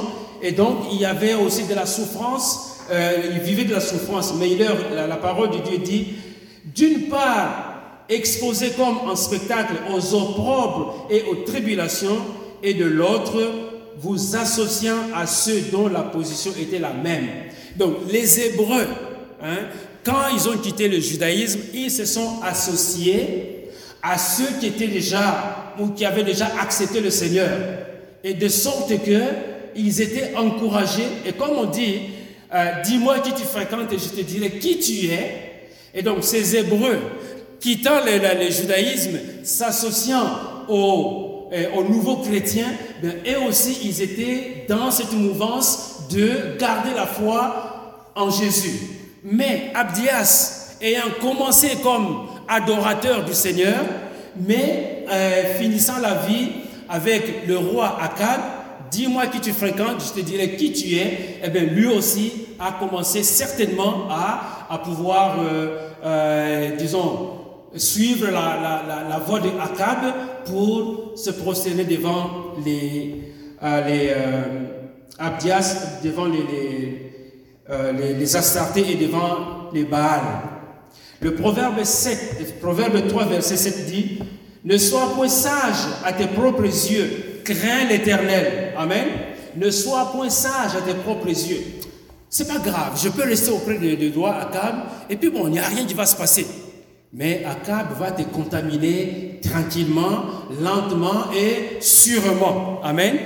Et 0.43 0.53
donc 0.53 0.79
il 0.93 1.01
y 1.01 1.07
avait 1.07 1.35
aussi 1.35 1.65
de 1.65 1.75
la 1.75 1.87
souffrance. 1.87 2.79
Euh, 2.91 3.13
ils 3.33 3.41
vivaient 3.41 3.65
de 3.65 3.73
la 3.73 3.81
souffrance. 3.81 4.35
Mais 4.39 4.49
la, 4.95 5.07
la 5.07 5.17
parole 5.17 5.51
de 5.51 5.59
Dieu 5.59 5.79
dit, 5.79 6.09
d'une 6.75 7.09
part, 7.09 8.05
exposé 8.09 8.71
comme 8.71 9.11
un 9.11 9.17
spectacle 9.17 9.75
aux 9.95 10.15
opprobres 10.15 11.07
et 11.11 11.23
aux 11.23 11.37
tribulations, 11.47 12.19
et 12.63 12.75
de 12.75 12.85
l'autre, 12.85 13.41
vous 13.99 14.37
associant 14.37 14.99
à 15.15 15.27
ceux 15.27 15.61
dont 15.73 15.89
la 15.89 16.03
position 16.03 16.53
était 16.61 16.79
la 16.79 16.93
même. 16.93 17.29
Donc 17.77 17.95
les 18.11 18.41
Hébreux, 18.41 18.87
hein, 19.43 19.59
quand 20.05 20.29
ils 20.35 20.49
ont 20.49 20.59
quitté 20.59 20.89
le 20.89 21.01
judaïsme, 21.01 21.61
ils 21.75 21.91
se 21.91 22.05
sont 22.05 22.41
associés 22.43 23.69
à 24.03 24.19
ceux 24.19 24.59
qui 24.59 24.67
étaient 24.67 24.89
déjà 24.89 25.75
ou 25.79 25.89
qui 25.89 26.05
avaient 26.05 26.25
déjà 26.25 26.51
accepté 26.61 27.01
le 27.01 27.11
Seigneur. 27.11 27.51
Et 28.25 28.35
de 28.35 28.49
sorte 28.49 28.91
que 29.05 29.21
ils 29.75 30.01
étaient 30.01 30.35
encouragés. 30.37 31.07
Et 31.27 31.33
comme 31.33 31.57
on 31.57 31.67
dit, 31.67 32.01
euh, 32.55 32.83
dis-moi 32.85 33.21
qui 33.21 33.33
tu 33.33 33.45
fréquentes 33.45 33.93
et 33.93 33.99
je 33.99 34.09
te 34.09 34.21
dirai 34.21 34.51
qui 34.59 34.79
tu 34.79 35.07
es. 35.07 35.71
Et 35.95 36.03
donc 36.03 36.25
ces 36.25 36.57
Hébreux, 36.57 36.99
quittant 37.61 38.01
le, 38.05 38.51
judaïsme, 38.51 39.19
s'associant 39.43 40.27
aux, 40.69 41.49
euh, 41.53 41.67
aux, 41.77 41.85
nouveaux 41.85 42.19
chrétiens, 42.19 42.73
ben, 43.03 43.15
eux 43.29 43.49
aussi, 43.49 43.79
ils 43.85 44.03
étaient 44.03 44.67
dans 44.69 44.91
cette 44.91 45.13
mouvance 45.13 46.09
de 46.11 46.59
garder 46.59 46.91
la 46.95 47.07
foi 47.07 48.11
en 48.15 48.31
Jésus. 48.31 48.92
Mais 49.25 49.71
Abdias, 49.75 50.77
ayant 50.81 51.11
commencé 51.21 51.77
comme 51.83 52.27
adorateur 52.49 53.25
du 53.25 53.35
Seigneur, 53.35 53.85
mais 54.37 55.05
euh, 55.11 55.55
finissant 55.59 56.01
la 56.01 56.15
vie 56.15 56.49
avec 56.89 57.47
le 57.47 57.57
roi 57.57 57.99
Akab, 58.03 58.41
dis-moi 58.91 59.29
qui 59.29 59.41
tu 59.41 59.53
fréquentes, 59.53 60.05
je 60.05 60.21
te 60.21 60.25
dirai 60.25 60.57
qui 60.57 60.73
tu 60.73 60.97
es, 60.97 61.39
eh 61.45 61.51
bien 61.51 61.63
lui 61.63 61.87
aussi 61.87 62.33
a 62.59 62.73
commencé 62.73 63.23
certainement 63.23 64.09
à, 64.11 64.79
pouvoir, 64.79 65.37
euh, 65.41 65.79
euh 66.05 66.77
disons, 66.77 67.31
suivre 67.77 68.27
la, 68.27 68.83
la, 69.09 69.19
voie 69.19 69.41
de 69.41 69.49
Akab 69.49 70.13
pour 70.47 71.13
se 71.17 71.31
prosterner 71.31 71.85
devant 71.85 72.55
les, 72.65 73.23
euh, 73.63 73.89
les 73.89 74.15
Abdias, 75.19 76.01
devant 76.03 76.27
les, 76.27 77.12
euh, 77.73 77.93
les, 77.93 78.15
les 78.15 78.37
Astartés 78.37 78.93
et 78.93 78.97
devant 78.97 79.71
les 79.73 79.85
Baals. 79.85 80.21
Le 81.21 81.35
proverbe, 81.35 81.83
7, 81.83 82.61
proverbe 82.61 83.09
3, 83.09 83.25
verset 83.27 83.57
7 83.57 83.87
dit 83.87 84.19
Ne 84.65 84.77
sois 84.77 85.13
point 85.15 85.29
sage 85.29 85.87
à 86.05 86.13
tes 86.13 86.27
propres 86.27 86.65
yeux, 86.65 87.41
crains 87.45 87.85
l'éternel. 87.89 88.75
Amen. 88.77 89.07
Ne 89.57 89.71
sois 89.71 90.11
point 90.13 90.29
sage 90.29 90.77
à 90.77 90.83
tes 90.83 90.95
propres 90.95 91.29
yeux. 91.29 91.63
C'est 92.29 92.49
pas 92.49 92.59
grave, 92.59 92.99
je 93.03 93.09
peux 93.09 93.23
rester 93.23 93.51
auprès 93.51 93.79
de, 93.79 93.95
de 93.95 94.09
doigts 94.09 94.37
Akab, 94.37 94.75
et 95.09 95.17
puis 95.17 95.31
bon, 95.31 95.47
il 95.47 95.53
n'y 95.53 95.59
a 95.59 95.67
rien 95.67 95.85
qui 95.85 95.95
va 95.95 96.07
se 96.07 96.17
passer. 96.17 96.47
Mais 97.13 97.45
Akab 97.45 97.99
va 97.99 98.11
te 98.11 98.23
contaminer 98.23 99.41
tranquillement, 99.43 100.25
lentement 100.61 101.31
et 101.35 101.81
sûrement. 101.81 102.81
Amen. 102.83 103.19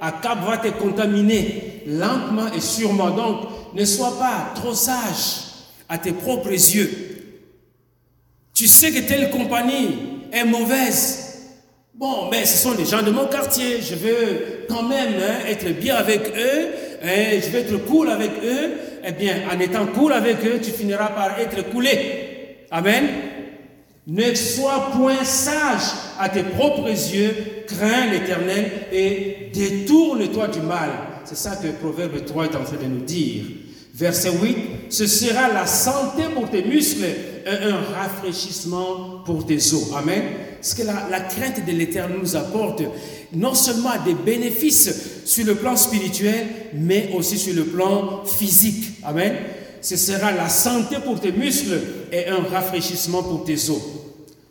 Akab 0.00 0.44
va 0.46 0.58
te 0.58 0.68
contaminer 0.68 1.82
lentement 1.86 2.52
et 2.54 2.60
sûrement. 2.60 3.10
Donc, 3.10 3.48
ne 3.74 3.84
sois 3.84 4.18
pas 4.18 4.52
trop 4.54 4.74
sage 4.74 5.44
à 5.88 5.98
tes 5.98 6.12
propres 6.12 6.50
yeux. 6.50 6.90
Tu 8.54 8.66
sais 8.66 8.90
que 8.92 9.00
telle 9.00 9.30
compagnie 9.30 9.96
est 10.32 10.44
mauvaise. 10.44 11.26
Bon, 11.94 12.28
mais 12.30 12.46
ce 12.46 12.58
sont 12.58 12.74
des 12.74 12.86
gens 12.86 13.02
de 13.02 13.10
mon 13.10 13.26
quartier. 13.26 13.80
Je 13.82 13.94
veux 13.94 14.66
quand 14.68 14.84
même 14.84 15.14
hein, 15.20 15.46
être 15.46 15.68
bien 15.78 15.96
avec 15.96 16.28
eux. 16.28 16.68
Hein, 17.02 17.40
je 17.42 17.50
veux 17.50 17.58
être 17.58 17.76
cool 17.86 18.08
avec 18.10 18.30
eux. 18.42 18.72
Eh 19.04 19.12
bien, 19.12 19.42
en 19.52 19.58
étant 19.58 19.86
cool 19.86 20.12
avec 20.12 20.44
eux, 20.44 20.60
tu 20.62 20.70
finiras 20.70 21.08
par 21.08 21.38
être 21.38 21.70
coulé. 21.70 22.66
Amen. 22.70 23.06
Ne 24.10 24.34
sois 24.34 24.90
point 24.96 25.22
sage 25.22 25.92
à 26.18 26.28
tes 26.28 26.42
propres 26.42 26.88
yeux, 26.88 27.32
crains 27.68 28.10
l'Éternel 28.10 28.88
et 28.92 29.50
détourne-toi 29.54 30.48
du 30.48 30.58
mal. 30.62 30.90
C'est 31.24 31.36
ça 31.36 31.54
que 31.54 31.68
Proverbe 31.68 32.24
3 32.24 32.46
est 32.46 32.56
en 32.56 32.64
train 32.64 32.76
de 32.82 32.88
nous 32.88 33.04
dire. 33.04 33.44
Verset 33.94 34.32
8, 34.42 34.56
ce 34.88 35.06
sera 35.06 35.52
la 35.52 35.64
santé 35.64 36.24
pour 36.34 36.50
tes 36.50 36.64
muscles 36.64 37.04
et 37.04 37.48
un 37.48 37.76
rafraîchissement 37.76 39.22
pour 39.24 39.46
tes 39.46 39.58
os. 39.58 39.92
Amen. 39.96 40.22
Ce 40.60 40.74
que 40.74 40.82
la, 40.82 41.06
la 41.08 41.20
crainte 41.20 41.64
de 41.64 41.70
l'Éternel 41.70 42.18
nous 42.20 42.34
apporte, 42.34 42.82
non 43.32 43.54
seulement 43.54 43.90
des 44.04 44.14
bénéfices 44.14 45.22
sur 45.24 45.46
le 45.46 45.54
plan 45.54 45.76
spirituel, 45.76 46.48
mais 46.74 47.10
aussi 47.14 47.38
sur 47.38 47.54
le 47.54 47.64
plan 47.64 48.24
physique. 48.24 48.86
Amen 49.04 49.36
ce 49.80 49.96
sera 49.96 50.32
la 50.32 50.48
santé 50.48 50.96
pour 51.04 51.20
tes 51.20 51.32
muscles 51.32 51.80
et 52.12 52.28
un 52.28 52.42
rafraîchissement 52.42 53.22
pour 53.22 53.44
tes 53.44 53.70
os. 53.70 53.80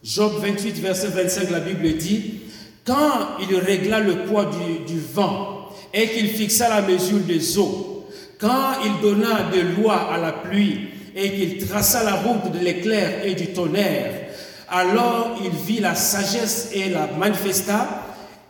Job 0.03 0.33
28, 0.41 0.79
verset 0.79 1.07
25, 1.07 1.49
la 1.49 1.59
Bible 1.59 1.97
dit, 1.97 2.39
quand 2.85 3.37
il 3.41 3.53
régla 3.57 3.99
le 3.99 4.23
poids 4.23 4.49
du, 4.87 4.99
vent 5.13 5.69
et 5.93 6.07
qu'il 6.07 6.29
fixa 6.29 6.69
la 6.69 6.81
mesure 6.81 7.19
des 7.19 7.57
eaux, 7.57 8.07
quand 8.39 8.81
il 8.85 9.01
donna 9.01 9.49
de 9.53 9.81
loi 9.81 10.09
à 10.13 10.17
la 10.17 10.31
pluie 10.31 10.87
et 11.13 11.31
qu'il 11.31 11.67
traça 11.67 12.03
la 12.03 12.13
route 12.13 12.51
de 12.53 12.59
l'éclair 12.59 13.25
et 13.25 13.35
du 13.35 13.47
tonnerre, 13.47 14.29
alors 14.69 15.37
il 15.43 15.51
vit 15.51 15.81
la 15.81 15.95
sagesse 15.95 16.69
et 16.73 16.89
la 16.89 17.07
manifesta, 17.07 18.05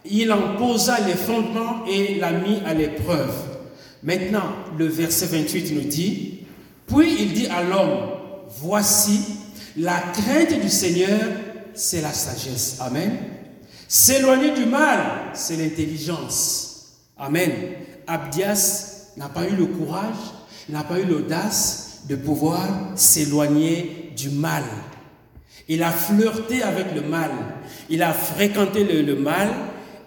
il 0.05 0.31
en 0.31 0.55
posa 0.55 0.99
les 0.99 1.15
fondements 1.15 1.83
et 1.89 2.19
l'a 2.19 2.31
mis 2.31 2.59
à 2.65 2.75
l'épreuve. 2.75 3.33
Maintenant, 4.03 4.53
le 4.77 4.85
verset 4.85 5.25
28 5.25 5.73
nous 5.73 5.89
dit, 5.89 6.41
puis 6.85 7.15
il 7.19 7.33
dit 7.33 7.47
à 7.47 7.63
l'homme, 7.63 8.11
voici, 8.61 9.38
la 9.79 9.99
crainte 10.13 10.61
du 10.61 10.69
Seigneur, 10.69 11.19
c'est 11.73 12.01
la 12.01 12.11
sagesse. 12.11 12.77
Amen. 12.81 13.11
S'éloigner 13.87 14.51
du 14.51 14.65
mal, 14.65 14.99
c'est 15.33 15.55
l'intelligence. 15.55 16.97
Amen. 17.17 17.51
Abdias 18.05 19.11
n'a 19.17 19.29
pas 19.29 19.47
eu 19.47 19.55
le 19.55 19.65
courage, 19.65 20.15
n'a 20.67 20.83
pas 20.83 20.99
eu 20.99 21.05
l'audace 21.05 22.01
de 22.09 22.15
pouvoir 22.15 22.67
s'éloigner 22.95 24.11
du 24.15 24.29
mal. 24.29 24.63
Il 25.67 25.83
a 25.83 25.91
flirté 25.91 26.61
avec 26.61 26.87
le 26.95 27.01
mal, 27.01 27.31
il 27.89 28.01
a 28.03 28.11
fréquenté 28.11 28.83
le, 28.83 29.15
mal, 29.15 29.49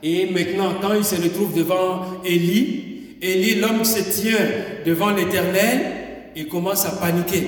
et 0.02 0.30
maintenant, 0.30 0.74
quand 0.80 0.94
il 0.94 1.04
se 1.04 1.14
retrouve 1.14 1.54
devant 1.54 2.22
Élie, 2.24 3.16
Élie, 3.22 3.60
l'homme 3.60 3.84
se 3.84 4.00
tient 4.00 4.38
devant 4.84 5.10
l'Éternel, 5.10 6.32
il 6.34 6.48
commence 6.48 6.84
à 6.84 6.90
paniquer. 6.90 7.46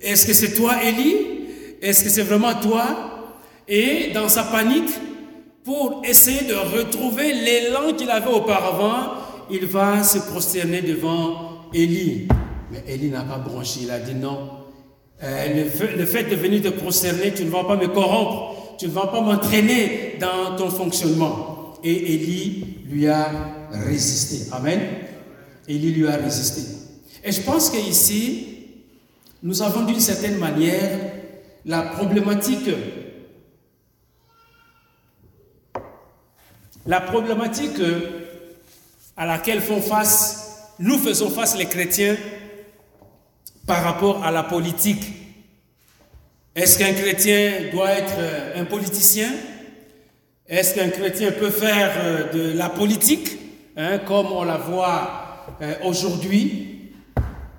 Est-ce 0.00 0.26
que 0.26 0.32
c'est 0.32 0.54
toi, 0.54 0.82
Élie? 0.82 1.29
Est-ce 1.80 2.04
que 2.04 2.10
c'est 2.10 2.22
vraiment 2.22 2.54
toi 2.54 2.84
Et 3.66 4.10
dans 4.12 4.28
sa 4.28 4.44
panique, 4.44 4.90
pour 5.64 6.02
essayer 6.04 6.42
de 6.46 6.54
retrouver 6.54 7.32
l'élan 7.32 7.92
qu'il 7.96 8.10
avait 8.10 8.30
auparavant, 8.30 9.14
il 9.50 9.66
va 9.66 10.02
se 10.02 10.18
prosterner 10.18 10.82
devant 10.82 11.68
Élie. 11.72 12.28
Mais 12.70 12.82
Élie 12.86 13.10
n'a 13.10 13.22
pas 13.22 13.38
bronché, 13.38 13.80
il 13.82 13.90
a 13.90 13.98
dit 13.98 14.14
non. 14.14 14.50
Euh, 15.22 15.64
le, 15.96 16.06
fait, 16.06 16.24
de 16.24 16.34
venir 16.34 16.62
te 16.62 16.68
prosterner, 16.68 17.32
tu 17.34 17.44
ne 17.44 17.50
vas 17.50 17.64
pas 17.64 17.76
me 17.76 17.88
corrompre, 17.88 18.76
tu 18.78 18.86
ne 18.86 18.92
vas 18.92 19.06
pas 19.06 19.20
m'entraîner 19.20 20.16
dans 20.18 20.56
ton 20.56 20.70
fonctionnement. 20.70 21.74
Et 21.84 22.14
Élie 22.14 22.64
lui 22.88 23.06
a 23.06 23.30
résisté. 23.70 24.50
Amen. 24.52 24.80
Élie 25.68 25.92
lui 25.92 26.06
a 26.08 26.16
résisté. 26.16 26.62
Et 27.22 27.32
je 27.32 27.40
pense 27.42 27.70
qu'ici, 27.70 28.46
nous 29.42 29.62
avons 29.62 29.84
d'une 29.84 30.00
certaine 30.00 30.38
manière 30.38 31.09
la 31.64 31.82
problématique. 31.82 32.70
La 36.86 37.00
problématique 37.00 37.80
à 39.16 39.26
laquelle 39.26 39.60
font 39.60 39.82
face, 39.82 40.74
nous 40.78 40.98
faisons 40.98 41.30
face 41.30 41.56
les 41.56 41.66
chrétiens 41.66 42.16
par 43.66 43.84
rapport 43.84 44.24
à 44.24 44.30
la 44.30 44.42
politique. 44.42 45.04
Est-ce 46.54 46.78
qu'un 46.78 46.92
chrétien 46.94 47.70
doit 47.72 47.90
être 47.90 48.14
un 48.56 48.64
politicien? 48.64 49.30
Est-ce 50.48 50.74
qu'un 50.74 50.88
chrétien 50.88 51.30
peut 51.30 51.50
faire 51.50 51.92
euh, 51.98 52.32
de 52.32 52.58
la 52.58 52.68
politique, 52.68 53.38
hein, 53.76 53.98
comme 53.98 54.32
on 54.32 54.42
la 54.42 54.56
voit 54.56 55.46
euh, 55.62 55.74
aujourd'hui? 55.84 56.92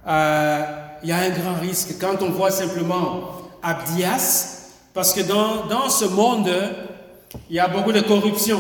Euh, 0.05 0.65
Il 1.03 1.09
y 1.09 1.13
a 1.13 1.19
un 1.19 1.29
grand 1.29 1.55
risque. 1.59 1.97
Quand 1.99 2.21
on 2.21 2.29
voit 2.31 2.51
simplement 2.51 3.40
Abdias, 3.63 4.69
parce 4.93 5.13
que 5.13 5.21
dans, 5.21 5.65
dans 5.67 5.89
ce 5.89 6.05
monde, 6.05 6.51
il 7.49 7.55
y 7.55 7.59
a 7.59 7.67
beaucoup 7.67 7.91
de 7.91 8.01
corruption. 8.01 8.59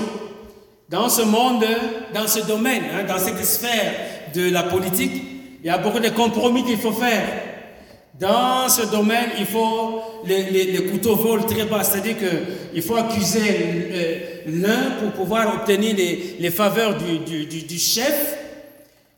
Dans 0.89 1.09
ce 1.09 1.21
monde, 1.21 1.65
dans 2.13 2.27
ce 2.27 2.39
domaine, 2.45 2.83
hein, 2.93 3.03
dans 3.07 3.17
cette 3.17 3.43
sphère 3.45 3.93
de 4.33 4.49
la 4.49 4.63
politique, 4.63 5.23
il 5.63 5.67
y 5.67 5.69
a 5.69 5.77
beaucoup 5.77 5.99
de 5.99 6.09
compromis 6.09 6.63
qu'il 6.65 6.77
faut 6.77 6.91
faire. 6.91 7.23
Dans 8.19 8.67
ce 8.69 8.91
domaine, 8.91 9.29
il 9.39 9.45
faut 9.45 10.01
les, 10.25 10.43
les, 10.43 10.85
couteaux 10.85 11.15
volent 11.15 11.43
très 11.43 11.65
bas, 11.65 11.83
c'est-à-dire 11.83 12.17
qu'il 12.17 12.81
faut 12.81 12.95
accuser 12.95 13.41
euh, 13.41 14.19
l'un 14.47 14.91
pour 14.99 15.11
pouvoir 15.11 15.55
obtenir 15.55 15.95
les, 15.95 16.35
les 16.39 16.49
faveurs 16.51 16.97
du, 16.97 17.45
du, 17.45 17.79
chef. 17.79 18.37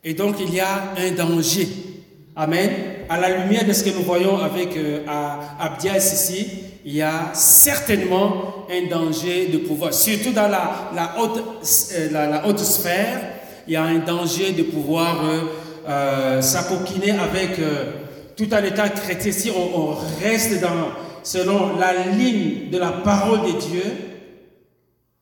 Et 0.04 0.14
donc, 0.14 0.36
il 0.40 0.54
y 0.54 0.60
a 0.60 0.94
un 0.96 1.10
danger. 1.10 1.68
Amen. 2.36 2.70
À 3.08 3.20
la 3.20 3.28
lumière 3.44 3.64
de 3.64 3.72
ce 3.72 3.84
que 3.84 3.90
nous 3.90 4.02
voyons 4.02 4.38
avec 4.38 4.76
euh, 4.76 5.04
Abdias 5.60 6.12
ici, 6.12 6.64
il 6.84 6.96
y 6.96 7.02
a 7.02 7.30
certainement 7.32 8.66
un 8.68 8.88
danger 8.88 9.46
de 9.46 9.58
pouvoir, 9.58 9.94
surtout 9.94 10.32
dans 10.32 10.48
la, 10.48 11.14
haute, 11.20 11.44
euh, 11.94 12.10
la, 12.10 12.44
haute, 12.44 12.58
sphère, 12.58 13.20
il 13.68 13.74
y 13.74 13.76
a 13.76 13.84
un 13.84 14.00
danger 14.00 14.50
de 14.50 14.64
pouvoir 14.64 15.24
euh, 15.24 15.40
euh 15.88 16.40
avec 16.40 17.58
euh, 17.60 17.92
tout 18.36 18.48
un 18.50 18.64
état 18.64 18.88
chrétien. 18.88 19.30
Si 19.30 19.52
on, 19.52 19.94
reste 20.20 20.60
dans, 20.60 20.88
selon 21.22 21.76
la 21.76 21.94
ligne 22.16 22.68
de 22.68 22.78
la 22.78 22.90
parole 22.90 23.42
de 23.42 23.60
Dieu, 23.60 23.84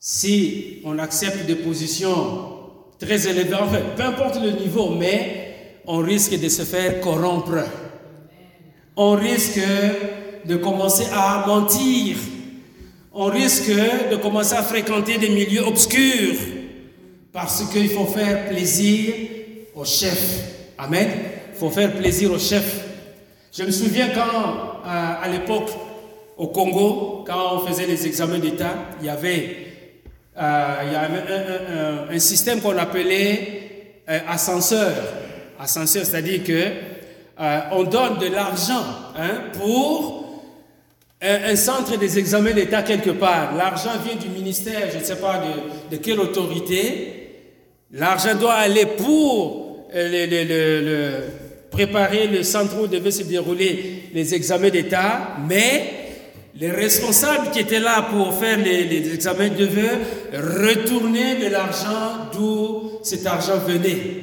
si 0.01 0.81
on 0.87 0.99
accepte 0.99 1.45
des 1.45 1.57
positions 1.57 2.55
très 2.99 3.29
élevées, 3.29 3.55
en 3.55 3.69
fait, 3.69 3.83
peu 3.97 4.03
importe 4.03 4.41
le 4.43 4.53
niveau, 4.53 4.95
mais 4.99 5.42
on 5.87 5.99
risque 5.99 6.39
de 6.39 6.49
se 6.49 6.63
faire 6.63 7.01
corrompre. 7.01 7.65
On 8.97 9.13
risque 9.13 9.61
de 10.45 10.57
commencer 10.57 11.07
à 11.13 11.45
mentir. 11.47 12.17
On 13.13 13.27
risque 13.27 13.71
de 14.11 14.17
commencer 14.17 14.55
à 14.55 14.63
fréquenter 14.63 15.19
des 15.19 15.29
milieux 15.29 15.67
obscurs 15.67 16.37
parce 17.33 17.65
qu'il 17.71 17.89
faut 17.89 18.07
faire 18.07 18.49
plaisir 18.49 19.15
au 19.75 19.85
chef. 19.85 20.75
Amen. 20.79 21.09
Il 21.53 21.59
faut 21.59 21.71
faire 21.71 21.93
plaisir 21.93 22.33
au 22.33 22.39
chef. 22.39 22.85
Je 23.53 23.65
me 23.65 23.71
souviens 23.71 24.09
quand, 24.15 24.83
à, 24.85 25.29
l'époque, 25.31 25.71
au 26.39 26.49
Congo, 26.49 27.25
quand 27.27 27.57
on 27.57 27.67
faisait 27.67 27.87
les 27.87 28.07
examens 28.07 28.39
d'État, 28.39 28.75
il 29.01 29.07
y 29.07 29.11
avait, 29.11 29.57
euh, 30.41 32.07
un, 32.11 32.19
système 32.19 32.61
qu'on 32.61 32.77
appelait 32.79 34.01
euh, 34.09 34.19
ascenseur. 34.27 34.93
Ascenseur, 35.63 36.05
c'est-à-dire 36.05 36.43
que 36.43 36.63
euh, 37.41 37.61
on 37.71 37.85
donne 37.85 38.19
de 38.19 38.27
l'argent 38.27 38.85
hein, 39.17 39.45
pour 39.53 40.43
un, 41.21 41.55
centre 41.55 41.97
des 41.97 42.19
examens 42.19 42.51
d'État 42.51 42.83
quelque 42.83 43.11
part, 43.11 43.55
l'argent 43.57 43.93
vient 44.05 44.17
du 44.17 44.29
ministère, 44.29 44.91
je 44.93 44.99
ne 44.99 45.05
sais 45.05 45.17
pas 45.17 45.41
de, 45.89 45.97
quelle 45.99 46.19
autorité, 46.19 47.29
l'argent 47.93 48.35
doit 48.35 48.55
aller 48.55 48.87
pour 48.87 49.87
euh, 49.95 51.29
préparer 51.71 52.27
le 52.27 52.43
centre 52.43 52.81
où 52.83 52.89
devaient 52.89 53.13
se 53.13 53.23
dérouler 53.23 54.11
les 54.13 54.35
examens 54.35 54.71
d'État, 54.71 55.37
mais 55.49 55.93
les 56.57 56.73
responsables 56.73 57.53
qui 57.53 57.61
étaient 57.61 57.79
là 57.79 58.09
pour 58.11 58.35
faire 58.35 58.59
les, 58.59 58.83
les 58.83 59.15
examens 59.15 59.49
devaient 59.49 60.01
retourner 60.35 61.37
de 61.37 61.47
l'argent 61.53 62.31
d'où 62.33 62.99
cet 63.05 63.25
argent 63.27 63.59
venait. 63.59 64.22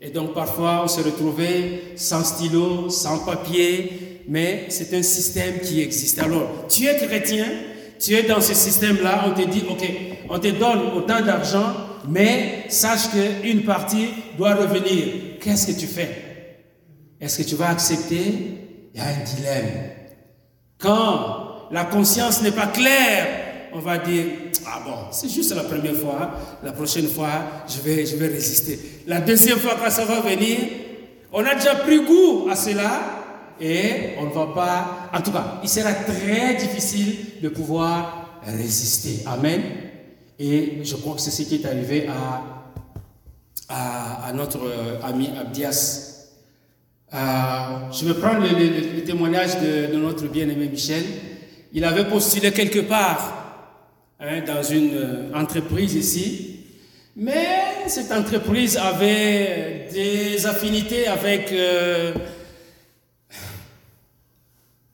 Et 0.00 0.10
donc 0.10 0.32
parfois 0.32 0.82
on 0.84 0.88
se 0.88 1.00
retrouvait 1.00 1.82
sans 1.96 2.24
stylo, 2.24 2.88
sans 2.88 3.18
papier, 3.18 4.22
mais 4.28 4.66
c'est 4.68 4.96
un 4.96 5.02
système 5.02 5.58
qui 5.60 5.80
existe. 5.80 6.20
Alors, 6.20 6.66
tu 6.68 6.86
es 6.86 6.96
chrétien, 6.96 7.46
tu 7.98 8.14
es 8.14 8.22
dans 8.22 8.40
ce 8.40 8.54
système-là, 8.54 9.26
on 9.26 9.38
te 9.38 9.46
dit, 9.46 9.64
ok, 9.68 9.84
on 10.30 10.38
te 10.38 10.48
donne 10.48 10.92
autant 10.96 11.20
d'argent, 11.20 11.74
mais 12.08 12.64
sache 12.68 13.10
qu'une 13.10 13.64
partie 13.64 14.08
doit 14.38 14.54
revenir. 14.54 15.38
Qu'est-ce 15.40 15.66
que 15.66 15.78
tu 15.78 15.86
fais? 15.86 16.56
Est-ce 17.20 17.42
que 17.42 17.48
tu 17.48 17.56
vas 17.56 17.68
accepter? 17.68 18.22
Il 18.94 19.00
y 19.00 19.02
a 19.02 19.08
un 19.08 19.24
dilemme. 19.24 19.90
Quand 20.78 21.68
la 21.70 21.84
conscience 21.84 22.40
n'est 22.42 22.52
pas 22.52 22.68
claire, 22.68 23.26
on 23.72 23.78
va 23.80 23.98
dire, 23.98 24.24
ah 24.66 24.82
bon, 24.84 24.94
c'est 25.10 25.28
juste 25.28 25.54
la 25.54 25.64
première 25.64 25.94
fois, 25.94 26.30
la 26.62 26.72
prochaine 26.72 27.08
fois, 27.08 27.64
je 27.68 27.80
vais, 27.80 28.06
je 28.06 28.16
vais 28.16 28.28
résister. 28.28 28.78
La 29.06 29.20
deuxième 29.20 29.58
fois, 29.58 29.76
quand 29.82 29.90
ça 29.90 30.04
va 30.04 30.20
venir, 30.20 30.58
on 31.32 31.44
a 31.44 31.54
déjà 31.54 31.76
pris 31.76 32.04
goût 32.04 32.48
à 32.50 32.56
cela, 32.56 33.00
et 33.60 34.14
on 34.18 34.26
ne 34.26 34.30
va 34.32 34.46
pas, 34.54 35.10
en 35.12 35.20
tout 35.20 35.32
cas, 35.32 35.60
il 35.62 35.68
sera 35.68 35.92
très 35.92 36.54
difficile 36.54 37.16
de 37.42 37.48
pouvoir 37.50 38.40
résister. 38.46 39.22
Amen. 39.26 39.60
Et 40.38 40.80
je 40.82 40.96
crois 40.96 41.14
que 41.14 41.20
c'est 41.20 41.30
ce 41.30 41.42
qui 41.42 41.56
est 41.56 41.66
arrivé 41.66 42.08
à, 42.08 42.60
à, 44.26 44.32
notre 44.32 44.64
euh, 44.64 45.00
ami 45.02 45.28
Abdias. 45.38 46.28
Euh, 47.12 47.18
je 47.92 48.06
vais 48.06 48.14
prendre 48.14 48.40
le, 48.40 49.00
témoignage 49.02 49.60
de, 49.60 49.94
notre 49.96 50.26
bien-aimé 50.28 50.68
Michel. 50.68 51.04
Il 51.72 51.84
avait 51.84 52.06
postulé 52.06 52.52
quelque 52.52 52.80
part 52.80 53.39
hein, 54.20 54.42
dans 54.46 54.62
une 54.62 54.94
euh, 54.94 55.34
entreprise 55.34 55.94
ici, 55.94 56.56
mais 57.16 57.46
cette 57.88 58.12
entreprise 58.12 58.76
avait 58.76 59.88
des 59.92 60.46
affinités 60.46 61.06
avec 61.06 61.52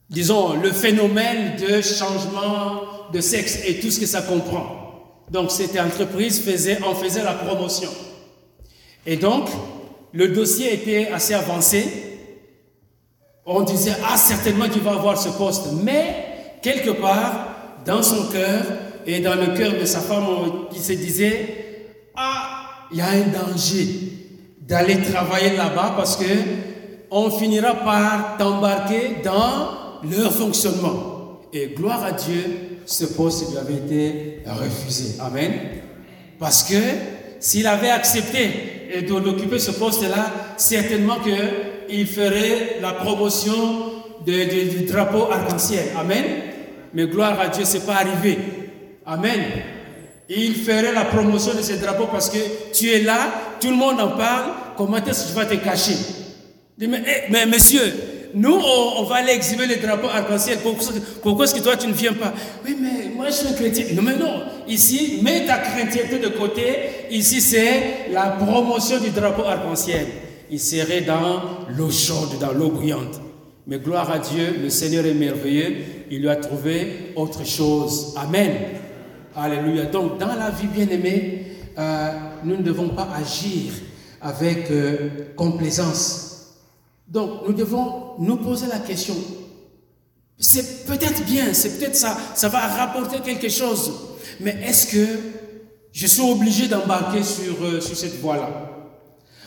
disons, 0.09 0.53
le 0.53 0.71
phénomène 0.71 1.55
de 1.57 1.81
changement 1.81 2.81
de 3.13 3.21
sexe 3.21 3.59
et 3.65 3.79
tout 3.79 3.91
ce 3.91 3.99
que 3.99 4.05
ça 4.05 4.21
comprend. 4.21 5.23
Donc 5.31 5.51
cette 5.51 5.77
entreprise 5.77 6.41
faisait, 6.41 6.81
en 6.83 6.95
faisait 6.95 7.23
la 7.23 7.33
promotion. 7.33 7.89
Et 9.05 9.17
donc, 9.17 9.49
le 10.13 10.29
dossier 10.29 10.73
était 10.73 11.09
assez 11.09 11.33
avancé. 11.33 11.85
On 13.45 13.61
disait, 13.61 13.93
ah, 14.05 14.17
certainement 14.17 14.67
qu'il 14.67 14.81
va 14.81 14.91
avoir 14.91 15.17
ce 15.17 15.29
poste. 15.29 15.67
Mais, 15.83 16.57
quelque 16.61 16.89
part, 16.91 17.55
dans 17.85 18.03
son 18.03 18.27
cœur 18.27 18.63
et 19.07 19.21
dans 19.21 19.35
le 19.35 19.57
cœur 19.57 19.79
de 19.79 19.85
sa 19.85 20.01
femme, 20.01 20.25
il 20.75 20.81
se 20.81 20.91
disait, 20.91 21.85
ah, 22.13 22.87
il 22.91 22.97
y 22.97 23.01
a 23.01 23.07
un 23.07 23.27
danger 23.27 23.87
d'aller 24.61 25.01
travailler 25.01 25.55
là-bas 25.55 25.93
parce 25.95 26.17
que 26.17 26.25
on 27.09 27.29
finira 27.29 27.73
par 27.73 28.35
t'embarquer 28.37 29.21
dans 29.23 30.01
leur 30.03 30.33
fonctionnement. 30.33 31.39
Et 31.53 31.67
gloire 31.67 32.03
à 32.03 32.11
Dieu, 32.11 32.43
ce 32.85 33.05
poste 33.05 33.49
lui 33.51 33.57
avait 33.57 33.75
été 33.75 34.39
refusé. 34.45 35.15
Amen. 35.21 35.53
Parce 36.37 36.63
que 36.63 36.75
s'il 37.39 37.65
avait 37.65 37.89
accepté 37.89 39.03
d'occuper 39.07 39.59
ce 39.59 39.71
poste-là, 39.71 40.33
certainement 40.57 41.17
qu'il 41.19 42.07
ferait 42.07 42.79
la 42.81 42.91
promotion 42.91 43.53
du 44.25 44.85
drapeau 44.85 45.31
arc-en-ciel. 45.31 45.85
Amen. 45.97 46.25
Mais 46.93 47.07
gloire 47.07 47.39
à 47.39 47.47
Dieu, 47.47 47.63
ce 47.63 47.77
n'est 47.77 47.83
pas 47.83 47.95
arrivé. 47.95 48.37
Amen. 49.07 49.39
Il 50.29 50.55
ferait 50.55 50.91
la 50.91 51.05
promotion 51.05 51.53
de 51.53 51.61
ce 51.61 51.73
drapeau 51.73 52.07
parce 52.11 52.29
que 52.29 52.37
tu 52.73 52.89
es 52.89 53.01
là, 53.01 53.31
tout 53.61 53.69
le 53.69 53.77
monde 53.77 54.01
en 54.01 54.09
parle. 54.09 54.51
Comment 54.75 54.97
est-ce 54.97 55.23
que 55.23 55.29
tu 55.29 55.33
vas 55.33 55.45
te 55.45 55.55
cacher? 55.55 55.95
Mais, 56.77 57.01
eh, 57.07 57.31
mais, 57.31 57.45
monsieur, 57.45 57.81
nous, 58.33 58.53
on, 58.53 59.03
va 59.03 59.15
aller 59.15 59.31
exhiber 59.31 59.65
le 59.65 59.77
drapeau 59.77 60.07
arc-en-ciel. 60.07 60.59
Pourquoi, 61.23 61.45
est-ce 61.45 61.55
que 61.55 61.61
toi, 61.61 61.77
tu 61.77 61.87
ne 61.87 61.93
viens 61.93 62.13
pas? 62.13 62.33
Oui, 62.65 62.75
mais 62.79 63.09
moi, 63.15 63.27
je 63.27 63.35
suis 63.35 63.47
un 63.47 63.53
chrétien. 63.53 63.85
Non, 63.95 64.03
mais 64.03 64.17
non. 64.17 64.43
Ici, 64.67 65.19
mets 65.23 65.45
ta 65.45 65.59
chrétienté 65.59 66.19
de 66.19 66.27
côté. 66.27 66.65
Ici, 67.09 67.39
c'est 67.39 68.11
la 68.11 68.27
promotion 68.31 68.99
du 68.99 69.11
drapeau 69.11 69.43
arc-en-ciel. 69.43 70.05
Il 70.51 70.59
serait 70.59 71.01
dans 71.01 71.41
l'eau 71.69 71.89
chaude, 71.89 72.37
dans 72.41 72.51
l'eau 72.51 72.71
brillante. 72.71 73.21
Mais 73.65 73.79
gloire 73.79 74.11
à 74.11 74.19
Dieu, 74.19 74.59
le 74.61 74.69
Seigneur 74.69 75.05
est 75.05 75.13
merveilleux. 75.13 75.75
Il 76.11 76.21
lui 76.21 76.29
a 76.29 76.35
trouvé 76.35 77.13
autre 77.15 77.45
chose. 77.45 78.13
Amen. 78.17 78.51
Alléluia. 79.37 79.85
Donc, 79.85 80.17
dans 80.17 80.33
la 80.35 80.49
vie 80.49 80.65
bien-aimée, 80.65 81.45
euh, 81.77 82.11
nous 82.43 82.57
ne 82.57 82.63
devons 82.63 82.89
pas 82.89 83.07
agir 83.15 83.71
avec 84.19 84.71
euh, 84.71 85.09
complaisance. 85.35 86.55
Donc, 87.07 87.47
nous 87.47 87.53
devons 87.53 88.15
nous 88.17 88.37
poser 88.37 88.65
la 88.65 88.79
question. 88.79 89.13
C'est 90.39 90.87
peut-être 90.87 91.23
bien, 91.23 91.53
c'est 91.53 91.77
peut-être 91.77 91.95
ça, 91.95 92.17
ça 92.33 92.49
va 92.49 92.61
rapporter 92.61 93.19
quelque 93.19 93.47
chose. 93.47 93.91
Mais 94.39 94.57
est-ce 94.65 94.87
que 94.87 95.05
je 95.91 96.07
suis 96.07 96.21
obligé 96.23 96.67
d'embarquer 96.67 97.21
sur, 97.21 97.63
euh, 97.63 97.79
cette 97.79 98.19
voie-là? 98.19 98.71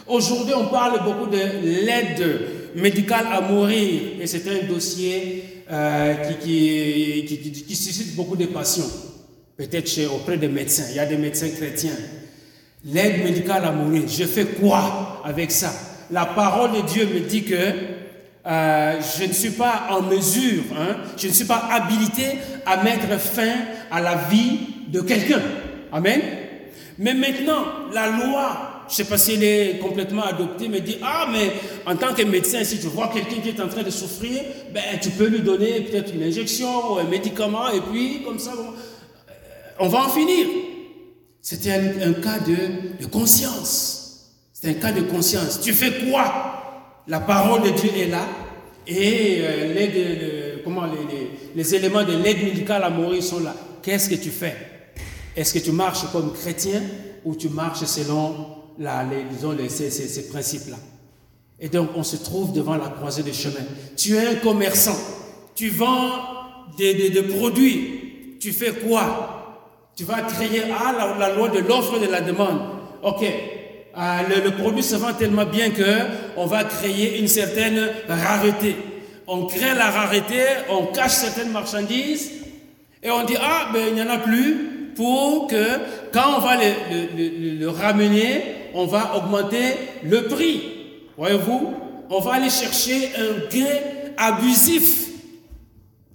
Aujourd'hui, 0.07 0.55
on 0.55 0.68
parle 0.68 1.03
beaucoup 1.03 1.28
de 1.28 1.36
l'aide 1.36 2.41
médicale 2.76 3.26
à 3.32 3.41
mourir, 3.41 4.20
et 4.20 4.26
c'est 4.28 4.45
un 4.49 4.68
dossier 4.68 5.64
qui, 6.43 7.24
qui 7.66 7.76
suscite 7.76 8.16
beaucoup 8.16 8.34
de 8.34 8.47
passion 8.47 8.84
peut-être 9.57 10.14
auprès 10.14 10.36
des 10.36 10.48
médecins, 10.48 10.86
il 10.90 10.96
y 10.96 11.01
a 11.01 11.07
des 11.07 11.16
médecins 11.16 11.51
chrétiens. 11.51 11.96
L'aide 12.84 13.22
médicale 13.24 13.64
à 13.64 13.72
mourir, 13.72 14.03
je 14.09 14.24
fais 14.24 14.46
quoi 14.46 15.22
avec 15.24 15.51
ça? 15.51 15.72
La 16.11 16.24
parole 16.24 16.72
de 16.72 16.80
Dieu 16.88 17.07
me 17.07 17.20
dit 17.20 17.44
que 17.44 17.55
euh, 18.46 19.01
je 19.18 19.24
ne 19.24 19.32
suis 19.32 19.51
pas 19.51 19.88
en 19.90 20.03
mesure, 20.03 20.62
hein, 20.74 20.96
je 21.16 21.28
ne 21.28 21.32
suis 21.32 21.44
pas 21.44 21.68
habilité 21.70 22.38
à 22.64 22.82
mettre 22.82 23.20
fin 23.20 23.53
à 23.90 24.01
la 24.01 24.16
vie 24.30 24.61
de 24.88 25.03
quelqu'un. 25.03 25.42
Amen? 25.92 26.20
Mais 26.98 27.14
maintenant, 27.14 27.64
la 27.92 28.09
loi, 28.09 28.84
je 28.88 28.92
ne 28.92 28.96
sais 28.96 29.05
pas 29.05 29.18
si 29.18 29.34
elle 29.34 29.44
est 29.44 29.78
complètement 29.78 30.22
adoptée, 30.22 30.68
me 30.68 30.80
dit, 30.80 30.96
ah, 31.03 31.28
mais 31.30 31.53
en 31.86 31.96
tant 31.96 32.14
que 32.14 32.22
médecin, 32.22 32.64
si 32.64 32.78
tu 32.78 32.86
vois 32.86 33.09
quelqu'un 33.09 33.40
qui 33.42 33.51
est 33.51 33.61
en 33.61 33.68
train 33.68 33.82
de 33.82 33.90
souffrir, 33.90 34.42
ben, 34.72 34.82
tu 35.01 35.11
peux 35.11 35.26
lui 35.26 35.40
donner 35.40 35.80
peut-être 35.82 36.14
une 36.14 36.22
injection 36.22 36.94
ou 36.94 36.98
un 36.98 37.05
médicament, 37.05 37.68
et 37.68 37.80
puis, 37.80 38.22
comme 38.24 38.38
ça, 38.38 38.53
on 39.81 39.89
va 39.89 40.05
en 40.05 40.09
finir. 40.09 40.47
C'était 41.43 41.72
un, 41.72 42.12
cas 42.12 42.39
de, 42.39 43.07
conscience. 43.07 44.31
C'est 44.53 44.68
un 44.68 44.74
cas 44.74 44.93
de 44.93 45.01
conscience. 45.01 45.61
Tu 45.62 45.72
fais 45.72 46.11
quoi? 46.11 47.03
La 47.09 47.20
parole 47.20 47.62
de 47.62 47.70
Dieu 47.70 47.91
est 47.97 48.09
là. 48.09 48.26
Et 48.87 49.39
euh, 49.41 49.74
les, 49.74 50.62
comment, 50.62 50.85
les, 51.55 51.74
éléments 51.74 52.05
de 52.05 52.12
l'aide 52.12 52.43
médicale 52.45 52.85
à 52.85 52.91
mourir 52.91 53.22
sont 53.22 53.41
là. 53.41 53.55
Qu'est-ce 53.83 54.11
que 54.11 54.16
tu 54.16 54.31
fais? 54.31 54.55
Est-ce 55.35 55.55
que 55.55 55.59
tu 55.61 55.72
marches 55.72 56.11
comme 56.12 56.33
chrétien 56.33 56.83
ou 57.24 57.35
tu 57.35 57.49
marches 57.49 57.85
selon 57.85 58.35
la, 58.78 59.05
les, 59.05 59.68
ces, 59.70 59.91
ces, 59.91 60.28
principes-là? 60.28 60.76
Et 61.59 61.68
donc, 61.68 61.91
on 61.97 62.03
se 62.03 62.16
trouve 62.16 62.53
devant 62.53 62.76
la 62.76 62.89
croisée 62.89 63.22
des 63.22 63.33
chemins. 63.33 63.64
Tu 63.97 64.14
es 64.14 64.26
un 64.26 64.35
commerçant. 64.37 64.97
Tu 65.55 65.70
vends 65.70 66.11
des 66.76 67.22
produits. 67.22 68.37
Tu 68.41 68.53
fais 68.53 68.72
quoi? 68.72 69.39
Tu 70.01 70.07
vas 70.07 70.22
créer 70.22 70.62
ah, 70.72 71.14
la, 71.18 71.34
loi 71.34 71.51
de 71.51 71.59
l'offre 71.59 71.98
et 71.98 72.07
de 72.07 72.11
la 72.11 72.22
demande. 72.22 72.59
Ok, 73.03 73.22
ah, 73.94 74.22
le, 74.26 74.51
produit 74.53 74.82
se 74.82 74.96
vend 74.96 75.12
tellement 75.12 75.44
bien 75.44 75.68
que 75.68 75.84
on 76.38 76.46
va 76.46 76.64
créer 76.64 77.20
une 77.20 77.28
certaine 77.28 77.86
rareté. 78.09 78.76
On 79.26 79.44
crée 79.44 79.74
la 79.76 79.90
rareté, 79.90 80.40
on 80.70 80.86
cache 80.86 81.12
certaines 81.12 81.53
marchandises 81.53 82.30
et 83.03 83.11
on 83.11 83.24
dit 83.24 83.36
ah 83.38 83.68
ben 83.74 83.88
il 83.88 83.94
n'y 83.94 84.01
en 84.01 84.09
a 84.09 84.16
plus 84.16 84.92
pour 84.96 85.48
que 85.48 85.66
quand 86.14 86.38
on 86.38 86.40
va 86.40 86.57
le 86.57 87.66
ramener, 87.68 88.42
on 88.72 88.86
va 88.86 89.18
augmenter 89.18 89.74
le 90.03 90.28
prix. 90.28 90.62
Voyez-vous, 91.18 91.74
on 92.09 92.20
va 92.20 92.36
aller 92.36 92.48
chercher 92.48 93.11
un 93.18 93.55
gain 93.55 93.66
abusif. 94.16 95.11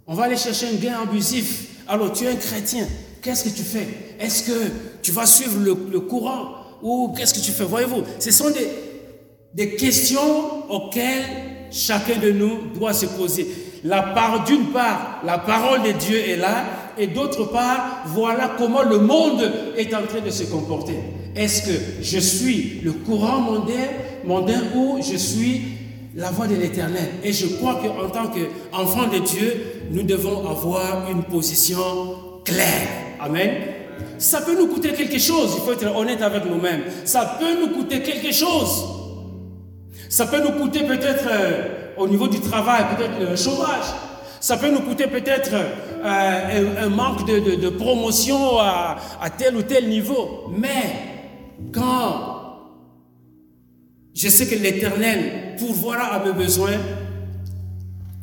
On 0.08 0.16
va 0.16 0.24
aller 0.24 0.38
chercher 0.38 0.70
un 0.70 0.76
gain 0.82 1.02
abusif. 1.04 1.68
Alors 1.88 2.12
tu 2.12 2.24
es 2.24 2.30
un 2.30 2.36
chrétien, 2.36 2.88
Qu'est-ce 3.26 3.46
que 3.46 3.50
tu 3.50 3.64
fais? 3.64 3.88
Est-ce 4.20 4.44
que 4.44 4.72
tu 5.02 5.12
vas 5.12 5.26
suivre 5.26 5.58
le, 5.60 6.00
courant? 6.02 6.58
Ou 6.84 7.12
qu'est-ce 7.18 7.34
que 7.34 7.40
tu 7.40 7.50
fais? 7.50 7.64
Voyez-vous, 7.64 8.04
ce 8.20 8.30
sont 8.30 8.52
des, 8.52 8.70
des 9.56 9.76
questions 9.76 10.70
auxquelles 10.70 11.24
chacun 11.72 12.20
de 12.20 12.30
nous 12.30 12.68
doit 12.76 12.94
se 12.94 13.08
poser. 13.08 13.48
La 13.84 14.04
part, 14.04 14.44
d'une 14.44 14.68
part, 14.68 15.22
la 15.26 15.40
parole 15.40 15.82
de 15.82 15.94
Dieu 15.94 16.20
est 16.20 16.38
là, 16.38 16.66
et 17.00 17.08
d'autre 17.08 17.46
part, 17.46 18.04
voilà 18.06 18.52
comment 18.60 18.84
le 18.84 19.00
monde 19.00 19.52
est 19.76 19.92
en 19.96 20.04
train 20.04 20.22
de 20.22 20.30
se 20.30 20.44
comporter. 20.44 20.94
Est-ce 21.36 21.64
que 21.64 22.04
je 22.04 22.20
suis 22.20 22.80
le 22.84 22.94
courant 22.94 23.40
mondain, 23.40 23.88
mondain 24.24 24.62
ou 24.76 25.00
je 25.02 25.18
suis 25.18 25.64
la 26.16 26.30
voix 26.30 26.46
de 26.46 26.58
l'éternel? 26.58 27.10
Et 27.24 27.34
je 27.34 27.48
crois 27.48 27.82
qu'en 27.82 28.08
tant 28.08 28.28
qu'enfant 28.28 29.08
de 29.08 29.18
Dieu, 29.18 29.88
nous 29.90 30.04
devons 30.04 30.48
avoir 30.48 31.10
une 31.10 31.24
position 31.24 31.82
claire. 32.44 33.05
Amen. 33.26 33.52
Ça 34.20 34.42
peut 34.42 34.56
nous 34.58 34.68
coûter 34.68 34.94
quelque 34.94 35.18
chose, 35.18 35.56
il 35.58 35.62
faut 35.64 35.74
être 35.74 35.96
honnête 35.96 36.22
avec 36.22 36.46
nous-mêmes. 36.46 36.82
Ça 37.06 37.38
peut 37.40 37.60
nous 37.60 37.76
coûter 37.76 38.02
quelque 38.02 38.32
chose. 38.32 38.86
Ça 40.10 40.28
peut 40.28 40.42
nous 40.42 40.52
coûter 40.62 40.84
peut-être 40.84 41.26
euh, 41.30 41.94
au 41.98 42.08
niveau 42.08 42.28
du 42.28 42.40
travail, 42.40 42.86
peut-être 42.96 43.20
le 43.20 43.36
chômage. 43.36 43.86
Ça 44.40 44.58
peut 44.58 44.70
nous 44.70 44.82
coûter 44.82 45.08
peut-être 45.08 45.54
euh, 45.54 46.86
un, 46.86 46.90
manque 46.90 47.26
de, 47.26 47.70
promotion 47.70 48.60
à, 48.60 48.98
à, 49.20 49.30
tel 49.32 49.56
ou 49.56 49.64
tel 49.64 49.90
niveau. 49.90 50.52
Mais 50.56 50.84
quand 51.74 52.36
je 54.14 54.30
sais 54.30 54.46
que 54.46 54.56
l'Éternel 54.56 55.56
pourvoira 55.58 56.14
à 56.14 56.24
mes 56.24 56.34
besoins, 56.34 56.78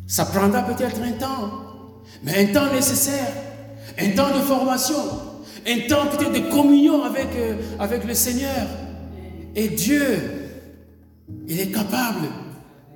ça 0.06 0.26
prendra 0.26 0.62
peut-être 0.62 1.00
un 1.02 1.12
temps, 1.12 1.50
mais 2.22 2.48
un 2.48 2.52
temps 2.52 2.72
nécessaire 2.72 3.51
un 3.98 4.10
temps 4.10 4.28
de 4.28 4.42
formation, 4.42 4.96
un 5.66 5.88
temps 5.88 6.06
peut-être 6.06 6.32
de 6.32 6.50
communion 6.50 7.02
avec, 7.04 7.28
euh, 7.36 7.54
avec 7.78 8.04
le 8.04 8.14
Seigneur. 8.14 8.66
Et 9.54 9.68
Dieu, 9.68 10.02
il 11.48 11.60
est 11.60 11.70
capable 11.72 12.28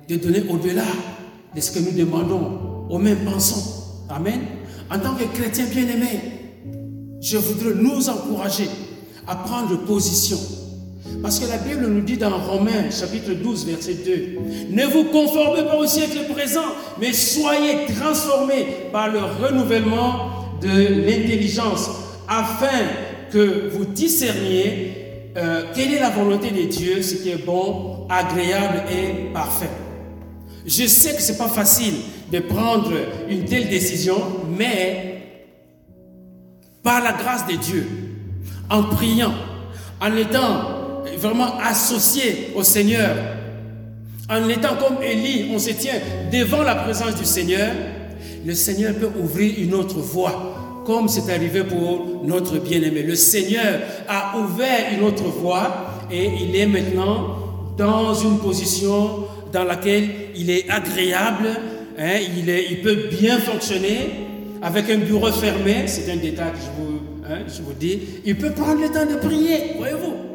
de 0.07 0.15
donner 0.15 0.43
au-delà 0.49 0.85
de 1.55 1.61
ce 1.61 1.71
que 1.71 1.79
nous 1.79 1.91
demandons, 1.91 2.85
au 2.89 2.97
même 2.97 3.19
pensons. 3.25 3.83
Amen. 4.09 4.39
En 4.89 4.99
tant 4.99 5.15
que 5.15 5.25
chrétien 5.25 5.65
bien-aimé, 5.65 6.21
je 7.21 7.37
voudrais 7.37 7.75
nous 7.75 8.09
encourager 8.09 8.69
à 9.27 9.35
prendre 9.35 9.77
position. 9.85 10.37
Parce 11.21 11.39
que 11.39 11.49
la 11.49 11.57
Bible 11.57 11.87
nous 11.87 12.01
dit 12.01 12.17
dans 12.17 12.37
Romains 12.37 12.89
chapitre 12.91 13.33
12 13.33 13.65
verset 13.65 13.95
2, 13.95 14.37
ne 14.71 14.85
vous 14.85 15.05
conformez 15.05 15.63
pas 15.63 15.77
au 15.77 15.85
siècle 15.85 16.19
présent, 16.33 16.65
mais 16.99 17.11
soyez 17.13 17.85
transformés 17.97 18.65
par 18.91 19.09
le 19.09 19.19
renouvellement 19.19 20.36
de 20.61 21.05
l'intelligence 21.05 21.89
afin 22.27 22.85
que 23.31 23.69
vous 23.69 23.85
discerniez 23.85 25.31
euh, 25.37 25.65
quelle 25.75 25.93
est 25.93 25.99
la 25.99 26.09
volonté 26.09 26.51
de 26.51 26.63
Dieu, 26.63 27.01
ce 27.01 27.15
qui 27.15 27.29
est 27.29 27.45
bon, 27.45 28.07
agréable 28.09 28.83
et 28.91 29.31
parfait. 29.33 29.69
Je 30.65 30.85
sais 30.87 31.15
que 31.15 31.21
ce 31.21 31.31
n'est 31.31 31.37
pas 31.37 31.47
facile 31.47 31.93
de 32.31 32.39
prendre 32.39 32.91
une 33.29 33.45
telle 33.45 33.69
décision, 33.69 34.17
mais 34.57 35.17
par 36.83 37.03
la 37.03 37.13
grâce 37.13 37.45
de 37.47 37.55
Dieu, 37.55 37.87
en 38.69 38.83
priant, 38.83 39.33
en 40.01 40.15
étant 40.15 41.03
vraiment 41.17 41.57
associé 41.59 42.51
au 42.55 42.63
Seigneur, 42.63 43.15
en 44.29 44.49
étant 44.49 44.75
comme 44.75 45.01
Élie, 45.01 45.51
on 45.53 45.59
se 45.59 45.71
tient 45.71 45.99
devant 46.31 46.63
la 46.63 46.75
présence 46.75 47.15
du 47.15 47.25
Seigneur, 47.25 47.71
le 48.47 48.55
Seigneur 48.55 48.93
peut 48.95 49.09
ouvrir 49.21 49.55
une 49.57 49.73
autre 49.73 49.99
voie, 49.99 50.81
comme 50.85 51.09
c'est 51.09 51.29
arrivé 51.33 51.65
pour 51.65 52.21
notre 52.23 52.59
bien-aimé. 52.59 53.03
Le 53.03 53.15
Seigneur 53.15 53.81
a 54.07 54.37
ouvert 54.39 54.85
une 54.97 55.03
autre 55.03 55.25
voie 55.25 55.87
et 56.09 56.29
il 56.43 56.55
est 56.55 56.65
maintenant 56.65 57.35
dans 57.77 58.13
une 58.13 58.39
position 58.39 59.25
dans 59.51 59.65
laquelle 59.65 60.07
il 60.33 60.49
est 60.49 60.69
agréable, 60.69 61.49
hein, 61.99 62.19
il, 62.37 62.81
peut 62.81 63.09
bien 63.19 63.37
fonctionner, 63.37 64.11
avec 64.61 64.89
un 64.89 64.99
bureau 64.99 65.29
fermé, 65.29 65.83
c'est 65.87 66.09
un 66.09 66.15
détail 66.15 66.51
que 66.53 66.57
je 66.57 66.81
vous, 66.81 66.99
hein, 67.29 67.39
je 67.47 67.61
vous 67.61 67.73
dis, 67.73 67.99
il 68.25 68.37
peut 68.37 68.51
prendre 68.51 68.81
le 68.81 68.87
temps 68.87 69.05
de 69.05 69.17
prier, 69.17 69.73
voyez-vous. 69.77 70.26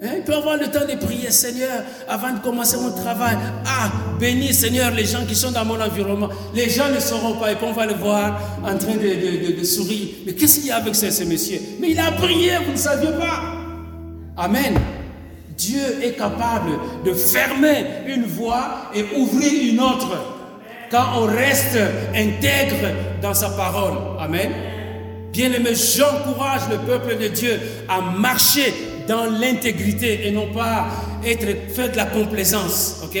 Hein, 0.00 0.10
il 0.18 0.22
peut 0.22 0.34
avoir 0.34 0.56
le 0.56 0.68
temps 0.68 0.86
de 0.88 0.94
prier, 0.94 1.30
Seigneur, 1.32 1.82
avant 2.08 2.32
de 2.32 2.38
commencer 2.38 2.76
mon 2.76 2.92
travail. 2.92 3.36
Ah, 3.66 3.90
bénis, 4.20 4.54
Seigneur, 4.54 4.92
les 4.92 5.04
gens 5.04 5.26
qui 5.26 5.34
sont 5.34 5.50
dans 5.50 5.64
mon 5.64 5.80
environnement. 5.80 6.28
Les 6.54 6.70
gens 6.70 6.88
ne 6.88 7.00
sauront 7.00 7.34
pas 7.34 7.50
et 7.50 7.56
puis 7.56 7.66
on 7.68 7.72
va 7.72 7.84
le 7.84 7.94
voir 7.94 8.40
en 8.62 8.78
train 8.78 8.94
de, 8.94 9.64
sourire. 9.64 10.08
Mais 10.24 10.34
qu'est-ce 10.34 10.60
qu'il 10.60 10.68
y 10.68 10.70
a 10.70 10.76
avec 10.76 10.94
ce, 10.94 11.10
ce 11.10 11.24
monsieur 11.24 11.58
Mais 11.80 11.90
il 11.90 11.98
a 11.98 12.12
prié, 12.12 12.52
vous 12.64 12.72
ne 12.72 12.76
saviez 12.76 13.10
pas. 13.10 13.42
Amen. 14.36 14.74
Dieu 15.56 15.82
est 16.00 16.12
capable 16.12 16.70
de 17.04 17.12
fermer 17.12 17.84
une 18.06 18.24
voie 18.24 18.92
et 18.94 19.04
ouvrir 19.16 19.72
une 19.72 19.80
autre 19.80 20.16
quand 20.92 21.06
on 21.16 21.24
reste 21.24 21.76
intègre 22.14 22.94
dans 23.20 23.34
sa 23.34 23.50
parole. 23.50 23.98
Amen. 24.20 24.52
Bien 25.32 25.52
aimé, 25.52 25.70
j'encourage 25.74 26.62
le 26.70 26.78
peuple 26.78 27.18
de 27.18 27.26
Dieu 27.26 27.60
à 27.88 28.00
marcher 28.00 28.72
dans 29.08 29.24
l'intégrité 29.24 30.28
et 30.28 30.30
non 30.30 30.52
pas 30.52 30.86
être 31.24 31.72
fait 31.74 31.88
de 31.88 31.96
la 31.96 32.04
complaisance. 32.04 33.00
Ok? 33.02 33.18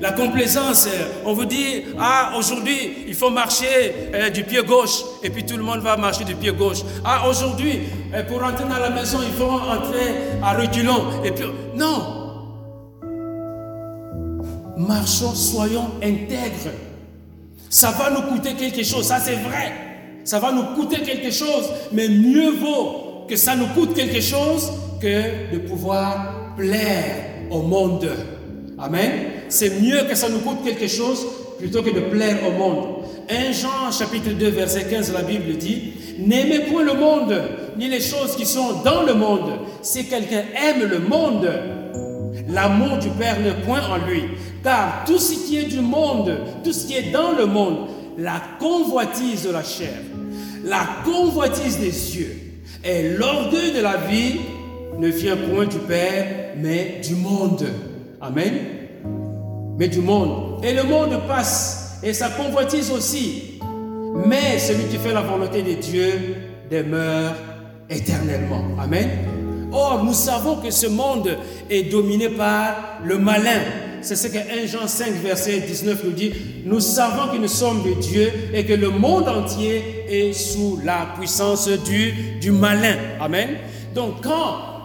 La 0.00 0.12
complaisance, 0.12 0.86
euh, 0.86 1.22
on 1.24 1.32
vous 1.32 1.44
dit, 1.44 1.84
ah, 1.98 2.32
aujourd'hui, 2.38 3.04
il 3.06 3.14
faut 3.14 3.30
marcher 3.30 3.66
euh, 4.14 4.30
du 4.30 4.44
pied 4.44 4.62
gauche 4.62 5.02
et 5.22 5.30
puis 5.30 5.44
tout 5.44 5.56
le 5.56 5.62
monde 5.62 5.80
va 5.80 5.96
marcher 5.96 6.24
du 6.24 6.34
pied 6.34 6.52
gauche. 6.52 6.78
Ah, 7.04 7.28
aujourd'hui, 7.28 7.80
euh, 8.14 8.22
pour 8.24 8.42
entrer 8.42 8.64
dans 8.64 8.78
la 8.78 8.90
maison, 8.90 9.18
il 9.22 9.32
faut 9.32 9.50
entrer 9.50 10.16
à 10.42 10.54
reculons. 10.54 11.22
Et 11.24 11.30
puis, 11.30 11.46
non. 11.74 12.52
Marchons, 14.76 15.34
soyons 15.34 15.90
intègres. 16.02 16.72
Ça 17.70 17.90
va 17.90 18.10
nous 18.10 18.22
coûter 18.22 18.54
quelque 18.54 18.84
chose, 18.84 19.06
ça 19.06 19.18
c'est 19.18 19.36
vrai. 19.36 19.72
Ça 20.24 20.38
va 20.38 20.52
nous 20.52 20.74
coûter 20.74 21.00
quelque 21.02 21.30
chose, 21.30 21.70
mais 21.92 22.08
mieux 22.08 22.52
vaut 22.52 23.24
que 23.28 23.36
ça 23.36 23.56
nous 23.56 23.66
coûte 23.68 23.94
quelque 23.94 24.20
chose 24.20 24.70
que 25.00 25.52
de 25.52 25.58
pouvoir 25.58 26.54
plaire 26.56 27.26
au 27.50 27.62
monde. 27.62 28.08
Amen. 28.78 29.10
C'est 29.48 29.80
mieux 29.80 30.02
que 30.08 30.14
ça 30.14 30.28
nous 30.28 30.40
coûte 30.40 30.64
quelque 30.64 30.88
chose 30.88 31.26
plutôt 31.58 31.82
que 31.82 31.90
de 31.90 32.00
plaire 32.00 32.38
au 32.46 32.52
monde. 32.52 32.86
1 33.28 33.52
Jean 33.52 33.90
chapitre 33.90 34.30
2 34.30 34.48
verset 34.48 34.84
15 34.84 35.12
la 35.12 35.22
Bible 35.22 35.56
dit 35.56 35.92
N'aimez 36.18 36.60
point 36.60 36.84
le 36.84 36.94
monde 36.94 37.34
ni 37.76 37.88
les 37.88 38.00
choses 38.00 38.36
qui 38.36 38.46
sont 38.46 38.82
dans 38.84 39.02
le 39.02 39.14
monde. 39.14 39.52
Si 39.82 40.06
quelqu'un 40.06 40.44
aime 40.54 40.88
le 40.88 40.98
monde, 40.98 41.48
l'amour 42.48 42.98
du 42.98 43.08
Père 43.10 43.40
n'est 43.40 43.64
point 43.64 43.82
en 43.88 43.98
lui. 44.06 44.24
Car 44.62 45.04
tout 45.06 45.18
ce 45.18 45.46
qui 45.46 45.58
est 45.58 45.64
du 45.64 45.80
monde, 45.80 46.38
tout 46.64 46.72
ce 46.72 46.86
qui 46.86 46.94
est 46.94 47.10
dans 47.12 47.32
le 47.32 47.46
monde, 47.46 47.88
la 48.18 48.40
convoitise 48.58 49.44
de 49.44 49.50
la 49.50 49.62
chair, 49.62 49.98
la 50.64 50.86
convoitise 51.04 51.78
des 51.78 52.16
yeux 52.16 52.36
et 52.84 53.10
l'orgueil 53.10 53.72
de 53.72 53.80
la 53.80 53.96
vie 53.96 54.36
ne 54.98 55.08
vient 55.08 55.36
point 55.36 55.66
du 55.66 55.78
Père, 55.78 56.54
mais 56.56 57.00
du 57.06 57.14
monde. 57.14 57.66
Amen. 58.20 58.54
Mais 59.78 59.88
du 59.88 60.00
monde. 60.00 60.64
Et 60.64 60.72
le 60.72 60.84
monde 60.84 61.20
passe, 61.26 61.98
et 62.02 62.12
sa 62.12 62.30
convoitise 62.30 62.90
aussi. 62.90 63.60
Mais 64.26 64.58
celui 64.58 64.84
qui 64.84 64.96
fait 64.96 65.12
la 65.12 65.20
volonté 65.20 65.62
de 65.62 65.74
Dieu 65.74 66.36
demeure 66.70 67.34
éternellement. 67.90 68.64
Amen. 68.80 69.08
Or, 69.72 70.04
nous 70.04 70.14
savons 70.14 70.56
que 70.56 70.70
ce 70.70 70.86
monde 70.86 71.36
est 71.68 71.90
dominé 71.90 72.30
par 72.30 73.00
le 73.04 73.18
malin. 73.18 73.60
C'est 74.00 74.16
ce 74.16 74.28
que 74.28 74.38
1 74.38 74.66
Jean 74.66 74.86
5, 74.86 75.12
verset 75.22 75.60
19 75.60 76.04
nous 76.04 76.12
dit. 76.12 76.32
Nous 76.64 76.80
savons 76.80 77.32
que 77.32 77.38
nous 77.38 77.48
sommes 77.48 77.82
de 77.82 78.00
Dieu 78.00 78.32
et 78.54 78.64
que 78.64 78.72
le 78.72 78.88
monde 78.88 79.28
entier 79.28 80.04
est 80.08 80.32
sous 80.32 80.78
la 80.84 81.08
puissance 81.18 81.68
du, 81.68 82.38
du 82.40 82.52
malin. 82.52 82.96
Amen. 83.20 83.50
Donc, 83.94 84.22
quand 84.22 84.75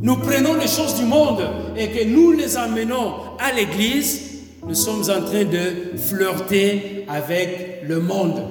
nous 0.00 0.16
prenons 0.16 0.54
les 0.54 0.68
choses 0.68 0.94
du 0.94 1.04
monde 1.04 1.42
et 1.76 1.88
que 1.88 2.04
nous 2.04 2.32
les 2.32 2.56
amenons 2.56 3.14
à 3.38 3.52
l'église, 3.52 4.44
nous 4.66 4.74
sommes 4.74 5.02
en 5.02 5.22
train 5.24 5.44
de 5.44 5.98
flirter 5.98 7.04
avec 7.08 7.82
le 7.86 8.00
monde. 8.00 8.42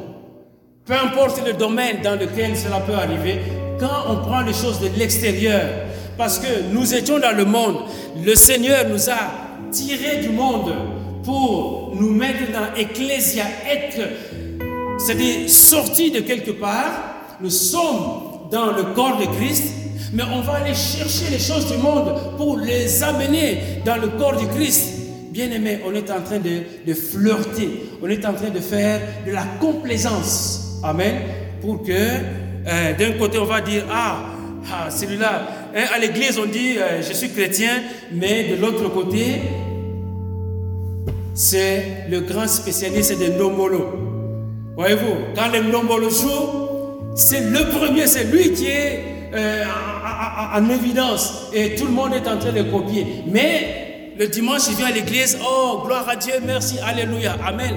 Peu 0.86 0.94
importe 0.94 1.46
le 1.46 1.54
domaine 1.54 1.98
dans 2.04 2.20
lequel 2.20 2.56
cela 2.58 2.80
peut 2.80 2.94
arriver, 2.94 3.40
quand 3.80 4.10
on 4.10 4.18
prend 4.18 4.42
les 4.42 4.54
choses 4.54 4.80
de 4.80 4.90
l'extérieur, 4.98 5.62
parce 6.18 6.40
que 6.40 6.74
nous 6.74 6.94
étions 6.94 7.20
dans 7.20 7.36
le 7.36 7.46
monde, 7.46 7.78
le 8.26 8.36
Seigneur 8.36 8.86
nous 8.90 9.10
a 9.10 9.72
tirés 9.72 10.18
du 10.22 10.30
monde 10.30 10.74
pour 11.24 11.94
nous 11.96 12.12
mettre 12.12 12.52
dans 12.52 12.74
Ecclésia, 12.76 13.44
être, 13.70 14.10
c'est-à-dire 14.98 15.50
sortis 15.50 16.12
de 16.12 16.22
quelque 16.22 16.52
part, 16.52 16.92
nous 17.42 17.50
sommes 17.50 18.50
dans 18.50 18.72
le 18.72 18.84
corps 18.96 19.18
de 19.18 19.26
Christ, 19.38 19.64
mais 20.14 20.24
on 20.34 20.42
va 20.42 20.54
aller 20.54 20.74
chercher 20.74 21.30
les 21.32 21.40
choses 21.40 21.72
du 21.72 21.78
monde 21.78 22.14
pour 22.38 22.58
les 22.58 23.04
amener 23.04 23.82
dans 23.86 23.98
le 23.98 24.08
corps 24.10 24.38
du 24.38 24.48
Christ. 24.48 24.94
Bien 25.32 25.52
aimé, 25.52 25.80
on 25.86 25.94
est 25.94 26.10
en 26.10 26.22
train 26.22 26.40
de, 26.40 26.94
flirter, 26.94 27.84
on 28.02 28.08
est 28.08 28.26
en 28.26 28.34
train 28.34 28.50
de 28.50 28.60
faire 28.60 29.02
de 29.26 29.32
la 29.32 29.44
complaisance. 29.60 30.80
Amen. 30.84 31.16
Pour 31.62 31.84
que 31.84 31.92
euh, 31.92 32.94
d'un 32.98 33.12
côté 33.14 33.38
on 33.38 33.46
va 33.46 33.62
dire, 33.62 33.84
ah, 33.92 34.26
ah 34.72 34.90
celui-là, 34.90 35.48
hein, 35.76 35.86
à 35.94 36.00
l'église 36.00 36.40
on 36.40 36.46
dit, 36.46 36.78
euh, 36.78 37.02
je 37.02 37.14
suis 37.14 37.30
chrétien, 37.30 37.82
mais 38.12 38.46
de 38.46 38.56
l'autre 38.56 38.90
côté, 38.90 39.42
c'est 41.34 42.08
le 42.10 42.22
grand 42.22 42.48
spécialiste 42.48 43.18
des 43.20 43.30
nomolo. 43.30 44.08
Voyez-vous, 44.76 45.36
quand 45.36 45.52
le 45.52 45.72
nomolo 45.72 46.10
joue, 46.10 47.16
c'est 47.16 47.42
le 47.42 47.70
premier, 47.78 48.08
c'est 48.08 48.26
lui 48.26 48.54
qui 48.54 48.68
est 48.68 49.17
euh, 49.34 49.64
en 50.56 50.70
évidence 50.70 51.48
et 51.54 51.76
tout 51.76 51.86
le 51.86 51.92
monde 51.92 52.14
est 52.14 52.28
en 52.28 52.38
train 52.38 52.52
de 52.52 52.64
copier. 52.64 53.06
Mais 53.28 54.14
le 54.18 54.28
dimanche, 54.28 54.62
il 54.70 54.76
vient 54.76 54.88
à 54.88 54.92
l'église, 54.92 55.38
oh, 55.44 55.82
gloire 55.86 56.08
à 56.10 56.16
Dieu, 56.16 56.34
merci, 56.46 56.80
alléluia, 56.80 57.36
amen. 57.46 57.76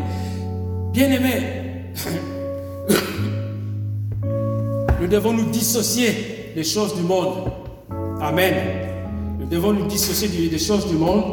Bien 0.92 1.11
aimé, 1.11 1.42
nous 5.01 5.07
devons 5.07 5.32
nous 5.32 5.51
dissocier 5.51 6.53
des 6.55 6.64
choses 6.64 6.94
du 6.94 7.03
monde. 7.03 7.51
Amen. 8.20 8.55
Nous 9.38 9.46
devons 9.46 9.72
nous 9.72 9.86
dissocier 9.86 10.48
des 10.48 10.59
choses 10.59 10.86
du 10.86 10.96
monde 10.96 11.24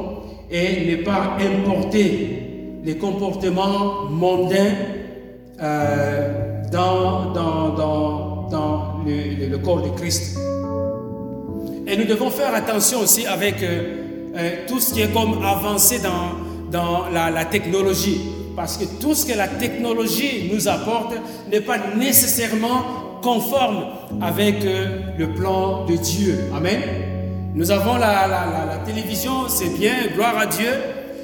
et 0.49 0.97
ne 0.97 1.03
pas 1.03 1.38
importer 1.39 2.43
les 2.84 2.97
comportements 2.97 4.05
mondains 4.09 4.74
euh, 5.61 6.63
dans, 6.72 7.34
dans, 7.34 7.70
dans, 7.70 8.47
dans 8.49 8.97
le, 9.08 9.58
corps 9.58 9.82
de 9.82 9.89
Christ. 9.89 10.38
Et 11.88 11.95
nous 11.95 12.05
devons 12.05 12.30
faire 12.30 12.53
attention 12.53 12.99
aussi 12.99 13.26
avec 13.26 13.64
euh, 13.64 14.32
euh, 14.36 14.51
tout 14.68 14.80
ce 14.80 14.93
qui 14.93 15.01
est 15.01 15.14
comme 15.14 15.43
avancé 15.43 15.99
dans, 15.99 16.72
dans 16.72 17.10
la, 17.10 17.45
technologie. 17.45 18.20
Parce 18.55 18.78
que 18.78 18.86
tout 18.99 19.14
ce 19.14 19.26
que 19.26 19.38
la 19.38 19.47
technologie 19.47 20.49
nous 20.53 20.68
apporte 20.68 21.14
n'est 21.51 21.62
pas 21.62 21.78
nécessairement 21.95 23.20
conforme 23.22 23.86
avec 24.22 24.66
euh, 24.66 24.99
le 25.18 25.34
plan 25.34 25.86
de 25.86 25.95
Dieu. 25.95 26.39
Amen. 26.55 26.82
Nous 27.55 27.72
avons 27.72 27.93
la, 27.93 28.28
la, 28.28 28.66
la 28.68 28.78
télévision, 28.86 29.47
c'est 29.47 29.78
bien, 29.78 29.93
gloire 30.14 30.38
à 30.38 30.45
Dieu. 30.45 30.70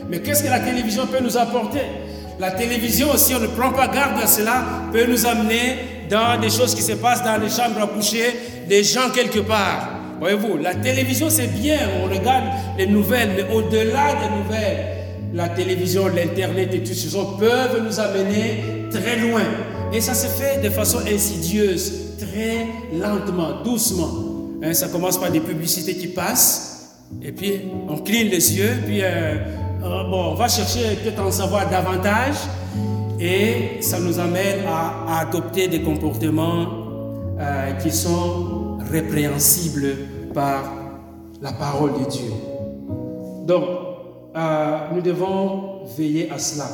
Mais 0.10 0.20
qu'est-ce 0.20 0.44
que 0.44 0.50
la 0.50 0.60
télévision 0.60 1.06
peut 1.08 1.22
nous 1.22 1.38
apporter? 1.38 1.82
La 2.40 2.52
télévision, 2.52 3.08
si 3.16 3.36
on 3.36 3.40
ne 3.40 3.48
prend 3.48 3.72
pas 3.72 3.88
garde 3.88 4.20
à 4.22 4.28
cela, 4.28 4.64
peut 4.92 5.06
nous 5.06 5.26
amener 5.26 5.93
dans 6.14 6.40
des 6.40 6.52
choses 6.52 6.76
qui 6.76 6.84
se 6.84 6.92
passent 6.92 7.24
dans 7.24 7.42
les 7.42 7.50
chambres 7.50 7.82
à 7.82 7.88
coucher 7.88 8.36
des 8.70 8.84
gens 8.84 9.10
quelque 9.14 9.40
part. 9.40 9.90
Voyez-vous, 10.20 10.58
la 10.58 10.76
télévision 10.76 11.28
c'est 11.28 11.48
bien, 11.48 11.80
on 12.02 12.06
regarde 12.08 12.46
les 12.78 12.86
nouvelles, 12.86 13.32
mais 13.36 13.54
au-delà 13.54 14.14
des 14.22 14.44
nouvelles, 14.44 14.86
la 15.34 15.50
télévision, 15.50 16.08
l'Internet 16.08 16.70
et 16.72 16.84
tout 16.84 16.94
ce 16.94 17.18
peuvent 17.40 17.82
nous 17.84 18.00
amener 18.00 18.90
très 18.92 19.18
loin. 19.18 19.42
Et 19.92 20.02
ça 20.02 20.14
se 20.14 20.28
fait 20.28 20.62
de 20.62 20.70
façon 20.70 21.00
insidieuse, 21.00 21.92
très 22.20 22.68
lentement, 22.96 23.64
doucement. 23.64 24.12
Hein, 24.64 24.74
ça 24.74 24.90
commence 24.90 25.20
par 25.20 25.32
des 25.32 25.42
publicités 25.42 25.96
qui 25.96 26.08
passent, 26.08 26.92
et 27.24 27.32
puis 27.32 27.54
on 27.90 27.98
cligne 27.98 28.30
les 28.30 28.56
yeux, 28.56 28.78
puis 28.86 29.02
euh, 29.02 29.36
euh, 29.84 30.04
bon, 30.10 30.32
on 30.32 30.36
va 30.36 30.48
chercher 30.48 30.96
peut-être 31.04 31.22
en 31.22 31.32
savoir 31.32 31.68
davantage, 31.70 32.36
et 33.24 33.82
ça 33.82 34.00
nous 34.02 34.20
amène 34.20 34.66
à, 34.68 35.20
adopter 35.22 35.70
des 35.70 35.82
comportements 35.82 36.68
euh, 37.40 37.72
qui 37.76 37.90
sont 37.90 38.78
répréhensibles 38.92 39.96
par 40.34 40.74
la 41.42 41.54
parole 41.54 41.94
de 42.04 42.10
Dieu. 42.10 42.32
Donc, 43.48 43.64
euh, 44.36 44.78
nous 44.94 45.02
devons 45.02 45.86
veiller 45.98 46.30
à 46.32 46.38
cela. 46.38 46.68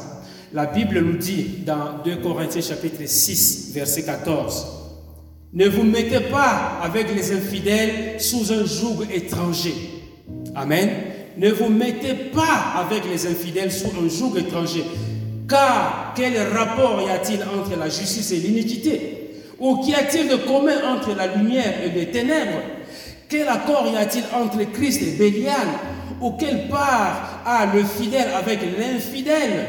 La 0.51 0.65
Bible 0.65 1.01
nous 1.01 1.17
dit 1.17 1.59
dans 1.63 2.01
2 2.03 2.15
Corinthiens 2.17 2.61
chapitre 2.61 3.03
6, 3.05 3.71
verset 3.75 4.03
14, 4.03 4.65
Ne 5.53 5.67
vous 5.67 5.83
mettez 5.83 6.21
pas 6.31 6.79
avec 6.81 7.13
les 7.15 7.31
infidèles 7.31 8.19
sous 8.19 8.51
un 8.51 8.65
joug 8.65 9.05
étranger. 9.13 9.75
Amen. 10.55 10.89
ne 11.37 11.51
vous 11.51 11.69
mettez 11.69 12.15
pas 12.33 12.73
avec 12.75 13.03
les 13.07 13.27
infidèles 13.27 13.71
sous 13.71 13.91
un 14.03 14.09
joug 14.09 14.35
étranger. 14.35 14.83
Car 15.49 16.13
quel 16.15 16.37
rapport 16.53 17.01
y 17.01 17.09
a-t-il 17.09 17.41
entre 17.41 17.77
la 17.77 17.89
justice 17.89 18.31
et 18.31 18.37
l'iniquité 18.37 19.31
Ou 19.59 19.77
qu'y 19.77 19.95
a-t-il 19.95 20.27
de 20.27 20.35
commun 20.35 20.77
entre 20.87 21.15
la 21.15 21.27
lumière 21.27 21.73
et 21.83 21.89
les 21.89 22.11
ténèbres 22.11 22.61
Quel 23.27 23.47
accord 23.47 23.87
y 23.91 23.97
a-t-il 23.97 24.23
entre 24.33 24.63
Christ 24.71 25.01
et 25.01 25.17
Bélial 25.17 25.67
Ou 26.21 26.33
quelle 26.33 26.67
part 26.67 27.41
a 27.45 27.65
le 27.73 27.83
fidèle 27.83 28.29
avec 28.37 28.59
l'infidèle 28.77 29.65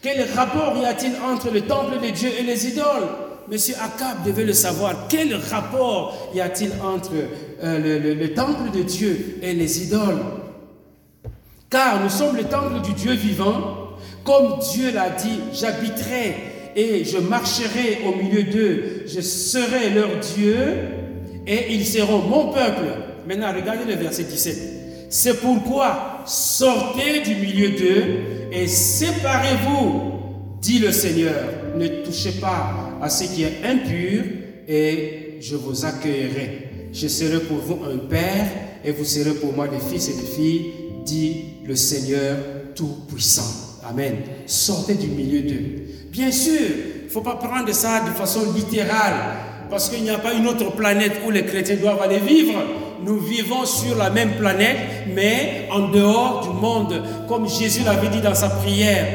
Quel 0.00 0.26
rapport 0.34 0.74
y 0.80 0.86
a-t-il 0.86 1.12
entre 1.22 1.50
le 1.50 1.60
temple 1.62 2.00
de 2.02 2.08
Dieu 2.10 2.30
et 2.38 2.42
les 2.42 2.68
idoles 2.68 3.08
Monsieur 3.50 3.74
Akab 3.82 4.24
devait 4.24 4.44
le 4.44 4.52
savoir. 4.52 5.08
Quel 5.08 5.34
rapport 5.34 6.30
y 6.32 6.40
a-t-il 6.40 6.70
entre 6.84 7.10
euh, 7.64 8.14
le, 8.14 8.32
temple 8.32 8.70
de 8.72 8.82
Dieu 8.82 9.38
et 9.42 9.54
les 9.54 9.82
idoles 9.82 10.20
Car 11.68 12.00
nous 12.00 12.08
sommes 12.08 12.36
le 12.36 12.44
temple 12.44 12.80
du 12.80 12.92
Dieu 12.92 13.12
vivant. 13.12 13.79
Comme 14.24 14.58
Dieu 14.72 14.92
l'a 14.92 15.10
dit, 15.10 15.40
j'habiterai 15.52 16.36
et 16.76 17.04
je 17.04 17.18
marcherai 17.18 18.00
au 18.06 18.16
milieu 18.16 18.44
d'eux. 18.44 19.04
Je 19.06 19.20
serai 19.20 19.90
leur 19.90 20.18
Dieu 20.36 20.56
et 21.46 21.74
ils 21.74 21.86
seront 21.86 22.18
mon 22.18 22.52
peuple. 22.52 22.86
Maintenant, 23.26 23.52
regardez 23.54 23.84
le 23.84 23.98
verset 23.98 24.24
17. 24.24 24.58
C'est 25.08 25.40
pourquoi 25.40 26.22
sortez 26.26 27.20
du 27.22 27.34
milieu 27.34 27.70
d'eux 27.70 28.04
et 28.52 28.66
séparez-vous, 28.68 30.12
dit 30.60 30.78
le 30.78 30.92
Seigneur. 30.92 31.48
Ne 31.76 31.88
touchez 32.04 32.32
pas 32.32 32.90
à 33.00 33.08
ce 33.08 33.24
qui 33.24 33.42
est 33.42 33.64
impur 33.64 34.22
et 34.68 35.38
je 35.40 35.56
vous 35.56 35.84
accueillerai. 35.84 36.68
Je 36.92 37.08
serai 37.08 37.40
pour 37.40 37.58
vous 37.58 37.84
un 37.84 37.98
père 37.98 38.46
et 38.84 38.92
vous 38.92 39.04
serez 39.04 39.34
pour 39.34 39.52
moi 39.52 39.68
des 39.68 39.80
fils 39.80 40.08
et 40.08 40.14
des 40.14 40.26
filles, 40.26 40.72
dit 41.04 41.44
le 41.64 41.74
Seigneur 41.74 42.36
Tout-Puissant. 42.74 43.69
Amen. 43.88 44.16
Sortez 44.46 44.94
du 44.94 45.08
milieu 45.08 45.42
d'eux. 45.42 45.82
Bien 46.10 46.30
sûr, 46.30 46.60
il 47.02 47.04
ne 47.06 47.10
faut 47.10 47.20
pas 47.20 47.36
prendre 47.36 47.72
ça 47.72 48.00
de 48.00 48.10
façon 48.10 48.52
littérale, 48.52 49.14
parce 49.70 49.88
qu'il 49.88 50.02
n'y 50.02 50.10
a 50.10 50.18
pas 50.18 50.32
une 50.32 50.46
autre 50.46 50.72
planète 50.72 51.20
où 51.26 51.30
les 51.30 51.44
chrétiens 51.44 51.76
doivent 51.76 52.02
aller 52.02 52.18
vivre. 52.18 52.58
Nous 53.04 53.18
vivons 53.18 53.64
sur 53.64 53.96
la 53.96 54.10
même 54.10 54.32
planète, 54.32 54.76
mais 55.14 55.68
en 55.72 55.88
dehors 55.88 56.42
du 56.42 56.60
monde, 56.60 57.02
comme 57.28 57.48
Jésus 57.48 57.82
l'avait 57.84 58.08
dit 58.08 58.20
dans 58.20 58.34
sa 58.34 58.50
prière. 58.50 59.06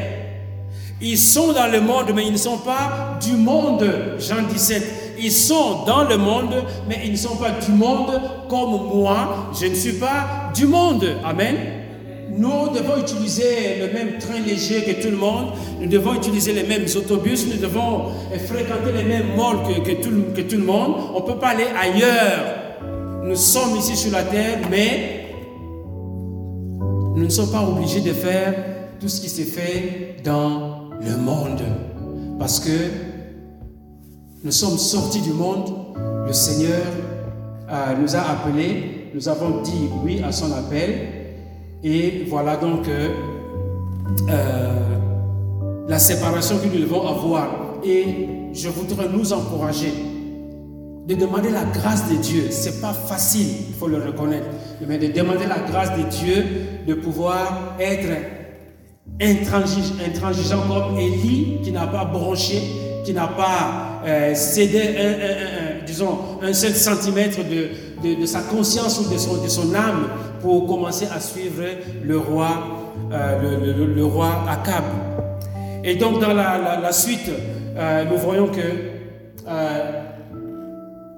Ils 1.00 1.18
sont 1.18 1.52
dans 1.52 1.70
le 1.70 1.80
monde, 1.80 2.06
mais 2.14 2.24
ils 2.26 2.32
ne 2.32 2.38
sont 2.38 2.58
pas 2.58 3.18
du 3.22 3.32
monde. 3.32 3.84
Jean 4.18 4.42
17. 4.50 5.14
Ils 5.18 5.32
sont 5.32 5.84
dans 5.86 6.04
le 6.04 6.16
monde, 6.16 6.54
mais 6.88 7.00
ils 7.04 7.12
ne 7.12 7.16
sont 7.16 7.36
pas 7.36 7.50
du 7.50 7.70
monde 7.70 8.20
comme 8.48 8.70
moi. 8.94 9.50
Je 9.58 9.66
ne 9.66 9.74
suis 9.74 9.94
pas 9.94 10.50
du 10.54 10.66
monde. 10.66 11.06
Amen. 11.24 11.75
Nous 12.36 12.68
devons 12.74 13.00
utiliser 13.00 13.78
le 13.80 13.92
même 13.92 14.18
train 14.18 14.38
léger 14.40 14.82
que 14.82 15.02
tout 15.02 15.10
le 15.10 15.16
monde. 15.16 15.52
Nous 15.80 15.88
devons 15.88 16.14
utiliser 16.14 16.52
les 16.52 16.64
mêmes 16.64 16.84
autobus. 16.94 17.46
Nous 17.46 17.60
devons 17.60 18.10
fréquenter 18.46 18.92
les 18.94 19.04
mêmes 19.04 19.36
malls 19.36 19.82
que, 19.84 19.92
tout, 20.02 20.56
le 20.56 20.62
monde. 20.62 20.96
On 21.14 21.20
ne 21.20 21.26
peut 21.26 21.38
pas 21.38 21.48
aller 21.48 21.66
ailleurs. 21.78 22.56
Nous 23.24 23.36
sommes 23.36 23.76
ici 23.78 23.96
sur 23.96 24.12
la 24.12 24.22
terre, 24.22 24.58
mais 24.70 25.24
nous 26.80 27.24
ne 27.24 27.28
sommes 27.30 27.50
pas 27.50 27.66
obligés 27.66 28.00
de 28.00 28.12
faire 28.12 28.54
tout 29.00 29.08
ce 29.08 29.20
qui 29.20 29.30
s'est 29.30 29.44
fait 29.44 30.16
dans 30.22 30.90
le 31.00 31.16
monde. 31.16 31.62
Parce 32.38 32.60
que 32.60 32.70
nous 34.44 34.52
sommes 34.52 34.76
sortis 34.76 35.22
du 35.22 35.32
monde, 35.32 35.72
le 36.26 36.32
Seigneur 36.32 36.82
euh, 37.70 37.94
nous 38.00 38.14
a 38.14 38.20
appelés, 38.20 39.10
nous 39.14 39.28
avons 39.28 39.62
dit 39.62 39.88
oui 40.04 40.22
à 40.22 40.30
son 40.30 40.52
appel, 40.52 41.15
et 41.84 42.24
voilà 42.28 42.56
donc 42.56 42.88
euh, 42.88 43.08
euh, 44.28 44.96
la 45.88 45.98
séparation 45.98 46.58
que 46.58 46.66
nous 46.66 46.80
devons 46.80 47.06
avoir. 47.06 47.48
Et 47.84 48.28
je 48.52 48.68
voudrais 48.68 49.08
nous 49.08 49.32
encourager 49.32 49.92
de 51.06 51.14
demander 51.14 51.50
la 51.50 51.64
grâce 51.64 52.10
de 52.10 52.16
Dieu. 52.16 52.48
C'est 52.50 52.80
pas 52.80 52.92
facile, 52.92 53.48
il 53.68 53.74
faut 53.74 53.86
le 53.86 53.98
reconnaître, 53.98 54.46
mais 54.86 54.98
de 54.98 55.08
demander 55.08 55.46
la 55.46 55.60
grâce 55.60 55.96
de 55.96 56.02
Dieu 56.02 56.44
de 56.86 56.94
pouvoir 56.94 57.76
être 57.78 58.08
intransigeant 59.20 60.62
comme 60.66 60.98
Élie 60.98 61.60
qui 61.62 61.70
n'a 61.70 61.86
pas 61.86 62.04
bronché, 62.04 62.60
qui 63.04 63.12
n'a 63.12 63.28
pas 63.28 64.02
euh, 64.04 64.34
cédé 64.34 64.80
un, 64.98 65.65
disons, 65.86 66.18
un 66.42 66.52
seul 66.52 66.74
centimètre 66.74 67.38
de, 67.38 68.14
de, 68.20 68.26
sa 68.26 68.40
conscience 68.40 69.00
ou 69.00 69.12
de 69.12 69.18
son, 69.18 69.42
de 69.42 69.48
son 69.48 69.74
âme 69.74 70.08
pour 70.40 70.66
commencer 70.66 71.06
à 71.14 71.20
suivre 71.20 71.64
le 72.02 72.18
roi, 72.18 72.48
euh, 73.12 73.74
le, 73.76 73.94
le, 73.94 74.04
roi 74.04 74.44
Akab. 74.48 74.84
Et 75.84 75.94
donc 75.96 76.20
dans 76.20 76.32
la, 76.32 76.78
la, 76.80 76.92
suite, 76.92 77.30
euh, 77.76 78.04
nous 78.04 78.18
voyons 78.18 78.48
que 78.48 78.96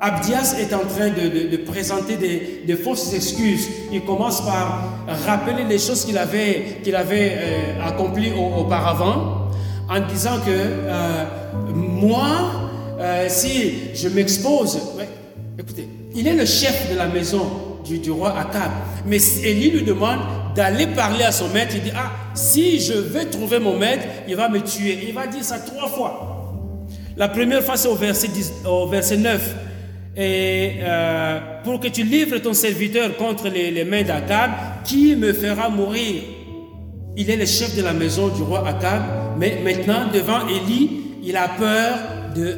Abdias 0.01 0.55
est 0.61 0.73
en 0.75 0.87
train 0.87 1.09
de, 1.09 1.57
présenter 1.57 2.17
des, 2.17 2.77
fausses 2.77 3.13
excuses. 3.15 3.69
Il 3.93 4.05
commence 4.05 4.41
par 4.43 4.85
rappeler 5.27 5.65
les 5.65 5.79
choses 5.79 6.05
qu'il 6.05 6.19
avait, 6.19 6.81
avait 6.95 7.37
euh, 7.37 7.85
accomplies 7.85 8.33
auparavant, 8.33 9.49
en 9.91 10.01
disant 10.09 10.39
que 10.45 10.51
euh, 10.51 11.25
moi, 11.75 12.68
euh, 12.99 13.27
si 13.29 13.95
je 13.95 14.09
m'expose, 14.09 14.79
écoutez, 15.59 15.89
il 16.15 16.27
est 16.27 16.35
le 16.35 16.45
chef 16.45 16.91
de 16.91 16.97
la 16.97 17.07
maison 17.07 17.47
du, 17.85 18.11
roi 18.11 18.39
Akab, 18.39 18.71
mais 19.07 19.19
Élie 19.45 19.71
lui 19.71 19.83
demande 19.83 20.19
d'aller 20.55 20.87
parler 20.89 21.25
à 21.25 21.33
son 21.33 21.49
maître. 21.49 21.75
Il 21.77 21.83
dit, 21.83 21.93
ah, 21.97 22.13
si 22.35 22.81
je 22.81 22.93
vais 22.93 23.25
trouver 23.27 23.59
mon 23.59 23.79
maître, 23.79 24.05
il 24.29 24.37
va 24.37 24.49
me 24.49 24.61
tuer. 24.61 24.99
Il 25.09 25.15
va 25.15 25.27
dire 25.27 25.45
ça 25.45 25.59
trois 25.59 25.89
fois. 25.89 26.55
La 27.17 27.29
première 27.29 27.63
fois, 27.63 27.77
c'est 27.77 27.89
au 27.89 27.95
verset, 27.95 28.29
au 28.67 28.87
verset 28.89 29.17
9 29.17 29.55
et 30.21 30.79
euh, 30.81 31.39
pour 31.63 31.79
que 31.79 31.87
tu 31.87 32.03
livres 32.03 32.39
ton 32.39 32.53
serviteur 32.53 33.17
contre 33.17 33.49
les, 33.49 33.85
mains 33.85 34.03
d'Akab, 34.03 34.51
qui 34.85 35.15
me 35.15 35.33
fera 35.33 35.69
mourir? 35.69 36.23
Il 37.17 37.31
est 37.31 37.37
le 37.37 37.47
chef 37.47 37.77
de 37.77 37.83
la 37.83 37.93
maison 37.93 38.27
du 38.27 38.43
roi 38.43 38.67
Akab, 38.67 39.03
mais 39.39 39.61
maintenant 39.63 40.09
devant 40.13 40.49
Élie, 40.49 40.91
il 41.23 41.37
a 41.37 41.47
peur 41.47 41.95
de. 42.39 42.57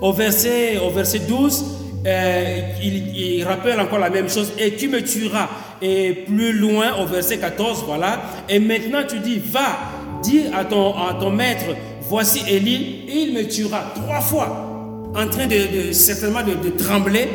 Au 0.00 0.12
verset, 0.12 0.78
au 0.78 0.90
verset 0.90 1.20
12, 1.20 1.64
euh, 2.06 2.60
il, 2.82 3.42
rappelle 3.44 3.80
encore 3.80 3.98
la 3.98 4.10
même 4.10 4.28
chose, 4.28 4.52
et 4.58 4.74
tu 4.74 4.88
me 4.88 5.02
tueras. 5.02 5.48
Et 5.82 6.24
plus 6.26 6.52
loin, 6.52 6.96
au 7.00 7.06
verset 7.06 7.38
14, 7.38 7.84
voilà, 7.86 8.20
et 8.48 8.58
maintenant 8.58 9.02
tu 9.08 9.18
dis, 9.20 9.38
va, 9.38 9.78
dis 10.22 10.44
à 10.54 10.64
ton, 10.64 10.94
à 10.94 11.14
ton 11.20 11.30
maître, 11.30 11.66
voici 12.02 12.42
Élie, 12.48 13.04
il 13.08 13.34
me 13.34 13.46
tuera 13.46 13.92
trois 13.94 14.20
fois 14.20 14.68
en 15.14 15.28
train 15.28 15.46
de, 15.46 15.92
certainement 15.92 16.40
de, 16.42 16.70
trembler. 16.70 17.28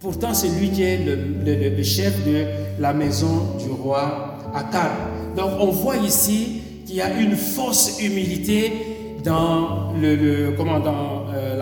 Pourtant, 0.00 0.34
c'est 0.34 0.48
lui 0.48 0.70
qui 0.70 0.82
est 0.82 0.98
le, 0.98 1.82
chef 1.82 2.24
de 2.24 2.44
la 2.78 2.92
maison 2.92 3.56
du 3.58 3.70
roi 3.70 4.38
Akab. 4.54 4.90
Donc, 5.36 5.52
on 5.58 5.70
voit 5.70 5.96
ici 5.96 6.60
qu'il 6.86 6.96
y 6.96 7.00
a 7.00 7.18
une 7.18 7.36
fausse 7.36 7.98
humilité 8.02 8.72
dans 9.24 9.94
le, 10.00 10.52
comment, 10.56 10.78
dans, 10.80 11.26
euh, 11.34 11.58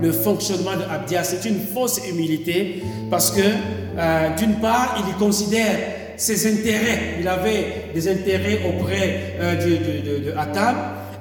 le 0.00 0.12
fonctionnement 0.12 0.76
de 0.76 0.82
Abdias. 0.82 1.24
C'est 1.24 1.48
une 1.48 1.60
fausse 1.60 2.00
humilité 2.08 2.82
parce 3.10 3.30
que, 3.30 3.40
euh, 3.40 4.36
d'une 4.36 4.56
part, 4.56 5.04
il 5.08 5.14
considère 5.16 5.76
ses 6.18 6.46
intérêts. 6.52 7.16
Il 7.20 7.28
avait 7.28 7.90
des 7.94 8.08
intérêts 8.08 8.60
auprès 8.68 9.34
euh, 9.40 9.54
de, 9.54 10.30
de. 10.30 10.34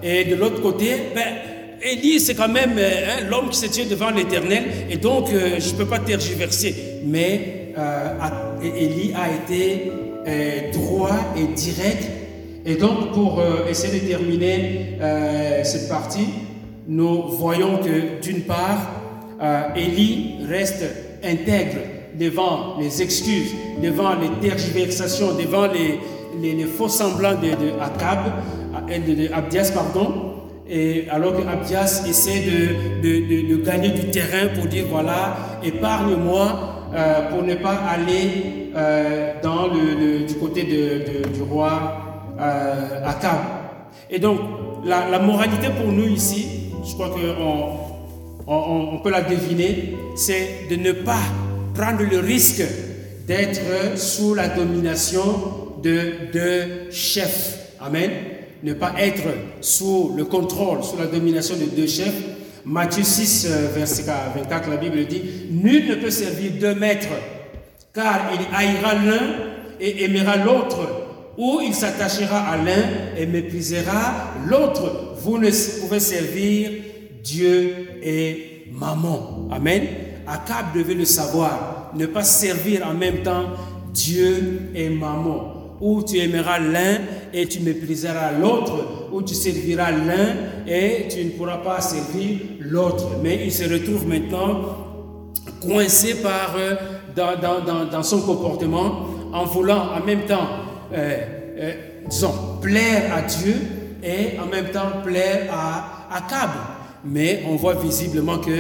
Et 0.04 0.26
de 0.26 0.36
l'autre 0.36 0.62
côté, 0.62 0.88
ben, 1.16 1.24
Élie, 1.82 2.20
c'est 2.20 2.36
quand 2.36 2.50
même 2.50 2.76
euh, 2.78 2.90
hein, 3.08 3.24
l'homme 3.30 3.50
qui 3.50 3.58
se 3.58 3.68
tient 3.68 3.86
devant 3.86 4.10
l'Éternel, 4.10 4.64
et 4.90 4.98
donc 4.98 5.28
je 5.30 5.72
ne 5.72 5.78
peux 5.78 5.86
pas 5.86 6.00
tergiverser. 6.00 7.02
Mais 7.06 7.74
euh, 7.78 8.20
a 8.20 9.30
été 9.30 9.92
droit 10.74 11.34
et 11.38 11.54
direct. 11.54 12.17
Et 12.70 12.76
donc, 12.76 13.14
pour 13.14 13.42
essayer 13.70 14.02
de 14.02 14.08
terminer 14.08 14.98
cette 15.64 15.88
partie, 15.88 16.28
nous 16.86 17.30
voyons 17.30 17.78
que 17.78 18.22
d'une 18.22 18.42
part, 18.42 18.92
Élie 19.76 20.36
reste 20.50 20.84
intègre 21.24 21.80
devant 22.20 22.78
les 22.80 23.02
excuses, 23.02 23.54
devant 23.82 24.16
les 24.16 24.48
tergiversations, 24.48 25.34
devant 25.34 25.68
les, 25.68 26.66
faux 26.66 26.90
semblants 26.90 27.36
de, 27.36 27.50
de 27.50 29.24
de, 29.28 29.72
pardon, 29.74 30.34
et 30.70 31.06
alors 31.10 31.34
que 31.36 31.48
Abdias 31.48 32.04
essaie 32.08 32.44
de, 33.02 33.64
gagner 33.64 33.90
du 33.90 34.10
terrain 34.12 34.48
pour 34.56 34.66
dire 34.66 34.86
voilà, 34.90 35.38
épargne-moi 35.64 36.90
euh, 36.94 37.30
pour 37.30 37.44
ne 37.44 37.56
pas 37.56 37.76
aller 37.90 38.72
euh, 38.76 39.34
dans 39.42 39.68
le, 39.68 40.26
du 40.26 40.34
côté 40.36 40.64
du 40.64 41.42
roi 41.50 42.07
euh, 42.40 43.06
Akab. 43.06 43.40
Et 44.10 44.20
donc, 44.20 44.40
la, 44.86 45.20
moralité 45.20 45.68
pour 45.70 45.92
nous 45.92 46.08
ici, 46.08 46.72
je 46.86 46.94
crois 46.94 47.10
qu'on 47.10 48.54
on, 48.54 48.94
on, 48.94 49.00
peut 49.00 49.10
la 49.10 49.22
deviner, 49.22 49.96
c'est 50.16 50.68
de 50.70 50.76
ne 50.76 50.92
pas 50.92 51.20
prendre 51.74 52.04
le 52.10 52.20
risque 52.20 52.64
d'être 53.28 53.98
sous 53.98 54.34
la 54.34 54.48
domination 54.48 55.24
de 55.84 56.32
deux 56.32 56.92
chefs. 56.92 57.74
Amen. 57.82 58.12
Ne 58.64 58.74
pas 58.74 58.94
être 58.98 59.28
sous 59.62 60.14
le 60.16 60.26
contrôle, 60.26 60.84
sous 60.84 60.98
la 60.98 61.06
domination 61.08 61.56
de 61.56 61.66
deux 61.66 61.88
chefs. 61.88 62.24
Matthieu 62.66 63.04
6, 63.04 63.48
euh, 63.50 63.68
verset 63.74 64.04
24, 64.36 64.70
la 64.70 64.78
Bible 64.78 65.06
dit, 65.06 65.22
Nul 65.52 65.88
ne 65.88 65.96
peut 65.96 66.10
servir 66.10 66.52
deux 66.60 66.76
maîtres, 66.76 67.08
car 67.94 68.30
il 68.34 68.56
haïra 68.56 68.94
l'un 68.94 69.22
et 69.80 70.04
aimera 70.04 70.36
l'autre, 70.36 71.07
ou 71.38 71.60
il 71.62 71.74
s'attachera 71.74 72.40
à 72.40 72.58
l'un 72.58 73.16
et 73.18 73.26
méprisera 73.26 74.34
l'autre. 74.48 75.16
Vous 75.22 75.38
ne 75.38 75.50
pouvez 75.82 76.00
servir 76.00 76.72
Dieu 77.24 77.74
et 78.02 78.66
maman. 78.72 79.48
Amen. 79.52 79.84
Akab 80.26 80.76
devait 80.76 80.94
le 80.94 81.06
savoir, 81.06 81.92
ne 81.96 82.06
pas 82.06 82.24
servir 82.24 82.86
en 82.86 82.94
même 82.94 83.24
temps 83.24 83.46
Dieu 83.94 84.72
et 84.76 84.90
maman. 84.90 85.54
Ou 85.80 86.04
tu 86.04 86.18
aimeras 86.18 86.60
l'un 86.60 87.00
et 87.34 87.46
tu 87.48 87.60
mépriseras 87.60 88.32
l'autre, 88.32 89.10
ou 89.14 89.22
tu 89.22 89.36
serviras 89.36 89.92
l'un 89.92 90.66
et 90.68 91.08
tu 91.08 91.24
ne 91.24 91.30
pourras 91.30 91.58
pas 91.58 91.80
servir 91.82 92.40
l'autre. 92.60 93.10
Mais 93.24 93.42
il 93.46 93.52
se 93.52 93.72
retrouve 93.72 94.08
maintenant 94.08 94.88
coincé 95.62 96.16
par, 96.16 96.56
euh, 96.58 96.76
dans, 97.92 98.04
son 98.04 98.22
comportement 98.22 99.08
en 99.34 99.46
voulant 99.46 99.90
en 99.96 100.06
même 100.06 100.26
temps, 100.26 100.48
euh, 100.94 101.18
euh, 101.60 101.74
disons, 102.10 102.60
plaire 102.62 103.14
à 103.16 103.22
Dieu 103.22 103.56
et 104.04 104.40
en 104.40 104.46
même 104.46 104.70
temps 104.72 105.02
plaire 105.04 105.52
à 105.52 106.16
Akab. 106.16 106.50
Mais 107.06 107.44
on 107.48 107.56
voit 107.56 107.76
visiblement 107.76 108.38
que 108.38 108.52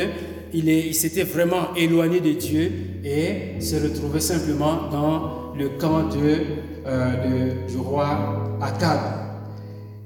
il 0.53 0.95
s'était 0.95 1.23
vraiment 1.23 1.75
éloigné 1.75 2.19
de 2.21 2.31
Dieu 2.31 2.71
et 3.03 3.59
se 3.61 3.75
retrouvait 3.75 4.21
simplement 4.21 4.87
dans 4.89 5.53
le 5.57 5.69
camp 5.69 6.03
de, 6.03 6.39
euh, 6.85 7.67
du 7.67 7.77
roi 7.77 8.57
Akab. 8.61 8.99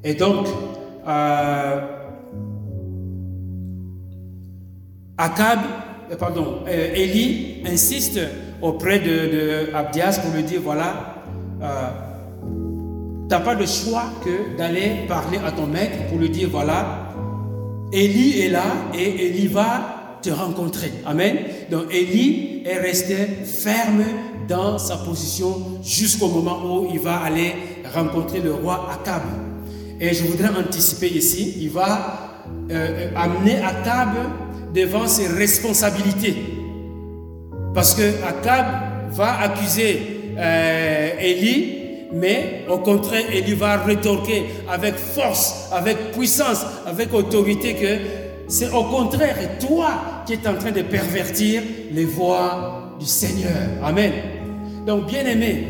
Et 0.03 0.15
donc, 0.15 0.47
Akab, 5.17 5.59
pardon, 6.19 6.63
Élie 6.67 7.61
insiste 7.65 8.19
auprès 8.61 8.99
de, 8.99 9.67
de, 9.67 10.21
pour 10.21 10.35
lui 10.35 10.43
dire 10.43 10.61
voilà, 10.63 11.23
pas 13.39 13.55
de 13.55 13.65
choix 13.65 14.05
que 14.23 14.57
d'aller 14.57 15.05
parler 15.07 15.39
à 15.45 15.51
ton 15.51 15.67
maître 15.67 16.07
pour 16.09 16.17
lui 16.17 16.29
dire 16.29 16.49
voilà, 16.51 17.13
Élie 17.93 18.41
est 18.41 18.49
là 18.49 18.63
et 18.93 19.27
Élie 19.27 19.47
va 19.47 20.19
te 20.21 20.29
rencontrer. 20.29 20.91
Amen. 21.05 21.37
Donc 21.69 21.85
Élie 21.91 22.63
est 22.65 22.77
resté 22.77 23.15
ferme 23.15 24.03
dans 24.47 24.77
sa 24.77 24.97
position 24.97 25.79
jusqu'au 25.83 26.27
moment 26.27 26.59
où 26.63 26.87
il 26.93 26.99
va 26.99 27.17
aller 27.17 27.53
rencontrer 27.93 28.39
le 28.39 28.53
roi 28.53 28.89
Akab. 28.93 29.23
Et 29.99 30.13
je 30.13 30.23
voudrais 30.23 30.49
anticiper 30.49 31.07
ici, 31.07 31.57
il 31.61 31.69
va 31.69 32.29
euh, 32.71 33.09
amener 33.15 33.57
Akab 33.57 34.09
devant 34.73 35.07
ses 35.07 35.27
responsabilités. 35.27 36.35
Parce 37.73 37.93
que 37.93 38.23
Akab 38.27 38.65
va 39.11 39.39
accuser 39.41 40.33
euh, 40.37 41.09
Élie, 41.19 41.80
mais 42.13 42.65
au 42.69 42.79
contraire, 42.79 43.23
Élie 43.31 43.53
va 43.53 43.77
rétorquer 43.77 44.45
avec 44.69 44.95
force, 44.95 45.69
avec 45.71 46.11
puissance, 46.11 46.65
avec 46.85 47.13
autorité 47.13 47.73
que 47.75 47.87
c'est 48.47 48.69
au 48.69 48.83
contraire 48.83 49.37
toi 49.65 50.23
qui 50.25 50.33
es 50.33 50.47
en 50.47 50.55
train 50.55 50.71
de 50.71 50.81
pervertir 50.81 51.61
les 51.91 52.05
voies 52.05 52.95
du 52.99 53.05
Seigneur. 53.05 53.55
Amen. 53.83 54.11
Donc, 54.85 55.07
bien 55.07 55.25
aimé, 55.25 55.63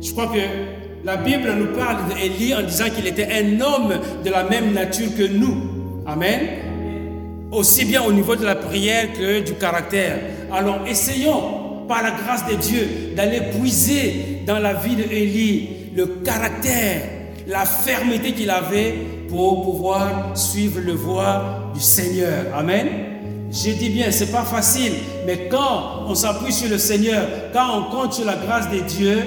je 0.00 0.12
crois 0.12 0.28
que 0.28 0.38
la 1.04 1.16
Bible 1.16 1.52
nous 1.58 1.76
parle 1.76 1.98
d'Élie 2.08 2.54
en 2.54 2.62
disant 2.62 2.86
qu'il 2.94 3.06
était 3.06 3.28
un 3.30 3.60
homme 3.60 3.94
de 4.24 4.30
la 4.30 4.44
même 4.44 4.72
nature 4.72 5.08
que 5.16 5.24
nous. 5.24 5.56
Amen. 6.06 6.40
Aussi 7.50 7.84
bien 7.84 8.02
au 8.02 8.12
niveau 8.12 8.34
de 8.34 8.46
la 8.46 8.54
prière 8.54 9.12
que 9.12 9.40
du 9.40 9.52
caractère. 9.54 10.18
Alors, 10.50 10.80
essayons, 10.88 11.84
par 11.86 12.02
la 12.02 12.12
grâce 12.12 12.46
de 12.46 12.54
Dieu, 12.54 12.88
d'aller 13.14 13.40
puiser 13.60 14.42
dans 14.46 14.58
la 14.58 14.72
vie 14.74 14.96
d'Élie 14.96 15.68
le 15.94 16.06
caractère, 16.24 17.02
la 17.46 17.64
fermeté 17.64 18.32
qu'il 18.32 18.50
avait 18.50 18.94
pour 19.28 19.62
pouvoir 19.64 20.36
suivre 20.36 20.80
le 20.80 20.92
voie 20.92 21.70
du 21.74 21.80
Seigneur. 21.80 22.46
Amen. 22.54 22.86
Je 23.50 23.70
dis 23.72 23.90
bien, 23.90 24.10
c'est 24.10 24.32
pas 24.32 24.44
facile, 24.44 24.92
mais 25.26 25.48
quand 25.50 26.06
on 26.06 26.14
s'appuie 26.14 26.52
sur 26.52 26.70
le 26.70 26.78
Seigneur, 26.78 27.26
quand 27.52 27.78
on 27.78 27.90
compte 27.90 28.14
sur 28.14 28.24
la 28.24 28.36
grâce 28.36 28.70
de 28.70 28.78
Dieu, 28.80 29.18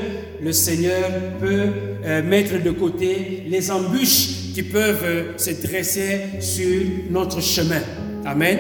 le 0.41 0.51
Seigneur 0.51 1.11
peut 1.39 1.68
euh, 2.03 2.24
mettre 2.24 2.61
de 2.61 2.72
côté 2.72 3.43
les 3.47 3.70
embûches 3.70 4.53
qui 4.53 4.63
peuvent 4.63 5.03
euh, 5.03 5.38
se 5.38 5.51
dresser 5.61 6.22
sur 6.39 6.82
notre 7.11 7.41
chemin. 7.41 7.82
Amen. 8.26 8.57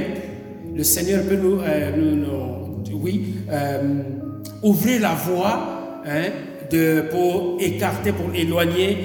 Le 0.75 0.83
Seigneur 0.83 1.23
peut 1.23 1.35
nous, 1.35 1.59
euh, 1.59 2.25
oui, 2.91 3.35
ouvrir 4.61 5.01
la 5.01 5.13
voie 5.13 6.01
hein, 6.05 6.29
pour 7.11 7.57
écarter, 7.59 8.11
pour 8.11 8.33
éloigner 8.33 8.97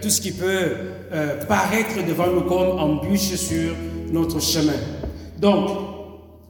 tout 0.00 0.10
ce 0.10 0.20
qui 0.20 0.32
peut 0.32 0.72
euh, 1.12 1.44
paraître 1.44 2.04
devant 2.04 2.26
nous 2.26 2.40
comme 2.42 2.78
embûche 2.80 3.36
sur 3.36 3.74
notre 4.10 4.40
chemin. 4.40 4.72
Donc, 5.38 5.70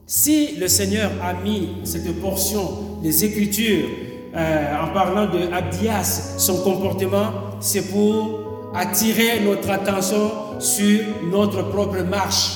si 0.07 0.55
le 0.55 0.67
Seigneur 0.67 1.11
a 1.23 1.33
mis 1.33 1.69
cette 1.83 2.19
portion 2.19 2.99
des 3.03 3.23
Écritures 3.23 3.87
euh, 4.35 4.75
en 4.83 4.93
parlant 4.93 5.27
de 5.27 5.53
Abdias, 5.53 6.35
son 6.39 6.63
comportement, 6.63 7.59
c'est 7.59 7.91
pour 7.91 8.71
attirer 8.73 9.41
notre 9.41 9.69
attention 9.69 10.31
sur 10.59 11.01
notre 11.31 11.69
propre 11.69 12.01
marche. 12.01 12.53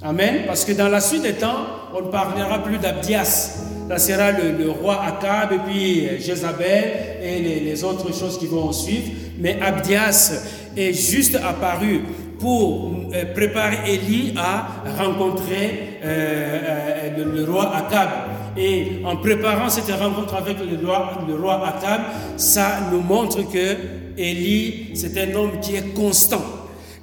Amen. 0.00 0.42
Parce 0.46 0.64
que 0.64 0.72
dans 0.72 0.88
la 0.88 1.00
suite 1.00 1.22
des 1.22 1.34
temps, 1.34 1.66
on 1.92 2.02
ne 2.02 2.10
parlera 2.10 2.62
plus 2.62 2.78
d'Abdias. 2.78 3.71
Ça 3.88 3.98
sera 3.98 4.32
le, 4.32 4.70
roi 4.70 5.02
Akab 5.02 5.52
et 5.52 5.58
puis 5.66 6.08
Jézabel 6.20 7.18
et 7.22 7.40
les, 7.40 7.84
autres 7.84 8.14
choses 8.14 8.38
qui 8.38 8.46
vont 8.46 8.72
suivre. 8.72 9.10
Mais 9.38 9.58
Abdias 9.60 10.32
est 10.76 10.92
juste 10.92 11.36
apparu 11.36 12.02
pour 12.38 12.90
euh, 13.12 13.24
préparer 13.34 13.92
Élie 13.92 14.34
à 14.36 14.66
rencontrer 14.98 15.98
euh, 16.04 17.10
euh, 17.18 17.34
le, 17.34 17.44
roi 17.44 17.74
Akab. 17.76 18.08
Et 18.56 19.02
en 19.04 19.16
préparant 19.16 19.68
cette 19.68 19.94
rencontre 19.94 20.34
avec 20.34 20.56
le 20.58 20.86
roi, 20.86 21.12
le 21.28 21.48
Akab, 21.48 22.00
ça 22.36 22.80
nous 22.90 23.00
montre 23.00 23.42
que 23.50 23.76
Élie, 24.16 24.90
c'est 24.94 25.16
un 25.18 25.34
homme 25.34 25.60
qui 25.60 25.76
est 25.76 25.94
constant. 25.94 26.42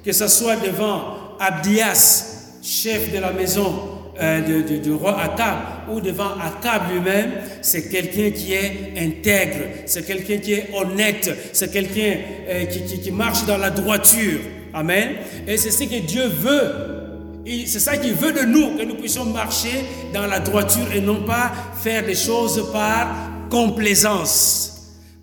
Que 0.04 0.12
ce 0.12 0.28
soit 0.28 0.56
devant 0.56 1.36
Abdias, 1.38 2.58
chef 2.62 3.12
de 3.12 3.18
la 3.18 3.32
maison, 3.32 3.72
euh, 4.20 4.80
du 4.80 4.92
roi 4.92 5.18
Akab 5.18 5.56
ou 5.92 6.00
devant 6.00 6.32
Akab 6.40 6.92
lui-même, 6.92 7.32
c'est 7.62 7.88
quelqu'un 7.88 8.30
qui 8.30 8.52
est 8.52 8.92
intègre, 8.98 9.64
c'est 9.86 10.06
quelqu'un 10.06 10.38
qui 10.38 10.52
est 10.54 10.70
honnête, 10.74 11.30
c'est 11.52 11.72
quelqu'un 11.72 12.16
euh, 12.48 12.64
qui, 12.66 13.00
qui, 13.00 13.10
marche 13.10 13.44
dans 13.46 13.58
la 13.58 13.70
droiture. 13.70 14.40
Amen. 14.72 15.16
Et 15.46 15.56
c'est 15.56 15.70
ce 15.70 15.84
que 15.84 16.00
Dieu 16.00 16.26
veut. 16.26 16.72
C'est 17.66 17.80
ça 17.80 17.96
qu'il 17.96 18.12
veut 18.12 18.32
de 18.32 18.42
nous, 18.42 18.76
que 18.76 18.84
nous 18.84 18.94
puissions 18.94 19.24
marcher 19.24 19.84
dans 20.12 20.26
la 20.26 20.38
droiture 20.38 20.92
et 20.94 21.00
non 21.00 21.24
pas 21.24 21.50
faire 21.82 22.04
des 22.04 22.14
choses 22.14 22.70
par 22.72 23.08
complaisance. 23.50 24.70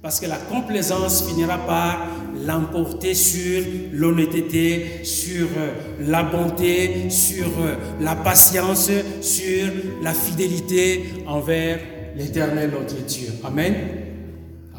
Parce 0.02 0.20
que 0.20 0.26
la 0.26 0.38
complaisance 0.38 1.24
finira 1.28 1.58
par 1.58 2.08
l'emporter 2.46 3.14
sur 3.14 3.64
l'honnêteté, 3.94 5.04
sur 5.04 5.48
euh, 5.58 5.74
la 6.02 6.24
bonté, 6.24 7.10
sur 7.10 7.48
euh, 7.60 7.76
la 8.02 8.16
patience, 8.16 8.90
sur 9.22 9.68
la 10.02 10.14
fidélité 10.14 11.04
envers 11.26 11.80
l'éternel 12.16 12.72
notre 12.72 13.04
Dieu. 13.06 13.30
Amen. 13.44 13.74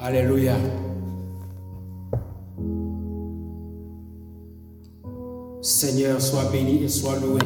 Alléluia. 0.00 0.56
Seigneur, 5.60 6.20
sois 6.20 6.50
béni 6.52 6.84
et 6.84 6.88
sois 6.88 7.18
loué. 7.18 7.40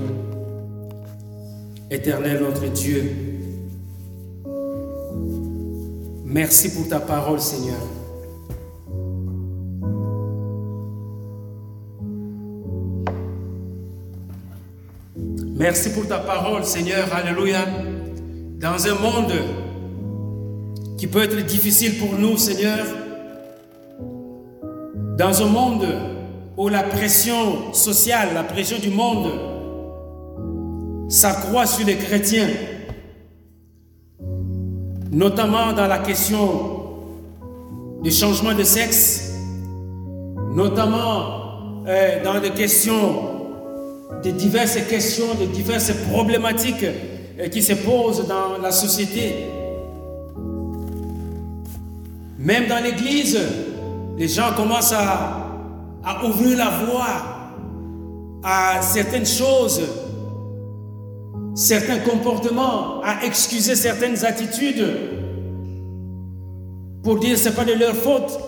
Éternel 1.91 2.43
notre 2.43 2.67
Dieu, 2.73 3.05
merci 6.25 6.71
pour 6.73 6.89
ta 6.89 7.01
parole, 7.01 7.41
Seigneur. 7.41 8.02
Merci 15.63 15.91
pour 15.91 16.09
ta 16.09 16.19
parole, 16.19 16.65
Seigneur. 16.65 17.07
Alléluia. 17.15 17.65
Dans 18.59 18.85
un 18.85 18.95
monde 18.97 19.33
qui 20.99 21.07
peut 21.07 21.23
être 21.23 21.37
difficile 21.47 22.01
pour 22.01 22.19
nous, 22.19 22.37
Seigneur, 22.37 22.85
dans 25.17 25.41
un 25.41 25.47
monde 25.47 25.87
où 26.57 26.69
la 26.69 26.83
pression 26.83 27.73
sociale, 27.73 28.31
la 28.35 28.43
pression 28.43 28.77
du 28.81 28.91
monde 28.91 29.31
s'accroît 31.09 31.67
sur 31.67 31.87
les 31.87 31.97
chrétiens, 31.97 32.49
notamment 35.13 35.73
dans 35.75 35.87
la 35.87 35.99
question 35.99 36.41
du 38.03 38.11
changement 38.11 38.53
de 38.53 38.65
sexe, 38.65 39.33
notamment 40.57 41.85
euh, 41.87 42.21
dans 42.25 42.41
des 42.41 42.51
questions, 42.51 43.42
de 44.23 44.31
diverses 44.31 44.79
questions, 44.89 45.35
de 45.41 45.47
diverses 45.47 45.93
problématiques 46.11 46.85
euh, 46.85 47.49
qui 47.49 47.63
se 47.63 47.73
posent 47.75 48.27
dans 48.27 48.59
la 48.63 48.73
société. 48.73 49.47
Même 52.39 52.67
dans 52.67 52.83
l'Église, 52.83 53.39
les 54.19 54.29
gens 54.29 54.53
commencent 54.57 54.93
à, 54.93 55.47
à 56.05 56.25
ouvrir 56.25 56.59
la 56.59 56.71
voie 56.85 57.33
à 58.43 58.83
certaines 58.83 59.27
choses, 59.27 59.83
certains 61.55 61.99
comportements, 61.99 63.01
à 63.03 63.25
excuser 63.25 63.77
certaines 63.77 64.25
attitudes 64.25 64.85
pour 67.03 67.19
dire 67.19 67.33
que 67.33 67.39
ce 67.39 67.49
n'est 67.49 67.55
pas 67.55 67.65
de 67.65 67.73
leur 67.73 67.95
faute. 67.95 68.39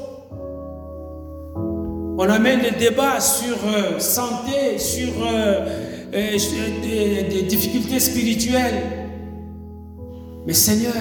On 2.16 2.28
amène 2.28 2.60
des 2.60 2.70
débats 2.70 3.18
sur 3.18 3.56
euh, 3.66 3.98
santé, 3.98 4.78
sur 4.78 5.08
euh, 5.26 5.66
euh, 6.14 6.38
des, 7.28 7.42
difficultés 7.42 7.98
spirituelles. 7.98 8.82
Mais 10.46 10.52
Seigneur, 10.52 10.92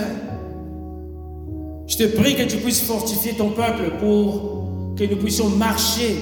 je 1.85 1.97
te 1.97 2.03
prie 2.17 2.35
que 2.35 2.43
tu 2.43 2.57
puisses 2.57 2.81
fortifier 2.81 3.33
ton 3.33 3.49
peuple 3.49 3.91
pour 3.99 4.95
que 4.97 5.03
nous 5.03 5.17
puissions 5.17 5.49
marcher 5.49 6.15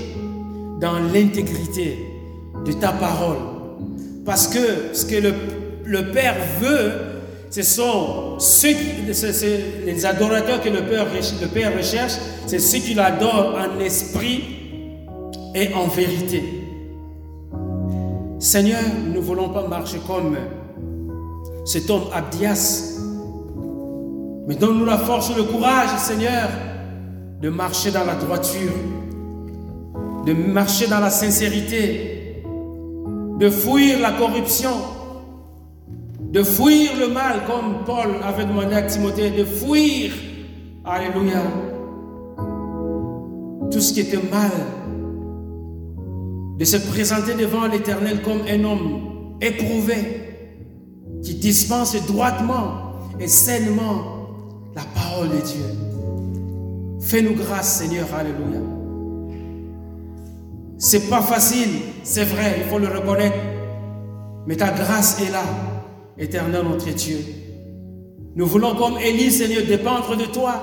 dans 0.81 0.99
l'intégrité 1.13 1.97
de 2.65 2.73
ta 2.73 2.91
parole. 2.91 3.37
Parce 4.25 4.47
que 4.47 4.93
ce 4.93 5.05
que 5.05 5.15
le, 5.85 6.11
Père 6.11 6.35
veut, 6.59 6.91
ce 7.49 7.61
sont 7.61 8.39
ceux 8.39 8.73
qui, 8.73 9.23
les 9.85 10.05
adorateurs 10.05 10.61
que 10.61 10.69
le 10.69 10.81
Père, 10.81 11.07
le 11.41 11.47
Père 11.47 11.77
recherche, 11.77 12.13
c'est 12.45 12.59
ceux 12.59 12.79
qui 12.79 12.93
l'adorent 12.93 13.55
en 13.55 13.79
esprit 13.79 14.60
et 15.53 15.73
en 15.73 15.87
vérité. 15.87 16.43
Seigneur, 18.39 18.81
nous 19.05 19.13
ne 19.13 19.19
voulons 19.19 19.49
pas 19.49 19.67
marcher 19.67 19.99
comme 20.07 20.35
cet 21.65 21.89
homme 21.89 22.05
Abdias, 22.13 22.99
mais 24.47 24.55
donne-nous 24.55 24.85
la 24.85 24.97
force 24.97 25.29
et 25.29 25.35
le 25.35 25.43
courage, 25.43 25.89
Seigneur, 25.99 26.49
de 27.41 27.49
marcher 27.49 27.91
dans 27.91 28.03
la 28.03 28.15
droiture, 28.15 28.71
de 30.25 30.33
marcher 30.33 30.87
dans 30.87 30.99
la 30.99 31.09
sincérité, 31.09 32.43
de 33.39 33.49
fuir 33.49 33.99
la 33.99 34.11
corruption, 34.11 34.71
de 36.19 36.43
fuir 36.43 36.91
le 36.99 37.09
mal, 37.09 37.41
comme 37.45 37.83
Paul 37.85 38.15
avait 38.23 38.45
demandé 38.45 38.75
à 38.75 38.83
Timothée, 38.83 39.31
de 39.31 39.43
fuir, 39.43 40.11
Alléluia, 40.83 41.43
tout 43.71 43.79
ce 43.79 43.93
qui 43.93 43.99
était 43.99 44.17
mal, 44.17 44.49
de 46.61 46.65
se 46.65 46.77
présenter 46.77 47.33
devant 47.33 47.65
l'Éternel 47.65 48.21
comme 48.21 48.41
un 48.47 48.63
homme 48.63 49.37
éprouvé, 49.41 49.95
qui 51.23 51.33
dispense 51.33 51.95
droitement 52.05 52.99
et 53.19 53.27
sainement 53.27 54.27
la 54.75 54.83
parole 54.93 55.29
de 55.29 55.37
Dieu. 55.37 55.65
Fais-nous 57.01 57.33
grâce, 57.33 57.79
Seigneur, 57.79 58.05
Alléluia. 58.13 58.59
C'est 60.77 61.09
pas 61.09 61.23
facile, 61.23 61.79
c'est 62.03 62.25
vrai, 62.25 62.57
il 62.59 62.69
faut 62.69 62.77
le 62.77 62.89
reconnaître. 62.89 63.39
Mais 64.45 64.55
ta 64.55 64.69
grâce 64.69 65.19
est 65.19 65.31
là, 65.31 65.41
éternel 66.19 66.61
notre 66.63 66.93
Dieu. 66.93 67.17
Nous 68.35 68.45
voulons 68.45 68.75
comme 68.75 68.99
Élie, 68.99 69.31
Seigneur, 69.31 69.65
dépendre 69.65 70.15
de 70.15 70.25
toi. 70.25 70.61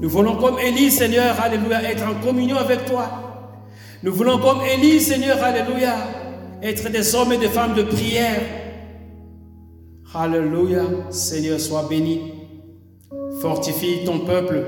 Nous 0.00 0.08
voulons 0.08 0.36
comme 0.36 0.60
Élie, 0.60 0.92
Seigneur, 0.92 1.40
Alléluia, 1.40 1.82
être 1.82 2.04
en 2.08 2.24
communion 2.24 2.56
avec 2.56 2.84
toi. 2.84 3.25
Nous 4.02 4.12
voulons 4.12 4.38
comme 4.38 4.60
Élie, 4.62 5.00
Seigneur, 5.00 5.42
Alléluia, 5.42 5.94
être 6.62 6.90
des 6.90 7.14
hommes 7.14 7.32
et 7.32 7.38
des 7.38 7.48
femmes 7.48 7.74
de 7.74 7.82
prière. 7.82 8.40
Alléluia, 10.14 10.82
Seigneur, 11.10 11.60
sois 11.60 11.86
béni. 11.88 12.32
Fortifie 13.40 14.04
ton 14.04 14.20
peuple. 14.20 14.64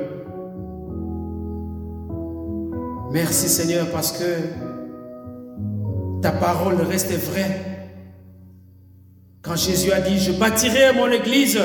Merci 3.11 3.49
Seigneur 3.49 3.91
parce 3.91 4.12
que 4.12 4.24
ta 6.20 6.31
parole 6.33 6.81
reste 6.83 7.12
vraie. 7.12 7.61
Quand 9.41 9.57
Jésus 9.57 9.93
a 9.93 10.01
dit, 10.01 10.18
je 10.18 10.33
bâtirai 10.33 10.93
mon 10.95 11.11
église 11.11 11.59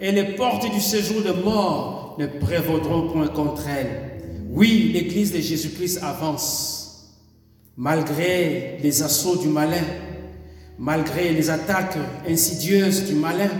et 0.00 0.10
les 0.10 0.34
portes 0.34 0.68
du 0.72 0.80
séjour 0.80 1.22
de 1.22 1.32
mort 1.44 2.16
ne 2.18 2.26
prévaudront 2.26 3.08
point 3.08 3.28
contre 3.28 3.68
elle. 3.68 4.20
Oui, 4.50 4.90
l'église 4.92 5.32
de 5.32 5.38
Jésus-Christ 5.38 6.00
avance, 6.02 6.81
malgré 7.76 8.78
les 8.82 9.02
assauts 9.02 9.36
du 9.36 9.48
malin, 9.48 9.84
malgré 10.78 11.32
les 11.32 11.50
attaques 11.50 11.96
insidieuses 12.28 13.04
du 13.06 13.14
malin, 13.14 13.50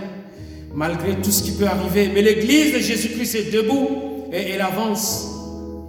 malgré 0.73 1.15
tout 1.15 1.31
ce 1.31 1.43
qui 1.43 1.51
peut 1.51 1.67
arriver. 1.67 2.09
Mais 2.13 2.21
l'église 2.21 2.73
de 2.73 2.79
Jésus-Christ 2.79 3.35
est 3.35 3.51
debout 3.51 3.89
et 4.31 4.51
elle 4.51 4.61
avance. 4.61 5.29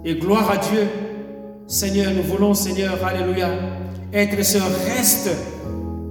Et 0.03 0.15
gloire 0.15 0.51
à 0.51 0.57
Dieu. 0.57 0.87
Seigneur, 1.67 2.13
nous 2.13 2.21
voulons, 2.21 2.53
Seigneur, 2.53 3.03
Alléluia, 3.03 3.49
être 4.13 4.43
ce 4.45 4.59
reste 4.87 5.31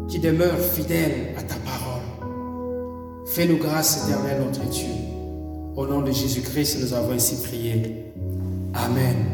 qui 0.08 0.18
demeure 0.18 0.58
fidèle 0.58 1.34
à 1.38 1.42
ta 1.42 1.54
parole. 1.56 2.02
Fais-nous 3.26 3.58
grâce, 3.58 4.04
éternel, 4.04 4.42
notre 4.44 4.68
Dieu. 4.68 4.88
Au 5.76 5.86
nom 5.86 6.02
de 6.02 6.10
Jésus-Christ, 6.10 6.78
nous 6.80 6.92
avons 6.92 7.12
ainsi 7.12 7.40
prié. 7.42 8.12
Amen. 8.74 9.26